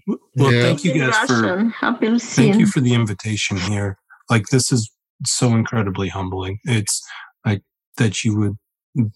Well, 0.07 0.17
Yeah. 0.53 0.61
thank 0.61 0.83
you 0.83 0.93
guys 0.93 1.15
for 1.27 1.71
thank 2.19 2.59
you 2.59 2.67
for 2.67 2.79
the 2.79 2.93
invitation 2.93 3.57
here. 3.57 3.97
Like 4.29 4.47
this 4.47 4.71
is 4.71 4.89
so 5.25 5.49
incredibly 5.49 6.09
humbling. 6.09 6.59
It's 6.65 7.01
like 7.45 7.61
that 7.97 8.23
you 8.23 8.37
would 8.37 8.57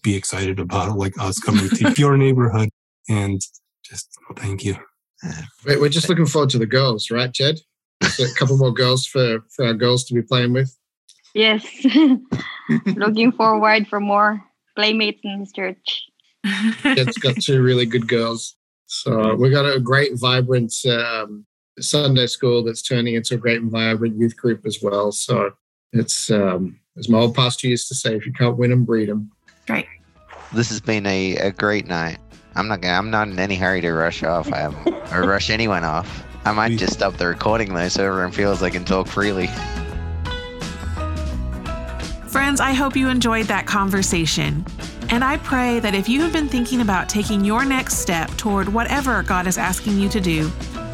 be 0.02 0.14
excited 0.16 0.58
about 0.60 0.96
like 0.96 1.14
us 1.18 1.38
coming 1.38 1.68
to 1.68 1.94
your 1.98 2.16
neighborhood 2.16 2.70
and 3.08 3.40
just 3.84 4.08
thank 4.36 4.64
you. 4.64 4.76
We're 5.64 5.80
we're 5.80 5.88
just 5.88 6.08
looking 6.08 6.26
forward 6.26 6.50
to 6.50 6.58
the 6.58 6.66
girls, 6.66 7.10
right, 7.10 7.32
Jed? 7.32 7.60
Just 8.02 8.20
a 8.20 8.34
couple 8.38 8.56
more 8.56 8.72
girls 8.72 9.06
for 9.06 9.40
for 9.50 9.66
our 9.66 9.74
girls 9.74 10.04
to 10.04 10.14
be 10.14 10.22
playing 10.22 10.52
with. 10.52 10.76
Yes. 11.34 11.66
Looking 12.86 13.32
forward 13.32 13.88
for 13.88 14.00
more 14.00 14.42
playmates 14.76 15.20
in 15.24 15.40
this 15.40 15.52
church. 15.52 16.04
Jed's 16.82 17.18
got 17.18 17.36
two 17.36 17.62
really 17.62 17.86
good 17.86 18.06
girls. 18.06 18.56
So 18.86 19.34
we've 19.34 19.52
got 19.52 19.64
a 19.64 19.80
great, 19.80 20.12
vibrant 20.14 20.72
um, 20.86 21.44
Sunday 21.80 22.26
school 22.26 22.62
that's 22.62 22.82
turning 22.82 23.14
into 23.14 23.34
a 23.34 23.38
great 23.38 23.60
and 23.60 23.70
vibrant 23.70 24.16
youth 24.16 24.36
group 24.36 24.64
as 24.64 24.78
well. 24.80 25.10
So 25.10 25.50
it's 25.92 26.30
um, 26.30 26.78
as 26.96 27.08
my 27.08 27.18
old 27.18 27.34
pastor 27.34 27.66
used 27.66 27.88
to 27.88 27.94
say, 27.94 28.14
if 28.14 28.26
you 28.26 28.32
can't 28.32 28.56
win 28.56 28.70
them, 28.70 28.84
breed 28.84 29.08
them. 29.08 29.30
This 30.52 30.68
has 30.68 30.80
been 30.80 31.06
a, 31.06 31.36
a 31.36 31.50
great 31.50 31.86
night. 31.86 32.18
I'm 32.56 32.68
not 32.68 32.80
gonna, 32.80 32.94
I'm 32.94 33.10
not 33.10 33.28
in 33.28 33.38
any 33.38 33.56
hurry 33.56 33.80
to 33.80 33.92
rush 33.92 34.22
off 34.22 34.52
um, 34.52 34.76
or 35.12 35.26
rush 35.26 35.50
anyone 35.50 35.84
off. 35.84 36.24
I 36.44 36.52
might 36.52 36.78
just 36.78 36.92
stop 36.92 37.16
the 37.16 37.26
recording 37.26 37.74
though, 37.74 37.88
so 37.88 38.06
everyone 38.06 38.32
feels 38.32 38.60
they 38.60 38.70
can 38.70 38.84
talk 38.84 39.06
freely. 39.06 39.48
Friends, 42.28 42.60
I 42.60 42.72
hope 42.72 42.96
you 42.96 43.08
enjoyed 43.08 43.46
that 43.46 43.66
conversation. 43.66 44.64
And 45.10 45.22
I 45.22 45.36
pray 45.38 45.80
that 45.80 45.94
if 45.94 46.08
you 46.08 46.20
have 46.22 46.32
been 46.32 46.48
thinking 46.48 46.80
about 46.80 47.08
taking 47.08 47.44
your 47.44 47.64
next 47.64 47.98
step 47.98 48.28
toward 48.36 48.68
whatever 48.68 49.22
God 49.22 49.46
is 49.46 49.58
asking 49.58 49.98
you 49.98 50.08
to 50.08 50.20
do, 50.20 50.50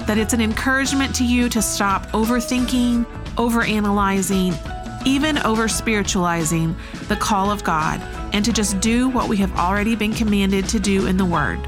that 0.06 0.18
it's 0.18 0.32
an 0.32 0.40
encouragement 0.40 1.14
to 1.16 1.24
you 1.24 1.48
to 1.48 1.62
stop 1.62 2.06
overthinking, 2.08 3.04
overanalyzing, 3.36 5.06
even 5.06 5.38
over 5.38 5.68
spiritualizing 5.68 6.76
the 7.08 7.16
call 7.16 7.50
of 7.50 7.64
God, 7.64 8.00
and 8.33 8.45
to 8.45 8.53
just 8.53 8.81
do 8.81 9.09
what 9.09 9.28
we 9.28 9.37
have 9.39 9.57
already 9.59 9.97
been 9.97 10.12
commanded 10.12 10.68
to 10.68 10.81
do 10.81 11.07
in 11.07 11.16
the 11.16 11.24
Word 11.24 11.61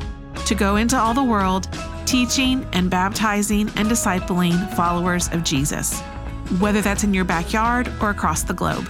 to 0.46 0.54
go 0.54 0.76
into 0.76 0.98
all 0.98 1.14
the 1.14 1.22
world, 1.22 1.68
teaching 2.04 2.66
and 2.72 2.90
baptizing 2.90 3.68
and 3.76 3.88
discipling 3.88 4.74
followers 4.74 5.28
of 5.32 5.44
Jesus, 5.44 6.00
whether 6.58 6.80
that's 6.80 7.04
in 7.04 7.14
your 7.14 7.24
backyard 7.24 7.90
or 8.00 8.10
across 8.10 8.42
the 8.42 8.54
globe. 8.54 8.88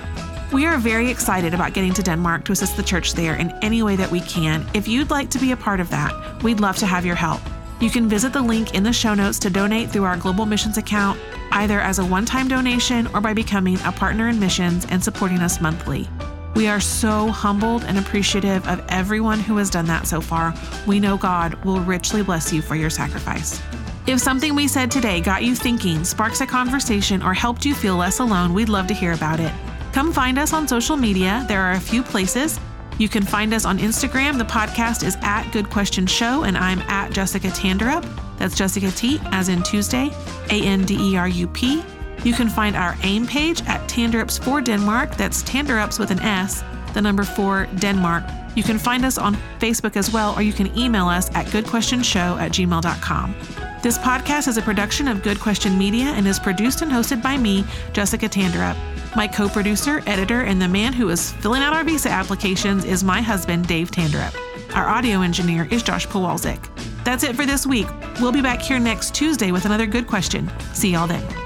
We 0.53 0.67
are 0.67 0.77
very 0.77 1.11
excited 1.11 1.55
about 1.55 1.73
getting 1.73 1.95
to 1.95 2.03
Denmark 2.03 2.45
to 2.47 2.53
assist 2.53 2.77
the 2.77 2.83
church 2.83 3.15
there 3.15 3.37
in 3.37 3.51
any 3.63 3.83
way 3.83 3.97
that 3.97 4.11
we 4.11 4.21
can. 4.21 4.67
If 4.75 4.87
you'd 4.87 5.11
like 5.11 5.31
to 5.31 5.39
be 5.39 5.53
a 5.53 5.57
part 5.57 5.81
of 5.81 5.89
that, 5.91 6.43
we'd 6.43 6.61
love 6.61 6.77
to 6.79 6.87
have 6.87 7.07
your 7.07 7.15
help. 7.15 7.41
You 7.81 7.91
can 7.91 8.09
visit 8.09 8.33
the 8.33 8.43
link 8.43 8.75
in 8.75 8.83
the 8.83 8.93
show 8.93 9.15
notes 9.15 9.39
to 9.41 9.51
donate 9.51 9.91
through 9.91 10.05
our 10.05 10.17
Global 10.17 10.47
Missions 10.47 10.79
account, 10.79 11.19
either 11.53 11.81
as 11.81 11.99
a 11.99 12.05
one 12.05 12.25
time 12.25 12.49
donation 12.49 13.07
or 13.09 13.21
by 13.21 13.33
becoming 13.33 13.79
a 13.85 13.93
partner 13.93 14.29
in 14.29 14.39
missions 14.39 14.87
and 14.91 15.03
supporting 15.03 15.39
us 15.39 15.61
monthly. 15.61 16.09
We 16.55 16.69
are 16.69 16.81
so 16.81 17.29
humbled 17.29 17.85
and 17.85 17.99
appreciative 17.99 18.67
of 18.69 18.85
everyone 18.89 19.41
who 19.41 19.57
has 19.57 19.71
done 19.71 19.87
that 19.87 20.07
so 20.07 20.21
far. 20.21 20.55
We 20.87 21.01
know 21.01 21.17
God 21.17 21.55
will 21.65 21.81
richly 21.81 22.23
bless 22.23 22.53
you 22.53 22.61
for 22.61 22.77
your 22.77 22.91
sacrifice. 22.91 23.61
If 24.07 24.21
something 24.21 24.55
we 24.55 24.69
said 24.69 24.91
today 24.91 25.21
got 25.21 25.45
you 25.45 25.55
thinking, 25.55 26.05
sparks 26.05 26.41
a 26.41 26.47
conversation, 26.47 27.23
or 27.23 27.33
helped 27.33 27.65
you 27.65 27.75
feel 27.75 27.97
less 27.97 28.19
alone, 28.19 28.53
we'd 28.53 28.69
love 28.69 28.87
to 28.89 28.95
hear 28.95 29.13
about 29.13 29.41
it. 29.41 29.53
Come 29.93 30.13
find 30.13 30.39
us 30.39 30.53
on 30.53 30.69
social 30.69 30.97
media. 30.97 31.45
There 31.49 31.63
are 31.63 31.73
a 31.73 31.81
few 31.81 32.03
places. 32.03 32.61
You 32.99 33.09
can 33.09 33.23
find 33.23 33.55
us 33.55 33.65
on 33.65 33.79
Instagram. 33.79 34.37
The 34.37 34.45
podcast 34.45 35.07
is 35.07 35.17
at 35.23 35.51
Good 35.53 35.71
Question 35.71 36.07
Show, 36.07 36.45
and 36.45 36.59
I'm 36.59 36.81
at 36.81 37.13
Jessica 37.13 37.49
Tanderup. 37.49 38.07
That's 38.39 38.55
Jessica 38.57 38.91
T, 38.91 39.21
as 39.27 39.49
in 39.49 39.63
Tuesday, 39.63 40.11
A 40.51 40.63
N 40.63 40.85
D 40.85 40.97
E 41.13 41.17
R 41.17 41.29
U 41.29 41.47
P. 41.49 41.83
You 42.25 42.33
can 42.33 42.49
find 42.49 42.77
our 42.77 42.97
AIM 43.03 43.27
page 43.27 43.63
at 43.67 43.81
Tanderups 43.89 44.43
for 44.43 44.61
Denmark. 44.61 45.17
That's 45.17 45.43
Tanderups 45.43 45.99
with 45.99 46.11
an 46.11 46.21
S, 46.21 46.63
the 46.95 47.03
number 47.03 47.25
four 47.25 47.67
Denmark. 47.77 48.25
You 48.55 48.63
can 48.63 48.79
find 48.79 49.05
us 49.05 49.19
on 49.19 49.37
Facebook 49.59 49.97
as 49.97 50.13
well, 50.13 50.35
or 50.37 50.43
you 50.43 50.53
can 50.53 50.77
email 50.79 51.09
us 51.09 51.31
at 51.35 51.47
goodquestionshow 51.47 52.39
at 52.41 52.53
gmail.com. 52.53 53.35
This 53.83 53.99
podcast 53.99 54.47
is 54.47 54.59
a 54.59 54.63
production 54.63 55.09
of 55.09 55.23
Good 55.23 55.41
Question 55.41 55.77
Media 55.77 56.07
and 56.07 56.27
is 56.29 56.39
produced 56.39 56.83
and 56.83 56.93
hosted 56.93 57.23
by 57.23 57.37
me, 57.37 57.65
Jessica 57.93 58.29
Tanderup. 58.29 58.77
My 59.17 59.27
co 59.27 59.49
producer, 59.49 60.03
editor, 60.07 60.43
and 60.43 60.63
the 60.63 60.69
man 60.69 60.93
who 60.93 61.09
is 61.09 61.33
filling 61.33 61.63
out 61.63 61.75
our 61.75 61.83
visa 61.83 62.09
applications 62.09 62.85
is 62.85 63.03
my 63.03 63.21
husband, 63.21 63.67
Dave 63.67 63.91
Tanderup. 63.91 64.37
Our 64.77 64.89
audio 64.89 65.23
engineer 65.23 65.67
is 65.71 65.83
Josh 65.83 66.07
Powalczyk. 66.07 66.63
That's 67.05 67.25
it 67.25 67.35
for 67.35 67.45
this 67.45 67.67
week. 67.67 67.89
We'll 68.21 68.33
be 68.33 68.41
back 68.41 68.63
here 68.63 68.79
next 68.79 69.15
Tuesday 69.15 69.51
with 69.51 69.65
another 69.65 69.87
good 69.87 70.07
question. 70.07 70.51
See 70.73 70.93
y'all 70.93 71.09
then. 71.09 71.42